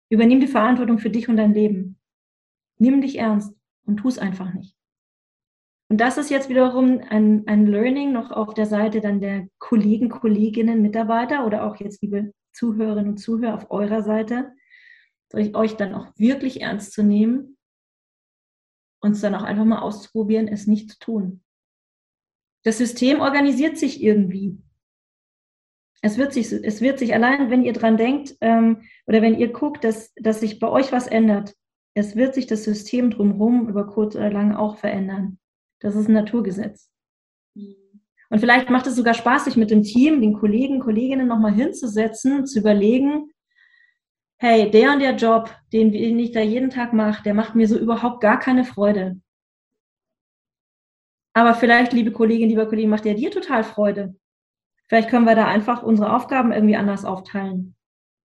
Übernimm 0.08 0.40
die 0.40 0.46
Verantwortung 0.46 0.98
für 0.98 1.10
dich 1.10 1.28
und 1.28 1.36
dein 1.36 1.52
Leben. 1.52 1.98
Nimm 2.78 3.00
dich 3.00 3.18
ernst 3.18 3.52
und 3.84 3.96
tu 3.96 4.08
es 4.08 4.18
einfach 4.18 4.54
nicht. 4.54 4.76
Und 5.88 6.00
das 6.00 6.18
ist 6.18 6.30
jetzt 6.30 6.48
wiederum 6.48 7.00
ein, 7.08 7.46
ein 7.46 7.66
Learning 7.66 8.12
noch 8.12 8.30
auf 8.30 8.54
der 8.54 8.66
Seite 8.66 9.00
dann 9.00 9.20
der 9.20 9.48
Kollegen, 9.58 10.08
Kolleginnen, 10.08 10.82
Mitarbeiter 10.82 11.44
oder 11.46 11.64
auch 11.64 11.76
jetzt 11.76 12.02
liebe 12.02 12.32
Zuhörerinnen 12.56 13.12
und 13.12 13.18
Zuhörer 13.18 13.54
auf 13.54 13.70
eurer 13.70 14.02
Seite, 14.02 14.52
euch 15.32 15.76
dann 15.76 15.94
auch 15.94 16.12
wirklich 16.16 16.62
ernst 16.62 16.92
zu 16.92 17.02
nehmen 17.02 17.58
und 19.00 19.12
es 19.12 19.20
dann 19.20 19.34
auch 19.34 19.42
einfach 19.42 19.64
mal 19.64 19.80
auszuprobieren, 19.80 20.48
es 20.48 20.66
nicht 20.66 20.90
zu 20.90 20.98
tun. 20.98 21.44
Das 22.64 22.78
System 22.78 23.20
organisiert 23.20 23.76
sich 23.76 24.02
irgendwie. 24.02 24.58
Es 26.00 26.16
wird 26.16 26.32
sich, 26.32 26.50
es 26.50 26.80
wird 26.80 26.98
sich 26.98 27.14
allein, 27.14 27.50
wenn 27.50 27.64
ihr 27.64 27.72
dran 27.72 27.96
denkt 27.96 28.36
ähm, 28.40 28.82
oder 29.06 29.22
wenn 29.22 29.38
ihr 29.38 29.52
guckt, 29.52 29.84
dass, 29.84 30.14
dass 30.14 30.40
sich 30.40 30.58
bei 30.58 30.68
euch 30.68 30.92
was 30.92 31.06
ändert, 31.06 31.54
es 31.94 32.16
wird 32.16 32.34
sich 32.34 32.46
das 32.46 32.64
System 32.64 33.10
drumherum 33.10 33.68
über 33.68 33.86
kurz 33.86 34.16
oder 34.16 34.30
lang 34.30 34.54
auch 34.54 34.76
verändern. 34.76 35.38
Das 35.80 35.94
ist 35.94 36.08
ein 36.08 36.14
Naturgesetz. 36.14 36.90
Mhm. 37.54 37.85
Und 38.28 38.40
vielleicht 38.40 38.70
macht 38.70 38.86
es 38.86 38.96
sogar 38.96 39.14
Spaß, 39.14 39.44
sich 39.44 39.56
mit 39.56 39.70
dem 39.70 39.82
Team, 39.82 40.20
den 40.20 40.34
Kollegen, 40.34 40.80
Kolleginnen 40.80 41.28
nochmal 41.28 41.52
hinzusetzen, 41.52 42.46
zu 42.46 42.58
überlegen, 42.58 43.30
hey, 44.38 44.70
der 44.70 44.92
und 44.92 45.00
der 45.00 45.16
Job, 45.16 45.54
den 45.72 45.94
ich 45.94 46.32
da 46.32 46.40
jeden 46.40 46.70
Tag 46.70 46.92
mache, 46.92 47.22
der 47.22 47.34
macht 47.34 47.54
mir 47.54 47.68
so 47.68 47.78
überhaupt 47.78 48.20
gar 48.20 48.38
keine 48.38 48.64
Freude. 48.64 49.20
Aber 51.34 51.52
vielleicht, 51.54 51.92
liebe 51.92 52.12
Kollegin, 52.12 52.48
lieber 52.48 52.66
Kollege, 52.66 52.88
macht 52.88 53.04
der 53.04 53.12
dir 53.12 53.30
total 53.30 53.62
Freude. 53.62 54.16
Vielleicht 54.88 55.10
können 55.10 55.26
wir 55.26 55.34
da 55.34 55.46
einfach 55.46 55.82
unsere 55.82 56.14
Aufgaben 56.14 56.50
irgendwie 56.50 56.76
anders 56.76 57.04
aufteilen. 57.04 57.76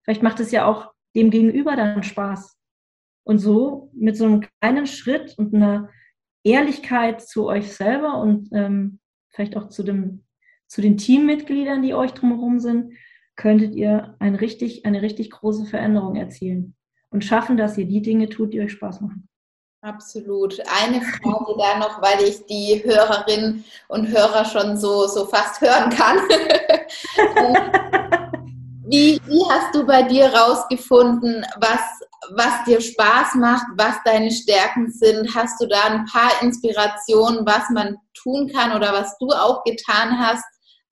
Vielleicht 0.03 0.23
macht 0.23 0.39
es 0.39 0.51
ja 0.51 0.65
auch 0.65 0.93
dem 1.13 1.29
Gegenüber 1.29 1.75
dann 1.75 2.03
Spaß. 2.03 2.57
Und 3.23 3.39
so 3.39 3.91
mit 3.93 4.15
so 4.15 4.25
einem 4.25 4.41
kleinen 4.41 4.87
Schritt 4.87 5.37
und 5.37 5.53
einer 5.53 5.89
Ehrlichkeit 6.43 7.21
zu 7.21 7.47
euch 7.47 7.75
selber 7.75 8.17
und 8.19 8.49
ähm, 8.53 9.00
vielleicht 9.31 9.57
auch 9.57 9.69
zu, 9.69 9.83
dem, 9.83 10.23
zu 10.67 10.81
den 10.81 10.97
Teammitgliedern, 10.97 11.81
die 11.81 11.93
euch 11.93 12.11
drumherum 12.11 12.59
sind, 12.59 12.93
könntet 13.35 13.73
ihr 13.73 14.15
ein 14.19 14.35
richtig, 14.35 14.85
eine 14.85 15.01
richtig 15.01 15.31
große 15.31 15.65
Veränderung 15.65 16.15
erzielen 16.15 16.75
und 17.09 17.25
schaffen, 17.25 17.57
dass 17.57 17.77
ihr 17.77 17.85
die 17.85 18.01
Dinge 18.01 18.29
tut, 18.29 18.53
die 18.53 18.61
euch 18.61 18.73
Spaß 18.73 19.01
machen. 19.01 19.27
Absolut. 19.83 20.59
Eine 20.83 21.01
Frage 21.01 21.55
da 21.57 21.79
noch, 21.79 22.01
weil 22.03 22.23
ich 22.23 22.45
die 22.45 22.83
Hörerinnen 22.83 23.65
und 23.87 24.07
Hörer 24.09 24.45
schon 24.45 24.77
so, 24.77 25.07
so 25.07 25.25
fast 25.25 25.59
hören 25.59 25.89
kann. 25.89 26.17
wie, 28.85 29.19
wie 29.25 29.43
hast 29.49 29.73
du 29.73 29.83
bei 29.83 30.03
dir 30.03 30.27
rausgefunden, 30.27 31.43
was 31.57 31.81
was 32.35 32.63
dir 32.65 32.79
Spaß 32.79 33.35
macht, 33.35 33.65
was 33.75 33.95
deine 34.05 34.31
Stärken 34.31 34.91
sind. 34.91 35.35
Hast 35.35 35.61
du 35.61 35.67
da 35.67 35.83
ein 35.85 36.05
paar 36.05 36.41
Inspirationen, 36.41 37.45
was 37.45 37.69
man 37.71 37.97
tun 38.13 38.51
kann 38.53 38.75
oder 38.75 38.93
was 38.93 39.17
du 39.17 39.29
auch 39.29 39.63
getan 39.63 40.19
hast, 40.19 40.43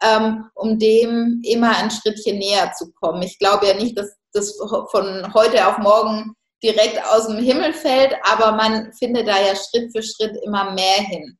ähm, 0.02 0.46
um 0.56 0.80
dem 0.80 1.42
immer 1.44 1.78
ein 1.78 1.92
Schrittchen 1.92 2.40
näher 2.40 2.72
zu 2.78 2.92
kommen? 2.94 3.22
Ich 3.22 3.38
glaube 3.38 3.68
ja 3.68 3.76
nicht, 3.76 3.98
dass 3.98 4.16
das 4.34 4.56
von 4.92 5.34
heute 5.34 5.68
auf 5.68 5.78
morgen 5.78 6.34
direkt 6.64 7.04
aus 7.06 7.28
dem 7.28 7.38
Himmel 7.38 7.74
fällt, 7.74 8.16
aber 8.24 8.52
man 8.52 8.92
findet 8.94 9.28
da 9.28 9.40
ja 9.40 9.54
Schritt 9.56 9.92
für 9.92 10.04
Schritt 10.04 10.38
immer 10.44 10.72
mehr 10.72 10.98
hin. 10.98 11.38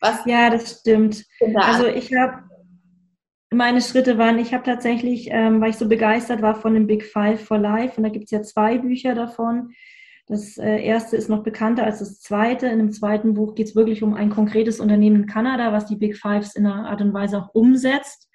Was 0.00 0.24
ja, 0.26 0.50
das 0.50 0.80
stimmt. 0.80 1.24
Also 1.56 1.86
ich 1.86 2.10
habe 2.12 2.42
meine 3.52 3.80
Schritte 3.80 4.18
waren, 4.18 4.38
ich 4.38 4.54
habe 4.54 4.64
tatsächlich, 4.64 5.28
ähm, 5.30 5.60
weil 5.60 5.70
ich 5.70 5.76
so 5.76 5.88
begeistert 5.88 6.42
war 6.42 6.54
von 6.54 6.74
dem 6.74 6.86
Big 6.86 7.04
Five 7.04 7.44
for 7.44 7.58
Life, 7.58 7.96
und 7.96 8.02
da 8.02 8.08
gibt 8.08 8.26
es 8.26 8.30
ja 8.30 8.42
zwei 8.42 8.78
Bücher 8.78 9.14
davon. 9.14 9.72
Das 10.26 10.56
äh, 10.56 10.82
erste 10.82 11.16
ist 11.16 11.28
noch 11.28 11.42
bekannter 11.42 11.84
als 11.84 11.98
das 11.98 12.20
zweite. 12.20 12.66
In 12.68 12.78
dem 12.78 12.92
zweiten 12.92 13.34
Buch 13.34 13.54
geht 13.54 13.68
es 13.68 13.76
wirklich 13.76 14.02
um 14.02 14.14
ein 14.14 14.30
konkretes 14.30 14.80
Unternehmen 14.80 15.22
in 15.22 15.26
Kanada, 15.26 15.72
was 15.72 15.86
die 15.86 15.96
Big 15.96 16.16
Fives 16.16 16.54
in 16.54 16.66
einer 16.66 16.88
Art 16.88 17.02
und 17.02 17.12
Weise 17.12 17.38
auch 17.38 17.54
umsetzt, 17.54 18.30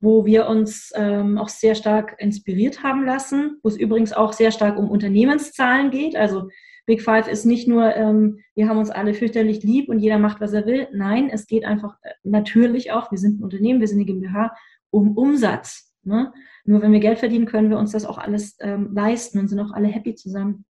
wo 0.00 0.26
wir 0.26 0.48
uns 0.48 0.92
ähm, 0.96 1.38
auch 1.38 1.48
sehr 1.48 1.74
stark 1.74 2.16
inspiriert 2.18 2.82
haben 2.82 3.04
lassen, 3.04 3.58
wo 3.62 3.68
es 3.68 3.76
übrigens 3.76 4.12
auch 4.12 4.32
sehr 4.32 4.50
stark 4.50 4.76
um 4.76 4.90
Unternehmenszahlen 4.90 5.90
geht. 5.90 6.16
Also 6.16 6.48
Big 6.88 7.02
Five 7.02 7.28
ist 7.28 7.44
nicht 7.44 7.68
nur, 7.68 7.94
ähm, 7.94 8.38
wir 8.54 8.66
haben 8.66 8.78
uns 8.78 8.88
alle 8.88 9.12
fürchterlich 9.12 9.62
lieb 9.62 9.90
und 9.90 9.98
jeder 9.98 10.18
macht, 10.18 10.40
was 10.40 10.54
er 10.54 10.64
will. 10.64 10.88
Nein, 10.90 11.28
es 11.30 11.46
geht 11.46 11.66
einfach 11.66 11.96
äh, 12.02 12.12
natürlich 12.24 12.92
auch, 12.92 13.10
wir 13.10 13.18
sind 13.18 13.38
ein 13.38 13.44
Unternehmen, 13.44 13.80
wir 13.80 13.86
sind 13.86 13.98
eine 13.98 14.06
GmbH, 14.06 14.56
um 14.90 15.14
Umsatz. 15.14 15.92
Ne? 16.02 16.32
Nur 16.64 16.80
wenn 16.80 16.92
wir 16.92 17.00
Geld 17.00 17.18
verdienen, 17.18 17.44
können 17.44 17.68
wir 17.68 17.78
uns 17.78 17.92
das 17.92 18.06
auch 18.06 18.16
alles 18.16 18.56
ähm, 18.60 18.94
leisten 18.94 19.38
und 19.38 19.48
sind 19.48 19.60
auch 19.60 19.72
alle 19.72 19.88
happy 19.88 20.14
zusammen. 20.14 20.64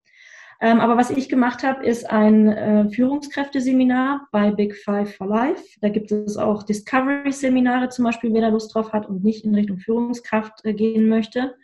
Ähm, 0.59 0.81
aber 0.81 0.97
was 0.97 1.11
ich 1.11 1.29
gemacht 1.29 1.63
habe, 1.63 1.85
ist 1.85 2.09
ein 2.09 2.49
äh, 2.49 2.89
Führungskräfteseminar 2.89 4.27
bei 4.33 4.53
Big 4.53 4.75
Five 4.75 5.15
for 5.17 5.27
Life. 5.27 5.63
Da 5.83 5.91
gibt 5.91 6.11
es 6.11 6.39
auch 6.39 6.63
Discovery-Seminare 6.63 7.91
zum 7.91 8.07
Beispiel, 8.07 8.33
wer 8.33 8.41
da 8.41 8.49
Lust 8.49 8.75
drauf 8.75 8.95
hat 8.95 9.07
und 9.07 9.23
nicht 9.23 9.45
in 9.45 9.55
Richtung 9.55 9.77
Führungskraft 9.77 10.65
äh, 10.65 10.73
gehen 10.73 11.11
möchte. 11.11 11.57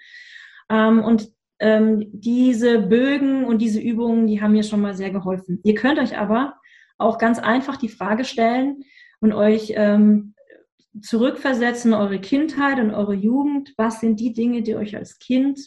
Ähm, 0.68 1.02
und 1.02 1.32
ähm, 1.62 2.08
diese 2.12 2.80
Bögen 2.80 3.44
und 3.44 3.58
diese 3.58 3.80
Übungen, 3.80 4.26
die 4.26 4.42
haben 4.42 4.52
mir 4.52 4.64
schon 4.64 4.80
mal 4.80 4.94
sehr 4.94 5.10
geholfen. 5.10 5.60
Ihr 5.62 5.74
könnt 5.74 6.00
euch 6.00 6.18
aber 6.18 6.56
auch 6.98 7.18
ganz 7.18 7.38
einfach 7.38 7.76
die 7.76 7.88
Frage 7.88 8.24
stellen 8.24 8.82
und 9.20 9.32
euch 9.32 9.72
ähm, 9.76 10.34
zurückversetzen, 11.00 11.94
eure 11.94 12.20
Kindheit 12.20 12.80
und 12.80 12.90
eure 12.90 13.14
Jugend. 13.14 13.72
Was 13.76 14.00
sind 14.00 14.18
die 14.18 14.32
Dinge, 14.32 14.62
die 14.62 14.74
euch 14.74 14.96
als 14.96 15.18
Kind, 15.20 15.60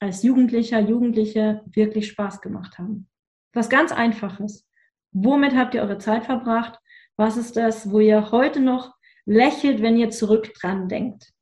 als 0.00 0.24
Jugendlicher, 0.24 0.80
Jugendliche 0.80 1.62
wirklich 1.72 2.08
Spaß 2.08 2.40
gemacht 2.40 2.78
haben? 2.78 3.08
Was 3.52 3.70
ganz 3.70 3.92
Einfaches. 3.92 4.66
Womit 5.12 5.54
habt 5.54 5.74
ihr 5.74 5.82
eure 5.82 5.98
Zeit 5.98 6.24
verbracht? 6.24 6.78
Was 7.16 7.36
ist 7.36 7.56
das, 7.56 7.90
wo 7.90 8.00
ihr 8.00 8.32
heute 8.32 8.60
noch 8.60 8.94
lächelt, 9.26 9.80
wenn 9.80 9.96
ihr 9.96 10.10
zurück 10.10 10.52
dran 10.54 10.88
denkt? 10.88 11.32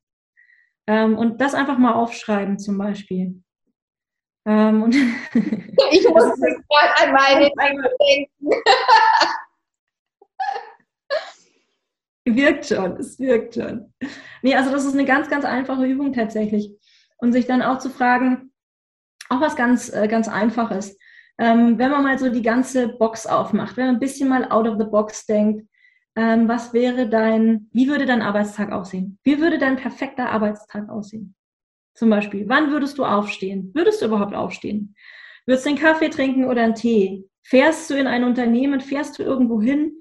Ähm, 0.87 1.17
und 1.17 1.41
das 1.41 1.55
einfach 1.55 1.79
mal 1.79 1.95
aufschreiben 1.95 2.59
zum 2.59 2.77
Beispiel. 2.77 3.43
Ähm, 4.49 4.83
und 4.83 4.95
ich 5.35 6.09
musste 6.09 6.65
gerade 6.69 6.97
an 7.03 7.13
meine 7.13 7.51
denken. 7.51 8.51
wirkt 12.25 12.67
schon, 12.67 12.93
es 12.97 13.19
wirkt 13.19 13.55
schon. 13.55 13.93
Nee, 14.43 14.55
also 14.55 14.71
das 14.71 14.87
ist 14.87 14.95
eine 14.95 15.05
ganz, 15.05 15.29
ganz 15.29 15.45
einfache 15.45 15.85
Übung 15.85 16.15
tatsächlich. 16.15 16.73
Und 17.19 17.33
sich 17.33 17.47
dann 17.47 17.63
auch 17.63 17.79
zu 17.79 17.91
fragen, 17.91 18.53
auch 19.29 19.41
was 19.41 19.55
ganz, 19.55 19.93
äh, 19.93 20.09
ganz 20.09 20.29
Einfaches. 20.29 20.97
Ähm, 21.39 21.79
wenn 21.79 21.91
man 21.91 22.03
mal 22.03 22.19
so 22.19 22.31
die 22.31 22.43
ganze 22.43 22.89
Box 22.89 23.27
aufmacht, 23.27 23.77
wenn 23.77 23.87
man 23.87 23.97
ein 23.97 24.01
bisschen 24.01 24.31
mal 24.31 24.51
out 24.51 24.67
of 24.67 24.79
the 24.79 24.87
box 24.87 25.27
denkt, 25.27 25.69
ähm, 26.17 26.49
was 26.49 26.73
wäre 26.73 27.09
dein, 27.09 27.69
wie 27.73 27.89
würde 27.89 28.07
dein 28.07 28.23
Arbeitstag 28.23 28.73
aussehen? 28.73 29.19
Wie 29.25 29.41
würde 29.41 29.59
dein 29.59 29.77
perfekter 29.77 30.31
Arbeitstag 30.31 30.89
aussehen? 30.89 31.35
Zum 31.99 32.11
Beispiel, 32.11 32.49
wann 32.49 32.71
würdest 32.71 32.97
du 32.99 33.05
aufstehen? 33.05 33.73
Würdest 33.75 34.01
du 34.01 34.07
überhaupt 34.07 34.35
aufstehen? 34.35 34.95
Würdest 35.47 35.67
du 35.67 35.71
einen 35.71 35.79
Kaffee 35.79 36.11
trinken 36.11 36.45
oder 36.45 36.63
einen 36.63 36.75
Tee? 36.75 37.25
Fährst 37.43 37.91
du 37.91 37.95
in 37.95 38.07
ein 38.07 38.25
Unternehmen? 38.25 38.81
Fährst 38.81 39.19
du 39.19 39.23
irgendwo 39.23 39.61
hin? 39.61 39.99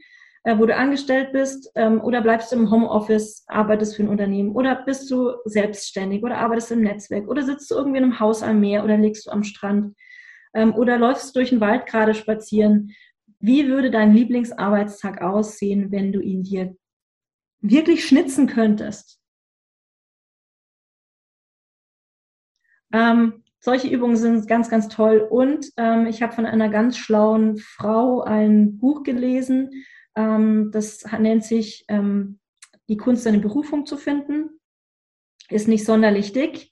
äh, 0.47 0.57
wo 0.57 0.65
du 0.65 0.73
angestellt 0.73 1.33
bist, 1.33 1.69
ähm, 1.75 1.99
oder 1.99 2.21
bleibst 2.21 2.53
du 2.53 2.55
im 2.55 2.71
Homeoffice, 2.71 3.43
arbeitest 3.47 3.97
für 3.97 4.03
ein 4.03 4.07
Unternehmen, 4.07 4.55
oder 4.55 4.75
bist 4.75 5.11
du 5.11 5.33
selbstständig 5.43 6.23
oder 6.23 6.37
arbeitest 6.37 6.71
im 6.71 6.83
Netzwerk, 6.83 7.27
oder 7.27 7.43
sitzt 7.43 7.69
du 7.69 7.75
irgendwie 7.75 7.97
in 7.97 8.05
einem 8.05 8.19
Haus 8.21 8.43
am 8.43 8.61
Meer 8.61 8.85
oder 8.85 8.97
liegst 8.97 9.27
du 9.27 9.31
am 9.31 9.43
Strand, 9.43 9.93
ähm, 10.53 10.73
oder 10.73 10.97
läufst 10.97 11.35
du 11.35 11.39
durch 11.39 11.49
den 11.49 11.59
Wald 11.59 11.85
gerade 11.85 12.13
spazieren. 12.13 12.91
Wie 13.41 13.67
würde 13.67 13.91
dein 13.91 14.13
Lieblingsarbeitstag 14.13 15.21
aussehen, 15.21 15.91
wenn 15.91 16.13
du 16.13 16.21
ihn 16.21 16.43
dir 16.43 16.77
wirklich 17.59 18.05
schnitzen 18.07 18.47
könntest? 18.47 19.16
Ähm, 22.93 23.43
solche 23.59 23.87
Übungen 23.87 24.15
sind 24.15 24.47
ganz, 24.47 24.69
ganz 24.69 24.87
toll. 24.87 25.27
Und 25.29 25.67
ähm, 25.77 26.07
ich 26.07 26.21
habe 26.21 26.33
von 26.33 26.45
einer 26.45 26.69
ganz 26.69 26.97
schlauen 26.97 27.57
Frau 27.57 28.21
ein 28.21 28.77
Buch 28.77 29.03
gelesen, 29.03 29.71
ähm, 30.15 30.71
das 30.71 31.05
nennt 31.19 31.43
sich 31.43 31.85
ähm, 31.87 32.39
Die 32.89 32.97
Kunst, 32.97 33.23
seine 33.23 33.39
Berufung 33.39 33.85
zu 33.85 33.97
finden. 33.97 34.49
Ist 35.49 35.67
nicht 35.67 35.85
sonderlich 35.85 36.33
dick, 36.33 36.69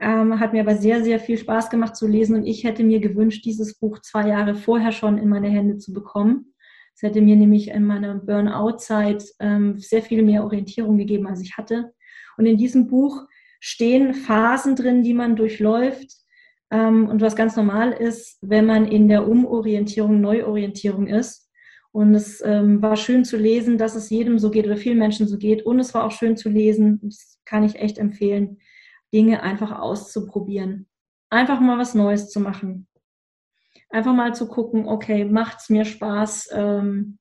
ähm, 0.00 0.38
hat 0.38 0.52
mir 0.52 0.60
aber 0.60 0.76
sehr, 0.76 1.02
sehr 1.02 1.18
viel 1.18 1.38
Spaß 1.38 1.70
gemacht 1.70 1.96
zu 1.96 2.06
lesen 2.06 2.36
und 2.36 2.46
ich 2.46 2.64
hätte 2.64 2.84
mir 2.84 3.00
gewünscht, 3.00 3.44
dieses 3.44 3.78
Buch 3.78 4.00
zwei 4.00 4.28
Jahre 4.28 4.54
vorher 4.54 4.92
schon 4.92 5.16
in 5.16 5.28
meine 5.28 5.48
Hände 5.48 5.78
zu 5.78 5.92
bekommen. 5.92 6.54
Es 6.94 7.02
hätte 7.02 7.20
mir 7.20 7.36
nämlich 7.36 7.68
in 7.68 7.84
meiner 7.84 8.16
Burnout-Zeit 8.16 9.24
ähm, 9.40 9.78
sehr 9.78 10.02
viel 10.02 10.22
mehr 10.22 10.44
Orientierung 10.44 10.98
gegeben, 10.98 11.26
als 11.26 11.40
ich 11.40 11.56
hatte. 11.56 11.92
Und 12.36 12.46
in 12.46 12.56
diesem 12.56 12.86
Buch 12.86 13.26
stehen 13.60 14.14
Phasen 14.14 14.76
drin, 14.76 15.02
die 15.02 15.14
man 15.14 15.36
durchläuft. 15.36 16.12
Ähm, 16.70 17.08
und 17.08 17.20
was 17.20 17.36
ganz 17.36 17.56
normal 17.56 17.92
ist, 17.92 18.38
wenn 18.40 18.66
man 18.66 18.86
in 18.86 19.08
der 19.08 19.26
Umorientierung, 19.26 20.20
Neuorientierung 20.20 21.06
ist, 21.06 21.48
und 21.90 22.14
es 22.14 22.42
ähm, 22.44 22.82
war 22.82 22.96
schön 22.96 23.24
zu 23.24 23.36
lesen, 23.36 23.78
dass 23.78 23.94
es 23.96 24.10
jedem 24.10 24.38
so 24.38 24.50
geht 24.50 24.66
oder 24.66 24.76
vielen 24.76 24.98
Menschen 24.98 25.26
so 25.26 25.38
geht. 25.38 25.64
Und 25.64 25.80
es 25.80 25.94
war 25.94 26.04
auch 26.04 26.12
schön 26.12 26.36
zu 26.36 26.48
lesen, 26.48 27.00
das 27.02 27.40
kann 27.44 27.64
ich 27.64 27.76
echt 27.76 27.98
empfehlen, 27.98 28.58
Dinge 29.12 29.42
einfach 29.42 29.72
auszuprobieren. 29.78 30.86
Einfach 31.30 31.60
mal 31.60 31.78
was 31.78 31.94
Neues 31.94 32.30
zu 32.30 32.40
machen. 32.40 32.86
Einfach 33.90 34.14
mal 34.14 34.34
zu 34.34 34.48
gucken, 34.48 34.86
okay, 34.86 35.24
macht 35.24 35.58
es 35.60 35.70
mir 35.70 35.84
Spaß, 35.84 36.50
ähm, 36.52 37.18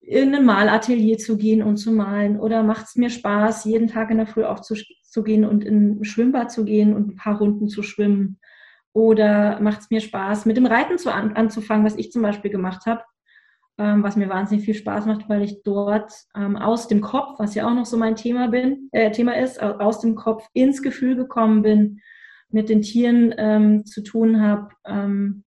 in 0.00 0.34
ein 0.34 0.44
Malatelier 0.44 1.18
zu 1.18 1.36
gehen 1.36 1.62
und 1.62 1.76
zu 1.76 1.92
malen? 1.92 2.38
Oder 2.38 2.62
macht 2.62 2.86
es 2.86 2.96
mir 2.96 3.10
Spaß, 3.10 3.64
jeden 3.64 3.88
Tag 3.88 4.10
in 4.10 4.18
der 4.18 4.26
Früh 4.26 4.44
aufzugehen 5.10 5.44
und 5.44 5.64
in 5.64 6.00
ein 6.00 6.04
Schwimmbad 6.04 6.52
zu 6.52 6.64
gehen 6.64 6.94
und 6.94 7.08
ein 7.08 7.16
paar 7.16 7.38
Runden 7.38 7.68
zu 7.68 7.82
schwimmen? 7.82 8.38
Oder 8.92 9.60
macht 9.60 9.80
es 9.80 9.90
mir 9.90 10.00
Spaß, 10.00 10.46
mit 10.46 10.56
dem 10.56 10.66
Reiten 10.66 10.98
zu 10.98 11.12
an, 11.12 11.34
anzufangen, 11.34 11.84
was 11.84 11.96
ich 11.96 12.10
zum 12.10 12.22
Beispiel 12.22 12.50
gemacht 12.50 12.86
habe? 12.86 13.02
ähm, 13.80 14.02
was 14.02 14.14
mir 14.14 14.28
wahnsinnig 14.28 14.66
viel 14.66 14.74
Spaß 14.74 15.06
macht, 15.06 15.28
weil 15.30 15.42
ich 15.42 15.62
dort 15.62 16.12
ähm, 16.36 16.56
aus 16.56 16.86
dem 16.86 17.00
Kopf, 17.00 17.38
was 17.38 17.54
ja 17.54 17.66
auch 17.66 17.74
noch 17.74 17.86
so 17.86 17.96
mein 17.96 18.14
Thema 18.14 18.48
bin, 18.48 18.90
äh, 18.92 19.10
Thema 19.10 19.38
ist, 19.38 19.60
aus 19.62 20.00
dem 20.00 20.16
Kopf 20.16 20.46
ins 20.52 20.82
Gefühl 20.82 21.16
gekommen 21.16 21.62
bin, 21.62 22.00
mit 22.50 22.68
den 22.68 22.82
Tieren 22.82 23.34
ähm, 23.38 23.86
zu 23.86 24.02
tun 24.02 24.42
habe 24.42 24.68
ähm, 24.84 25.44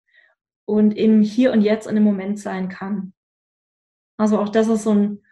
und 0.65 0.95
im 0.95 1.23
Hier 1.23 1.51
und 1.51 1.61
Jetzt 1.61 1.87
und 1.87 1.97
im 1.97 2.03
Moment 2.03 2.39
sein 2.39 2.69
kann. 2.69 3.13
Also 4.17 4.37
auch 4.37 4.49
das 4.49 4.67
ist 4.67 4.83
so 4.83 4.93
ein, 4.93 5.23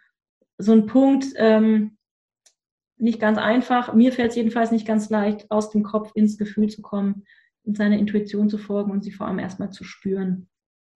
so 0.58 0.72
ein 0.72 0.86
Punkt, 0.86 1.26
ähm, 1.36 1.97
nicht 2.98 3.20
ganz 3.20 3.38
einfach. 3.38 3.94
Mir 3.94 4.12
fällt 4.12 4.30
es 4.30 4.36
jedenfalls 4.36 4.70
nicht 4.70 4.86
ganz 4.86 5.10
leicht, 5.10 5.50
aus 5.50 5.70
dem 5.70 5.82
Kopf 5.82 6.10
ins 6.14 6.38
Gefühl 6.38 6.68
zu 6.68 6.82
kommen, 6.82 7.24
in 7.64 7.74
seiner 7.74 7.98
Intuition 7.98 8.48
zu 8.48 8.58
folgen 8.58 8.90
und 8.90 9.02
sie 9.04 9.12
vor 9.12 9.26
allem 9.26 9.38
erstmal 9.38 9.70
zu 9.70 9.84
spüren. 9.84 10.48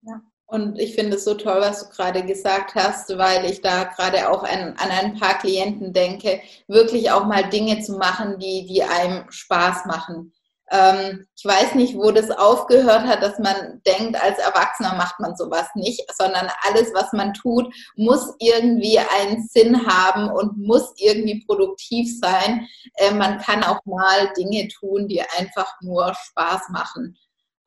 Ja. 0.02 0.22
Und 0.46 0.78
ich 0.78 0.94
finde 0.94 1.16
es 1.16 1.24
so 1.24 1.32
toll, 1.32 1.60
was 1.60 1.88
du 1.88 1.96
gerade 1.96 2.26
gesagt 2.26 2.74
hast, 2.74 3.16
weil 3.16 3.46
ich 3.46 3.62
da 3.62 3.84
gerade 3.84 4.28
auch 4.30 4.42
an, 4.42 4.74
an, 4.76 4.90
ein 4.90 5.18
paar 5.18 5.38
Klienten 5.38 5.94
denke, 5.94 6.42
wirklich 6.68 7.10
auch 7.10 7.24
mal 7.24 7.48
Dinge 7.48 7.80
zu 7.80 7.96
machen, 7.96 8.38
die, 8.38 8.66
die 8.66 8.82
einem 8.82 9.30
Spaß 9.30 9.86
machen. 9.86 10.32
Ähm, 10.72 11.26
ich 11.36 11.44
weiß 11.44 11.74
nicht, 11.74 11.94
wo 11.96 12.10
das 12.12 12.30
aufgehört 12.30 13.02
hat, 13.02 13.22
dass 13.22 13.38
man 13.38 13.82
denkt, 13.86 14.20
als 14.20 14.38
Erwachsener 14.38 14.94
macht 14.94 15.20
man 15.20 15.36
sowas 15.36 15.66
nicht, 15.74 16.02
sondern 16.16 16.48
alles, 16.66 16.90
was 16.94 17.12
man 17.12 17.34
tut, 17.34 17.72
muss 17.94 18.34
irgendwie 18.38 18.98
einen 18.98 19.46
Sinn 19.46 19.86
haben 19.86 20.30
und 20.30 20.56
muss 20.56 20.94
irgendwie 20.96 21.44
produktiv 21.46 22.18
sein. 22.18 22.66
Äh, 22.94 23.12
man 23.12 23.38
kann 23.38 23.62
auch 23.62 23.84
mal 23.84 24.32
Dinge 24.36 24.66
tun, 24.68 25.08
die 25.08 25.20
einfach 25.20 25.70
nur 25.82 26.14
Spaß 26.14 26.70
machen 26.70 27.18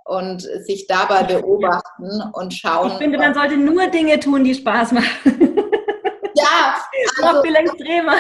und 0.05 0.41
sich 0.41 0.87
dabei 0.87 1.23
beobachten 1.23 2.23
und 2.33 2.53
schauen. 2.53 2.91
Ich 2.93 2.97
finde, 2.97 3.19
man 3.19 3.35
sollte 3.35 3.57
nur 3.57 3.87
Dinge 3.87 4.19
tun, 4.19 4.43
die 4.43 4.55
Spaß 4.55 4.93
machen. 4.93 5.57
Ja, 6.33 6.75
also, 7.21 7.33
noch 7.35 7.43
viel 7.43 7.55
extremer. 7.55 8.15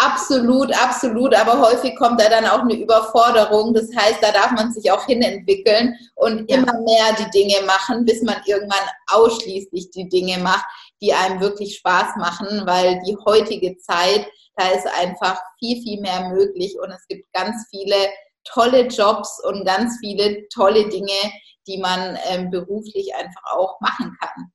Absolut, 0.00 0.72
absolut. 0.80 1.34
Aber 1.34 1.60
häufig 1.60 1.96
kommt 1.96 2.20
da 2.20 2.28
dann 2.28 2.46
auch 2.46 2.60
eine 2.60 2.74
Überforderung. 2.74 3.74
Das 3.74 3.88
heißt, 3.96 4.22
da 4.22 4.30
darf 4.30 4.52
man 4.52 4.72
sich 4.72 4.88
auch 4.92 5.04
hinentwickeln 5.04 5.92
und 6.14 6.48
ja. 6.48 6.58
immer 6.58 6.80
mehr 6.82 7.16
die 7.18 7.30
Dinge 7.30 7.66
machen, 7.66 8.04
bis 8.04 8.22
man 8.22 8.36
irgendwann 8.46 8.86
ausschließlich 9.08 9.90
die 9.90 10.08
Dinge 10.08 10.38
macht, 10.38 10.64
die 11.02 11.12
einem 11.12 11.40
wirklich 11.40 11.78
Spaß 11.78 12.14
machen, 12.16 12.64
weil 12.64 13.00
die 13.04 13.16
heutige 13.26 13.76
Zeit, 13.78 14.24
da 14.54 14.68
ist 14.68 14.86
einfach 14.86 15.40
viel, 15.58 15.82
viel 15.82 16.00
mehr 16.00 16.28
möglich 16.28 16.76
und 16.80 16.92
es 16.92 17.04
gibt 17.08 17.32
ganz 17.32 17.66
viele 17.68 17.96
tolle 18.44 18.86
Jobs 18.86 19.42
und 19.44 19.66
ganz 19.66 19.98
viele 19.98 20.48
tolle 20.48 20.88
Dinge, 20.88 21.18
die 21.66 21.78
man 21.78 22.16
ähm, 22.28 22.50
beruflich 22.50 23.12
einfach 23.16 23.42
auch 23.50 23.80
machen 23.80 24.16
kann. 24.20 24.52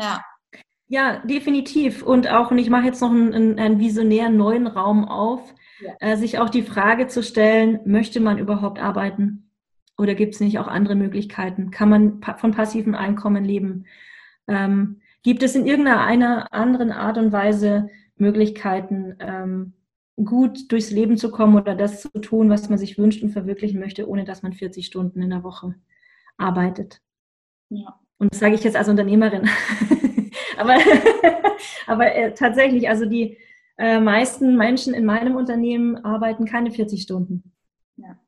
Ja. 0.00 0.24
Ja, 0.88 1.18
definitiv. 1.24 2.02
Und 2.02 2.30
auch, 2.30 2.50
und 2.50 2.58
ich 2.58 2.70
mache 2.70 2.86
jetzt 2.86 3.00
noch 3.00 3.10
einen, 3.10 3.58
einen 3.58 3.80
visionären 3.80 4.36
neuen 4.36 4.66
Raum 4.66 5.04
auf, 5.04 5.54
ja. 5.80 5.92
äh, 6.00 6.16
sich 6.16 6.38
auch 6.38 6.50
die 6.50 6.62
Frage 6.62 7.06
zu 7.06 7.22
stellen, 7.22 7.80
möchte 7.84 8.20
man 8.20 8.38
überhaupt 8.38 8.78
arbeiten? 8.78 9.50
Oder 9.96 10.14
gibt 10.14 10.34
es 10.34 10.40
nicht 10.40 10.58
auch 10.58 10.68
andere 10.68 10.94
Möglichkeiten? 10.94 11.70
Kann 11.70 11.88
man 11.88 12.20
pa 12.20 12.34
von 12.34 12.52
passivem 12.52 12.94
Einkommen 12.94 13.44
leben? 13.44 13.86
Ähm, 14.48 15.00
gibt 15.22 15.42
es 15.42 15.54
in 15.54 15.66
irgendeiner 15.66 16.52
anderen 16.52 16.92
Art 16.92 17.16
und 17.16 17.32
Weise 17.32 17.88
Möglichkeiten, 18.16 19.16
ähm, 19.20 19.72
gut 20.16 20.70
durchs 20.70 20.90
Leben 20.90 21.16
zu 21.16 21.30
kommen 21.30 21.56
oder 21.56 21.74
das 21.74 22.02
zu 22.02 22.10
tun, 22.20 22.50
was 22.50 22.68
man 22.68 22.78
sich 22.78 22.98
wünscht 22.98 23.22
und 23.22 23.30
verwirklichen 23.30 23.80
möchte, 23.80 24.08
ohne 24.08 24.24
dass 24.24 24.42
man 24.42 24.52
40 24.52 24.86
Stunden 24.86 25.22
in 25.22 25.30
der 25.30 25.42
Woche 25.42 25.74
arbeitet? 26.36 27.00
Ja. 27.70 28.00
Und 28.18 28.32
das 28.32 28.40
sage 28.40 28.54
ich 28.54 28.62
jetzt 28.62 28.76
als 28.76 28.88
Unternehmerin. 28.88 29.48
aber 30.58 30.76
aber 31.86 32.14
äh, 32.14 32.34
tatsächlich, 32.34 32.88
also 32.88 33.06
die 33.06 33.38
äh, 33.76 34.00
meisten 34.00 34.56
Menschen 34.56 34.94
in 34.94 35.04
meinem 35.04 35.36
Unternehmen 35.36 36.04
arbeiten 36.04 36.44
keine 36.44 36.70
40 36.70 37.02
Stunden. 37.02 37.52
Ja. 37.96 38.18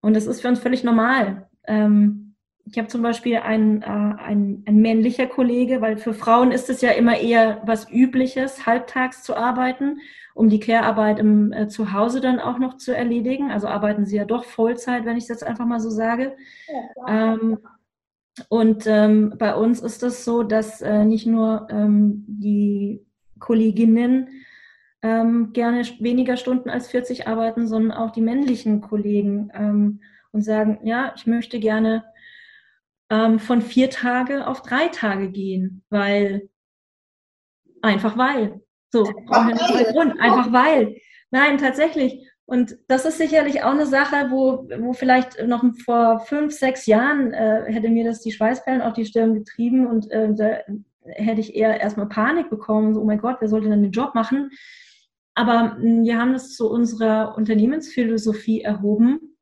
Und 0.00 0.14
das 0.14 0.26
ist 0.26 0.40
für 0.40 0.48
uns 0.48 0.60
völlig 0.60 0.84
normal. 0.84 1.48
Ähm, 1.66 2.34
ich 2.64 2.78
habe 2.78 2.88
zum 2.88 3.02
Beispiel 3.02 3.36
einen, 3.36 3.82
äh, 3.82 3.86
ein, 3.86 4.64
ein 4.66 4.76
männlicher 4.76 5.26
Kollege, 5.26 5.80
weil 5.80 5.98
für 5.98 6.14
Frauen 6.14 6.50
ist 6.50 6.68
es 6.68 6.80
ja 6.80 6.90
immer 6.90 7.18
eher 7.18 7.62
was 7.64 7.90
Übliches, 7.90 8.66
halbtags 8.66 9.22
zu 9.22 9.36
arbeiten, 9.36 10.00
um 10.34 10.48
die 10.48 10.58
Care-Arbeit 10.58 11.18
im 11.18 11.52
äh, 11.52 11.68
Zuhause 11.68 12.20
dann 12.20 12.40
auch 12.40 12.58
noch 12.58 12.76
zu 12.76 12.94
erledigen. 12.94 13.50
Also 13.50 13.68
arbeiten 13.68 14.04
sie 14.04 14.16
ja 14.16 14.24
doch 14.24 14.44
Vollzeit, 14.44 15.04
wenn 15.04 15.16
ich 15.16 15.24
es 15.24 15.28
jetzt 15.28 15.44
einfach 15.44 15.64
mal 15.64 15.80
so 15.80 15.90
sage. 15.90 16.36
Ja, 16.66 17.34
ähm, 17.34 17.58
und 18.48 18.86
ähm, 18.86 19.34
bei 19.38 19.54
uns 19.54 19.80
ist 19.80 20.02
es 20.02 20.24
so, 20.24 20.42
dass 20.42 20.82
äh, 20.82 21.04
nicht 21.04 21.26
nur 21.26 21.68
ähm, 21.70 22.24
die 22.28 23.06
Kolleginnen 23.38 24.28
ähm, 25.02 25.52
gerne 25.52 25.82
weniger 26.00 26.36
Stunden 26.36 26.68
als 26.68 26.88
40 26.88 27.28
arbeiten, 27.28 27.66
sondern 27.66 27.96
auch 27.96 28.10
die 28.10 28.20
männlichen 28.20 28.80
Kollegen 28.80 29.50
ähm, 29.54 30.00
und 30.32 30.42
sagen, 30.42 30.80
ja, 30.84 31.12
ich 31.16 31.26
möchte 31.26 31.60
gerne 31.60 32.04
ähm, 33.10 33.38
von 33.38 33.62
vier 33.62 33.90
Tage 33.90 34.46
auf 34.46 34.62
drei 34.62 34.88
Tage 34.88 35.30
gehen, 35.30 35.82
weil 35.90 36.48
einfach 37.82 38.16
weil. 38.16 38.60
So, 38.90 39.04
einfach 39.28 39.70
weil. 39.70 39.92
Grund, 39.92 40.20
einfach 40.20 40.52
weil. 40.52 40.96
Nein, 41.30 41.58
tatsächlich. 41.58 42.28
Und 42.46 42.78
das 42.86 43.04
ist 43.04 43.18
sicherlich 43.18 43.64
auch 43.64 43.72
eine 43.72 43.86
Sache, 43.86 44.30
wo, 44.30 44.68
wo 44.78 44.92
vielleicht 44.92 45.44
noch 45.46 45.64
vor 45.84 46.20
fünf, 46.20 46.52
sechs 46.52 46.86
Jahren 46.86 47.32
äh, 47.32 47.64
hätte 47.66 47.88
mir 47.88 48.04
das 48.04 48.20
die 48.20 48.30
Schweißperlen 48.30 48.82
auf 48.82 48.94
die 48.94 49.04
Stirn 49.04 49.34
getrieben 49.34 49.86
und 49.86 50.10
äh, 50.12 50.32
da 50.32 50.58
hätte 51.04 51.40
ich 51.40 51.56
eher 51.56 51.80
erstmal 51.80 52.08
Panik 52.08 52.48
bekommen, 52.48 52.94
so, 52.94 53.00
oh 53.00 53.04
mein 53.04 53.20
Gott, 53.20 53.36
wer 53.40 53.48
sollte 53.48 53.68
dann 53.68 53.82
den 53.82 53.90
Job 53.90 54.14
machen? 54.14 54.50
Aber 55.34 55.76
hm, 55.76 56.04
wir 56.04 56.18
haben 56.18 56.32
das 56.32 56.54
zu 56.54 56.70
unserer 56.70 57.36
Unternehmensphilosophie 57.36 58.62
erhoben 58.62 59.36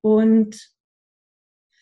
und 0.00 0.56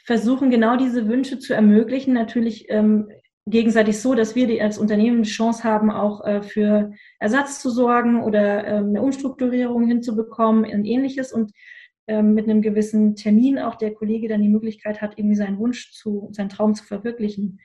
versuchen 0.04 0.50
genau 0.50 0.76
diese 0.76 1.08
Wünsche 1.08 1.38
zu 1.38 1.54
ermöglichen. 1.54 2.14
Natürlich 2.14 2.66
ähm, 2.68 3.08
gegenseitig 3.50 4.00
so, 4.00 4.14
dass 4.14 4.34
wir 4.34 4.46
die 4.46 4.62
als 4.62 4.78
Unternehmen 4.78 5.22
die 5.22 5.28
Chance 5.28 5.64
haben, 5.64 5.90
auch 5.90 6.24
äh, 6.24 6.42
für 6.42 6.92
Ersatz 7.18 7.60
zu 7.60 7.70
sorgen 7.70 8.22
oder 8.22 8.66
ähm, 8.66 8.88
eine 8.88 9.02
Umstrukturierung 9.02 9.86
hinzubekommen 9.86 10.64
und 10.64 10.84
ähnliches 10.84 11.32
und 11.32 11.52
ähm, 12.06 12.34
mit 12.34 12.48
einem 12.48 12.62
gewissen 12.62 13.16
Termin 13.16 13.58
auch 13.58 13.76
der 13.76 13.94
Kollege 13.94 14.28
dann 14.28 14.42
die 14.42 14.48
Möglichkeit 14.48 15.00
hat, 15.00 15.18
irgendwie 15.18 15.36
seinen 15.36 15.58
Wunsch 15.58 15.92
zu, 15.92 16.28
seinen 16.32 16.48
Traum 16.48 16.74
zu 16.74 16.84
verwirklichen, 16.84 17.60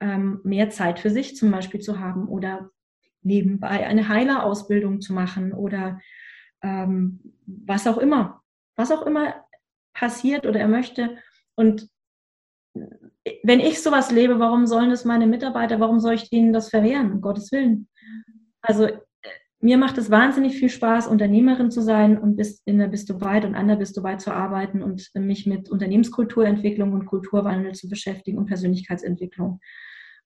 ähm, 0.00 0.40
mehr 0.44 0.70
Zeit 0.70 0.98
für 0.98 1.10
sich 1.10 1.36
zum 1.36 1.50
Beispiel 1.50 1.80
zu 1.80 2.00
haben 2.00 2.28
oder 2.28 2.70
nebenbei 3.22 3.86
eine 3.86 4.08
Heilerausbildung 4.08 5.00
zu 5.00 5.12
machen 5.12 5.52
oder 5.52 6.00
ähm, 6.62 7.20
was 7.46 7.86
auch 7.86 7.98
immer, 7.98 8.42
was 8.76 8.90
auch 8.90 9.06
immer 9.06 9.44
passiert 9.92 10.46
oder 10.46 10.60
er 10.60 10.68
möchte. 10.68 11.16
Und 11.54 11.88
wenn 13.42 13.60
ich 13.60 13.82
sowas 13.82 14.10
lebe, 14.10 14.38
warum 14.38 14.66
sollen 14.66 14.90
das 14.90 15.04
meine 15.04 15.26
Mitarbeiter, 15.26 15.80
warum 15.80 16.00
soll 16.00 16.14
ich 16.14 16.30
denen 16.30 16.52
das 16.52 16.68
verwehren, 16.70 17.12
um 17.12 17.20
Gottes 17.20 17.52
Willen? 17.52 17.88
Also 18.62 18.88
mir 19.60 19.78
macht 19.78 19.96
es 19.96 20.10
wahnsinnig 20.10 20.56
viel 20.56 20.68
Spaß, 20.68 21.06
Unternehmerin 21.06 21.70
zu 21.70 21.82
sein 21.82 22.18
und 22.18 22.36
bist, 22.36 22.62
in 22.66 22.78
der 22.78 22.88
bist 22.88 23.08
du 23.08 23.20
weit 23.20 23.44
und 23.44 23.54
an 23.54 23.78
bist 23.78 23.96
du 23.96 24.02
weit 24.02 24.20
zu 24.20 24.32
arbeiten 24.32 24.82
und 24.82 25.08
mich 25.14 25.46
mit 25.46 25.70
Unternehmenskulturentwicklung 25.70 26.92
und 26.92 27.06
Kulturwandel 27.06 27.72
zu 27.72 27.88
beschäftigen 27.88 28.38
und 28.38 28.46
Persönlichkeitsentwicklung. 28.46 29.60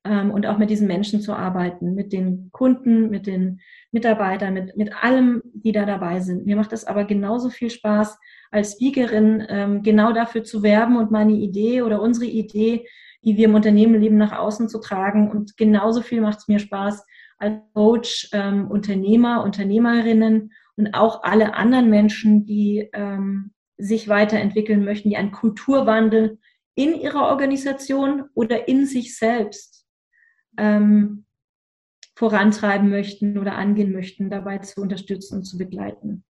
Ähm, 0.05 0.31
und 0.31 0.47
auch 0.47 0.59
mit 0.59 0.71
diesen 0.71 0.87
Menschen 0.87 1.21
zu 1.21 1.33
arbeiten, 1.33 1.95
mit 1.95 2.13
den 2.13 2.51
Kunden, 2.53 3.11
mit 3.11 3.27
den 3.27 3.61
Mitarbeitern, 3.91 4.55
mit, 4.55 4.77
mit 4.77 5.03
allem, 5.03 5.43
die 5.53 5.73
da 5.73 5.85
dabei 5.85 6.21
sind. 6.21 6.47
Mir 6.47 6.57
macht 6.57 6.73
es 6.73 6.85
aber 6.85 7.05
genauso 7.05 7.51
viel 7.51 7.71
Spaß, 7.71 8.19
als 8.51 8.73
Speakerin 8.73 9.45
ähm, 9.49 9.83
genau 9.83 10.13
dafür 10.13 10.45
zu 10.45 10.63
werben 10.63 10.97
und 10.97 11.11
meine 11.11 11.33
Idee 11.33 11.83
oder 11.83 12.01
unsere 12.01 12.27
Idee, 12.27 12.87
die 13.25 13.37
wir 13.37 13.47
im 13.47 13.55
Unternehmen 13.55 14.01
leben, 14.01 14.17
nach 14.17 14.39
außen 14.39 14.69
zu 14.69 14.79
tragen. 14.81 15.31
Und 15.31 15.57
genauso 15.57 16.03
viel 16.03 16.21
macht 16.21 16.39
es 16.39 16.49
mir 16.49 16.59
Spaß 16.59 17.05
als 17.39 17.61
Coach, 17.75 18.29
ähm, 18.33 18.71
Unternehmer, 18.71 19.43
Unternehmerinnen 19.43 20.53
und 20.77 20.95
auch 20.95 21.23
alle 21.23 21.55
anderen 21.55 21.91
Menschen, 21.91 22.45
die 22.47 22.89
ähm, 22.93 23.53
sich 23.79 24.09
weiterentwickeln 24.09 24.85
möchten, 24.85 25.11
die 25.11 25.17
einen 25.17 25.33
Kulturwandel 25.33 26.39
in 26.75 26.95
ihrer 26.95 27.29
Organisation 27.29 28.25
oder 28.35 28.69
in 28.69 28.87
sich 28.87 29.17
selbst 29.17 29.76
ähm, 30.59 31.25
vorantreiben 32.15 32.89
möchten 32.89 33.39
oder 33.39 33.57
angehen 33.57 33.93
möchten, 33.93 34.31
dabei 34.31 34.59
zu 34.59 34.81
unterstützen 34.81 35.39
und 35.39 35.45
zu 35.45 35.59
begleiten. 35.59 36.25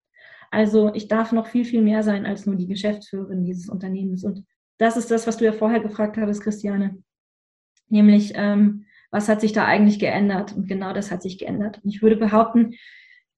Also 0.49 0.93
ich 0.93 1.07
darf 1.07 1.31
noch 1.31 1.47
viel, 1.47 1.65
viel 1.65 1.81
mehr 1.81 2.03
sein 2.03 2.25
als 2.25 2.45
nur 2.45 2.55
die 2.55 2.67
Geschäftsführerin 2.67 3.43
dieses 3.43 3.69
Unternehmens. 3.69 4.23
Und 4.23 4.45
das 4.77 4.97
ist 4.97 5.11
das, 5.11 5.27
was 5.27 5.37
du 5.37 5.45
ja 5.45 5.51
vorher 5.51 5.79
gefragt 5.79 6.15
hattest, 6.17 6.43
Christiane. 6.43 7.01
Nämlich, 7.89 8.33
ähm, 8.35 8.85
was 9.11 9.29
hat 9.29 9.41
sich 9.41 9.51
da 9.51 9.65
eigentlich 9.65 9.99
geändert? 9.99 10.55
Und 10.55 10.67
genau 10.67 10.93
das 10.93 11.11
hat 11.11 11.21
sich 11.21 11.37
geändert. 11.37 11.81
Und 11.83 11.89
ich 11.89 12.01
würde 12.01 12.15
behaupten, 12.15 12.75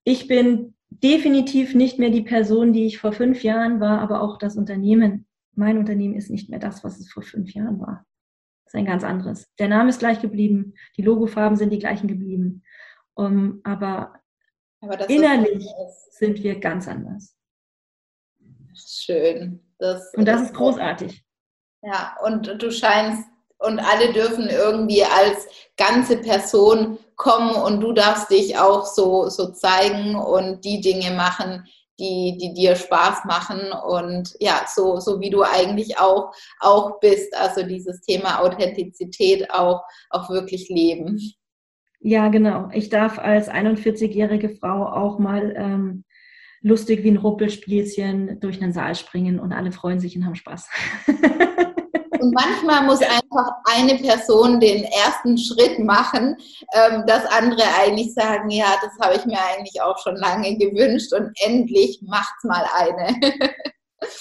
ich 0.04 0.28
bin 0.28 0.76
definitiv 0.90 1.74
nicht 1.74 2.00
mehr 2.00 2.10
die 2.10 2.22
Person, 2.22 2.74
die 2.74 2.86
ich 2.86 3.00
vor 3.00 3.12
fünf 3.12 3.44
Jahren 3.44 3.80
war, 3.80 4.00
aber 4.00 4.22
auch 4.22 4.38
das 4.38 4.56
Unternehmen. 4.56 5.26
Mein 5.56 5.78
Unternehmen 5.78 6.16
ist 6.16 6.30
nicht 6.30 6.50
mehr 6.50 6.60
das, 6.60 6.84
was 6.84 7.00
es 7.00 7.12
vor 7.12 7.24
fünf 7.24 7.54
Jahren 7.54 7.80
war. 7.80 8.06
Das 8.66 8.74
ist 8.74 8.80
ein 8.80 8.86
ganz 8.86 9.04
anderes. 9.04 9.48
Der 9.60 9.68
Name 9.68 9.90
ist 9.90 10.00
gleich 10.00 10.22
geblieben, 10.22 10.74
die 10.98 11.04
Logofarben 11.04 11.58
sind 11.58 11.70
die 11.70 11.80
gleichen 11.80 12.08
geblieben. 12.08 12.64
Um, 13.14 13.62
aber 13.64 14.14
innerlich 15.08 15.66
sind 16.12 16.44
wir 16.44 16.60
ganz 16.60 16.88
anders. 16.88 17.36
Schön. 18.76 19.62
Das, 19.78 20.14
und 20.16 20.26
das, 20.28 20.42
das 20.42 20.50
ist 20.50 20.56
großartig. 20.56 21.24
Ja, 21.82 22.18
und 22.26 22.62
du 22.62 22.72
scheinst, 22.72 23.24
und 23.60 23.80
alle 23.80 24.12
dürfen 24.12 24.50
irgendwie 24.50 25.04
als 25.04 25.48
ganze 25.78 26.18
Person 26.18 26.98
kommen 27.16 27.56
und 27.56 27.80
du 27.82 27.94
darfst 27.94 28.30
dich 28.30 28.58
auch 28.58 28.86
so, 28.86 29.30
so 29.30 29.52
zeigen 29.52 30.16
und 30.16 30.66
die 30.66 30.82
Dinge 30.82 31.12
machen, 31.12 31.66
die, 32.00 32.38
die 32.40 32.54
dir 32.54 32.76
Spaß 32.76 33.26
machen 33.26 33.72
und 33.72 34.36
ja, 34.40 34.66
so, 34.68 35.00
so 35.00 35.20
wie 35.20 35.30
du 35.30 35.44
eigentlich 35.44 35.98
auch, 35.98 36.34
auch 36.60 37.00
bist. 37.00 37.36
Also 37.36 37.64
dieses 37.64 38.02
Thema 38.02 38.42
Authentizität 38.42 39.52
auch, 39.52 39.82
auch 40.10 40.30
wirklich 40.30 40.70
leben. 40.70 41.20
Ja, 42.00 42.28
genau. 42.28 42.70
Ich 42.74 42.90
darf 42.90 43.18
als 43.18 43.50
41-jährige 43.50 44.50
Frau 44.50 44.86
auch 44.86 45.18
mal 45.18 45.54
ähm, 45.58 46.04
lustig 46.62 47.04
wie 47.04 47.12
ein 47.12 47.18
Ruppelspielchen 47.18 48.40
durch 48.40 48.60
den 48.60 48.74
Saal 48.74 48.96
springen 48.96 49.40
und 49.40 49.54
alle 49.54 49.72
freuen 49.72 50.00
sich 50.00 50.16
und 50.16 50.26
haben 50.26 50.36
Spaß. 50.36 50.70
Und 52.26 52.34
manchmal 52.34 52.84
muss 52.86 53.02
einfach 53.04 53.52
eine 53.66 54.00
Person 54.00 54.60
den 54.60 54.84
ersten 54.86 55.38
Schritt 55.38 55.78
machen, 55.78 56.36
ähm, 56.74 57.04
dass 57.06 57.24
andere 57.28 57.62
eigentlich 57.80 58.16
sagen, 58.16 58.50
ja, 58.50 58.66
das 58.82 58.98
habe 59.00 59.16
ich 59.16 59.26
mir 59.28 59.38
eigentlich 59.54 59.80
auch 59.80 60.00
schon 60.00 60.16
lange 60.16 60.58
gewünscht 60.58 61.14
und 61.14 61.32
endlich 61.46 62.02
macht's 62.02 62.44
mal 62.44 62.66
eine. 62.74 63.16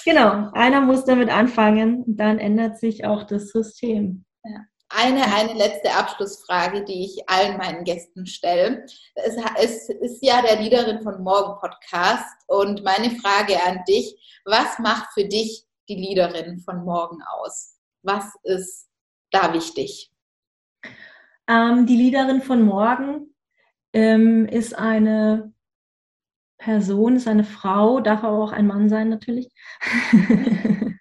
Genau, 0.03 0.49
einer 0.53 0.81
muss 0.81 1.05
damit 1.05 1.29
anfangen 1.29 2.03
und 2.03 2.17
dann 2.17 2.39
ändert 2.39 2.79
sich 2.79 3.05
auch 3.05 3.23
das 3.23 3.49
System. 3.49 4.25
Ja. 4.43 4.61
Eine, 4.89 5.23
eine 5.35 5.53
letzte 5.53 5.91
Abschlussfrage, 5.91 6.85
die 6.85 7.05
ich 7.05 7.29
allen 7.29 7.57
meinen 7.57 7.83
Gästen 7.83 8.25
stelle. 8.25 8.85
Es, 9.13 9.35
es 9.59 9.89
ist 9.89 10.25
ja 10.25 10.41
der 10.41 10.59
Liederin 10.59 11.03
von 11.03 11.21
Morgen 11.21 11.59
Podcast 11.59 12.25
und 12.47 12.83
meine 12.83 13.11
Frage 13.11 13.61
an 13.63 13.83
dich, 13.87 14.41
was 14.45 14.79
macht 14.79 15.09
für 15.13 15.25
dich 15.25 15.67
die 15.87 15.95
Liederin 15.95 16.59
von 16.61 16.83
Morgen 16.83 17.19
aus? 17.41 17.74
Was 18.05 18.35
ist 18.43 18.87
da 19.31 19.51
wichtig? 19.53 20.11
Ähm, 21.47 21.87
die 21.87 21.95
Liederin 21.95 22.41
von 22.41 22.61
Morgen 22.61 23.33
ähm, 23.93 24.45
ist 24.45 24.77
eine 24.77 25.53
Person, 26.59 27.15
ist 27.15 27.27
eine 27.27 27.43
Frau, 27.43 27.99
darf 27.99 28.23
aber 28.23 28.37
auch 28.43 28.51
ein 28.51 28.67
Mann 28.67 28.89
sein 28.89 29.09
natürlich. 29.09 29.49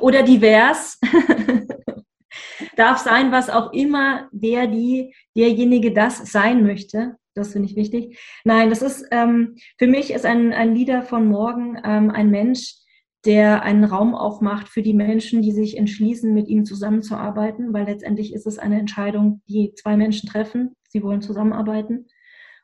Oder 0.00 0.24
divers. 0.24 0.98
darf 2.76 2.98
sein, 2.98 3.30
was 3.30 3.48
auch 3.48 3.72
immer 3.72 4.28
der, 4.32 4.66
die, 4.66 5.14
derjenige 5.36 5.92
das 5.92 6.32
sein 6.32 6.66
möchte. 6.66 7.16
Das 7.34 7.52
finde 7.52 7.68
ich 7.68 7.76
wichtig. 7.76 8.18
Nein, 8.44 8.68
das 8.68 8.82
ist, 8.82 9.06
ähm, 9.12 9.54
für 9.78 9.86
mich 9.86 10.12
ist 10.12 10.26
ein, 10.26 10.52
ein 10.52 10.74
Leader 10.74 11.02
von 11.02 11.26
morgen 11.26 11.80
ähm, 11.84 12.10
ein 12.10 12.30
Mensch, 12.30 12.81
der 13.24 13.62
einen 13.62 13.84
Raum 13.84 14.14
aufmacht 14.14 14.68
für 14.68 14.82
die 14.82 14.94
Menschen, 14.94 15.42
die 15.42 15.52
sich 15.52 15.76
entschließen, 15.76 16.32
mit 16.34 16.48
ihm 16.48 16.64
zusammenzuarbeiten, 16.64 17.72
weil 17.72 17.86
letztendlich 17.86 18.34
ist 18.34 18.46
es 18.46 18.58
eine 18.58 18.78
Entscheidung, 18.78 19.42
die 19.48 19.72
zwei 19.74 19.96
Menschen 19.96 20.28
treffen. 20.28 20.74
Sie 20.88 21.02
wollen 21.02 21.22
zusammenarbeiten. 21.22 22.08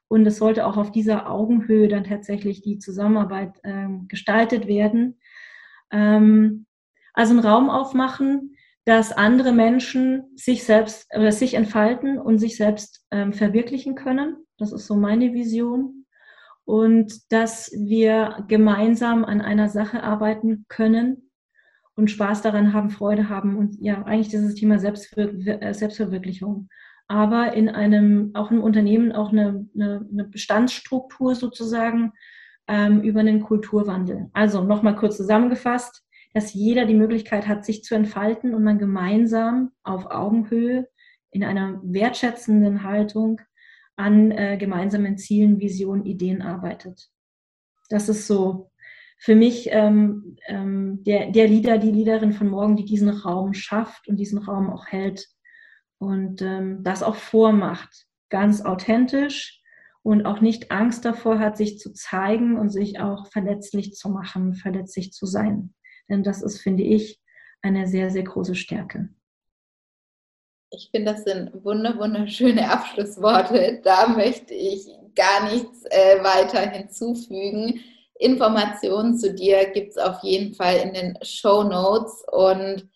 Und 0.09 0.26
es 0.26 0.38
sollte 0.38 0.66
auch 0.66 0.76
auf 0.76 0.90
dieser 0.90 1.30
Augenhöhe 1.30 1.88
dann 1.88 2.04
tatsächlich 2.04 2.62
die 2.62 2.78
Zusammenarbeit 2.78 3.61
ähm, 3.62 4.06
gestaltet 4.09 4.66
werden. 4.66 5.20
Ähm, 5.92 6.66
also 7.12 7.32
einen 7.32 7.44
Raum 7.44 7.70
aufmachen, 7.70 8.56
dass 8.84 9.12
andere 9.12 9.52
Menschen 9.52 10.24
sich 10.34 10.64
selbst 10.64 11.06
oder 11.14 11.30
sich 11.30 11.54
entfalten 11.54 12.18
und 12.18 12.38
sich 12.38 12.56
selbst 12.56 13.04
ähm, 13.11 13.32
verwirklichen 13.34 13.94
können. 13.94 14.36
Das 14.56 14.72
ist 14.72 14.86
so 14.86 14.96
meine 14.96 15.34
Vision 15.34 15.97
und 16.69 17.33
dass 17.33 17.73
wir 17.73 18.45
gemeinsam 18.47 19.25
an 19.25 19.41
einer 19.41 19.71
Sache 19.71 20.03
arbeiten 20.03 20.66
können 20.69 21.31
und 21.95 22.11
Spaß 22.11 22.43
daran 22.43 22.75
haben, 22.75 22.91
Freude 22.91 23.31
haben 23.31 23.57
und 23.57 23.81
ja, 23.81 24.03
eigentlich 24.03 24.29
dieses 24.29 24.55
Thema 24.55 24.79
Selbstver 24.79 25.33
äh, 25.47 25.73
Selbstverwirklichung. 25.73 26.69
Aber 27.07 27.55
in 27.55 27.71
einem, 27.71 28.33
auch 28.35 28.51
im 28.51 28.61
Unternehmen, 28.61 29.12
auch 29.12 29.33
eine, 29.33 29.66
eine, 29.75 30.07
eine 30.12 30.25
Bestandsstruktur 30.25 31.35
sozusagen 31.35 32.12
ähm, 32.66 33.01
über 33.01 33.21
einen 33.21 33.41
Kulturwandel. 33.41 34.29
Also 34.35 34.62
nochmal 34.62 34.95
kurz 34.95 35.16
zusammengefasst, 35.16 36.05
dass 36.35 36.53
jeder 36.53 36.85
die 36.85 36.93
Möglichkeit 36.93 37.49
hat, 37.49 37.64
sich 37.64 37.83
zu 37.83 37.95
entfalten 37.95 38.55
und 38.55 38.62
man 38.62 38.79
gemeinsam 38.79 39.71
auf 39.85 40.11
Augenhöhe 40.11 40.87
in 41.31 41.45
einer 41.45 41.81
wertschätzenden 41.83 42.83
Haltung 42.83 43.41
an 43.99 44.30
äh, 44.30 44.57
gemeinsamen 44.57 45.18
Zielen, 45.18 45.61
Visionen, 45.61 46.07
Ideen 46.07 46.40
arbeitet. 46.40 47.11
Das 47.90 48.09
ist 48.09 48.26
so 48.26 48.70
für 49.18 49.34
mich 49.34 49.68
ähm, 49.72 50.36
ähm, 50.46 51.03
der, 51.03 51.30
der 51.32 51.49
Leader, 51.49 51.78
die 51.78 51.90
Leaderin 51.90 52.32
von 52.32 52.49
morgen, 52.49 52.76
die 52.76 52.84
diesen 52.84 53.09
Raum 53.09 53.53
schafft 53.53 54.09
und 54.09 54.16
diesen 54.16 54.38
Raum 54.38 54.70
auch 54.70 54.86
hält 54.86 55.26
und 55.99 56.40
ähm, 56.42 56.84
das 56.84 57.03
auch 57.03 57.16
vormacht, 57.16 58.07
ganz 58.30 58.62
authentisch 58.62 59.61
und 60.03 60.24
auch 60.24 60.40
nicht 60.40 60.70
Angst 60.70 61.05
davor 61.05 61.40
hat, 61.40 61.57
sich 61.57 61.78
zu 61.78 61.92
zeigen 61.92 62.57
und 62.57 62.70
sich 62.70 63.01
auch 63.01 63.26
verletzlich 63.26 63.94
zu 63.94 64.09
machen, 64.09 64.55
verletzlich 64.55 65.12
zu 65.12 65.26
sein. 65.26 65.74
Denn 66.09 66.22
das 66.22 66.40
ist, 66.42 66.61
finde 66.61 66.84
ich, 66.84 67.20
eine 67.62 67.88
sehr, 67.88 68.11
sehr 68.11 68.22
große 68.22 68.55
Stärke. 68.55 69.09
Ich 70.71 70.91
finde, 70.91 71.12
das 71.12 71.25
sind 71.25 71.64
wunderschöne 71.64 72.71
Abschlussworte. 72.71 73.81
Da 73.83 74.09
möchte 74.09 74.55
ich 74.55 74.87
gar 75.14 75.51
nichts 75.51 75.85
äh, 75.87 76.23
weiter 76.23 76.61
hinzufügen. 76.61 77.81
Informationen 78.19 79.16
zu 79.16 79.33
dir 79.33 79.71
gibt 79.71 79.93
es 79.93 79.99
auf 79.99 80.23
jeden 80.23 80.55
Fall 80.55 80.77
in 80.77 80.93
den 80.93 81.19
Show 81.23 81.62
Notes. 81.62 82.25
Und 82.31 82.89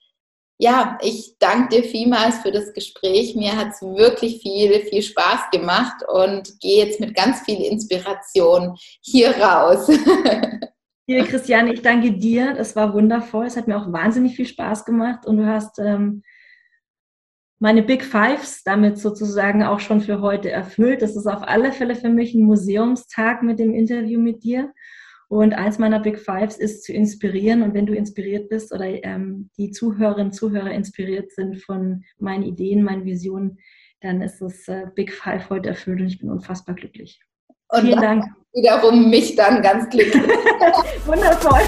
ja, 0.58 0.98
ich 1.02 1.36
danke 1.38 1.76
dir 1.76 1.84
vielmals 1.84 2.38
für 2.38 2.52
das 2.52 2.72
Gespräch. 2.72 3.34
Mir 3.34 3.56
hat 3.56 3.68
es 3.68 3.82
wirklich 3.82 4.42
viel, 4.42 4.80
viel 4.80 5.02
Spaß 5.02 5.50
gemacht 5.50 6.04
und 6.12 6.60
gehe 6.60 6.84
jetzt 6.84 7.00
mit 7.00 7.14
ganz 7.14 7.40
viel 7.40 7.62
Inspiration 7.62 8.76
hier 9.00 9.30
raus. 9.38 9.88
Liebe 11.06 11.26
Christiane, 11.26 11.72
ich 11.72 11.82
danke 11.82 12.12
dir. 12.12 12.54
Das 12.54 12.76
war 12.76 12.94
wundervoll. 12.94 13.46
Es 13.46 13.56
hat 13.56 13.66
mir 13.66 13.76
auch 13.76 13.90
wahnsinnig 13.92 14.36
viel 14.36 14.46
Spaß 14.46 14.84
gemacht 14.84 15.26
und 15.26 15.38
du 15.38 15.46
hast 15.46 15.78
ähm, 15.78 16.22
meine 17.62 17.84
Big 17.84 18.02
Fives 18.02 18.64
damit 18.64 18.98
sozusagen 18.98 19.62
auch 19.62 19.78
schon 19.78 20.00
für 20.00 20.20
heute 20.20 20.50
erfüllt. 20.50 21.00
Das 21.00 21.14
ist 21.14 21.28
auf 21.28 21.44
alle 21.44 21.70
Fälle 21.70 21.94
für 21.94 22.08
mich 22.08 22.34
ein 22.34 22.42
Museumstag 22.42 23.44
mit 23.44 23.60
dem 23.60 23.72
Interview 23.72 24.18
mit 24.18 24.42
dir. 24.42 24.72
Und 25.28 25.54
eins 25.54 25.78
meiner 25.78 26.00
Big 26.00 26.18
Fives 26.18 26.56
ist 26.56 26.82
zu 26.82 26.92
inspirieren. 26.92 27.62
Und 27.62 27.72
wenn 27.72 27.86
du 27.86 27.94
inspiriert 27.94 28.48
bist 28.48 28.74
oder 28.74 28.86
ähm, 29.04 29.48
die 29.56 29.70
Zuhörerinnen 29.70 30.26
und 30.26 30.32
Zuhörer 30.32 30.72
inspiriert 30.72 31.30
sind 31.30 31.62
von 31.62 32.02
meinen 32.18 32.42
Ideen, 32.42 32.82
meinen 32.82 33.04
Visionen, 33.04 33.58
dann 34.00 34.22
ist 34.22 34.40
das 34.40 34.66
äh, 34.66 34.86
Big 34.96 35.12
Five 35.12 35.48
heute 35.48 35.68
erfüllt 35.68 36.00
und 36.00 36.08
ich 36.08 36.18
bin 36.18 36.30
unfassbar 36.30 36.74
glücklich. 36.74 37.20
Und 37.68 37.82
Vielen 37.82 38.00
Dank. 38.00 38.24
Wiederum 38.54 39.08
mich 39.08 39.36
dann 39.36 39.62
ganz 39.62 39.88
glücklich. 39.88 40.24
Wundervoll. 41.06 41.60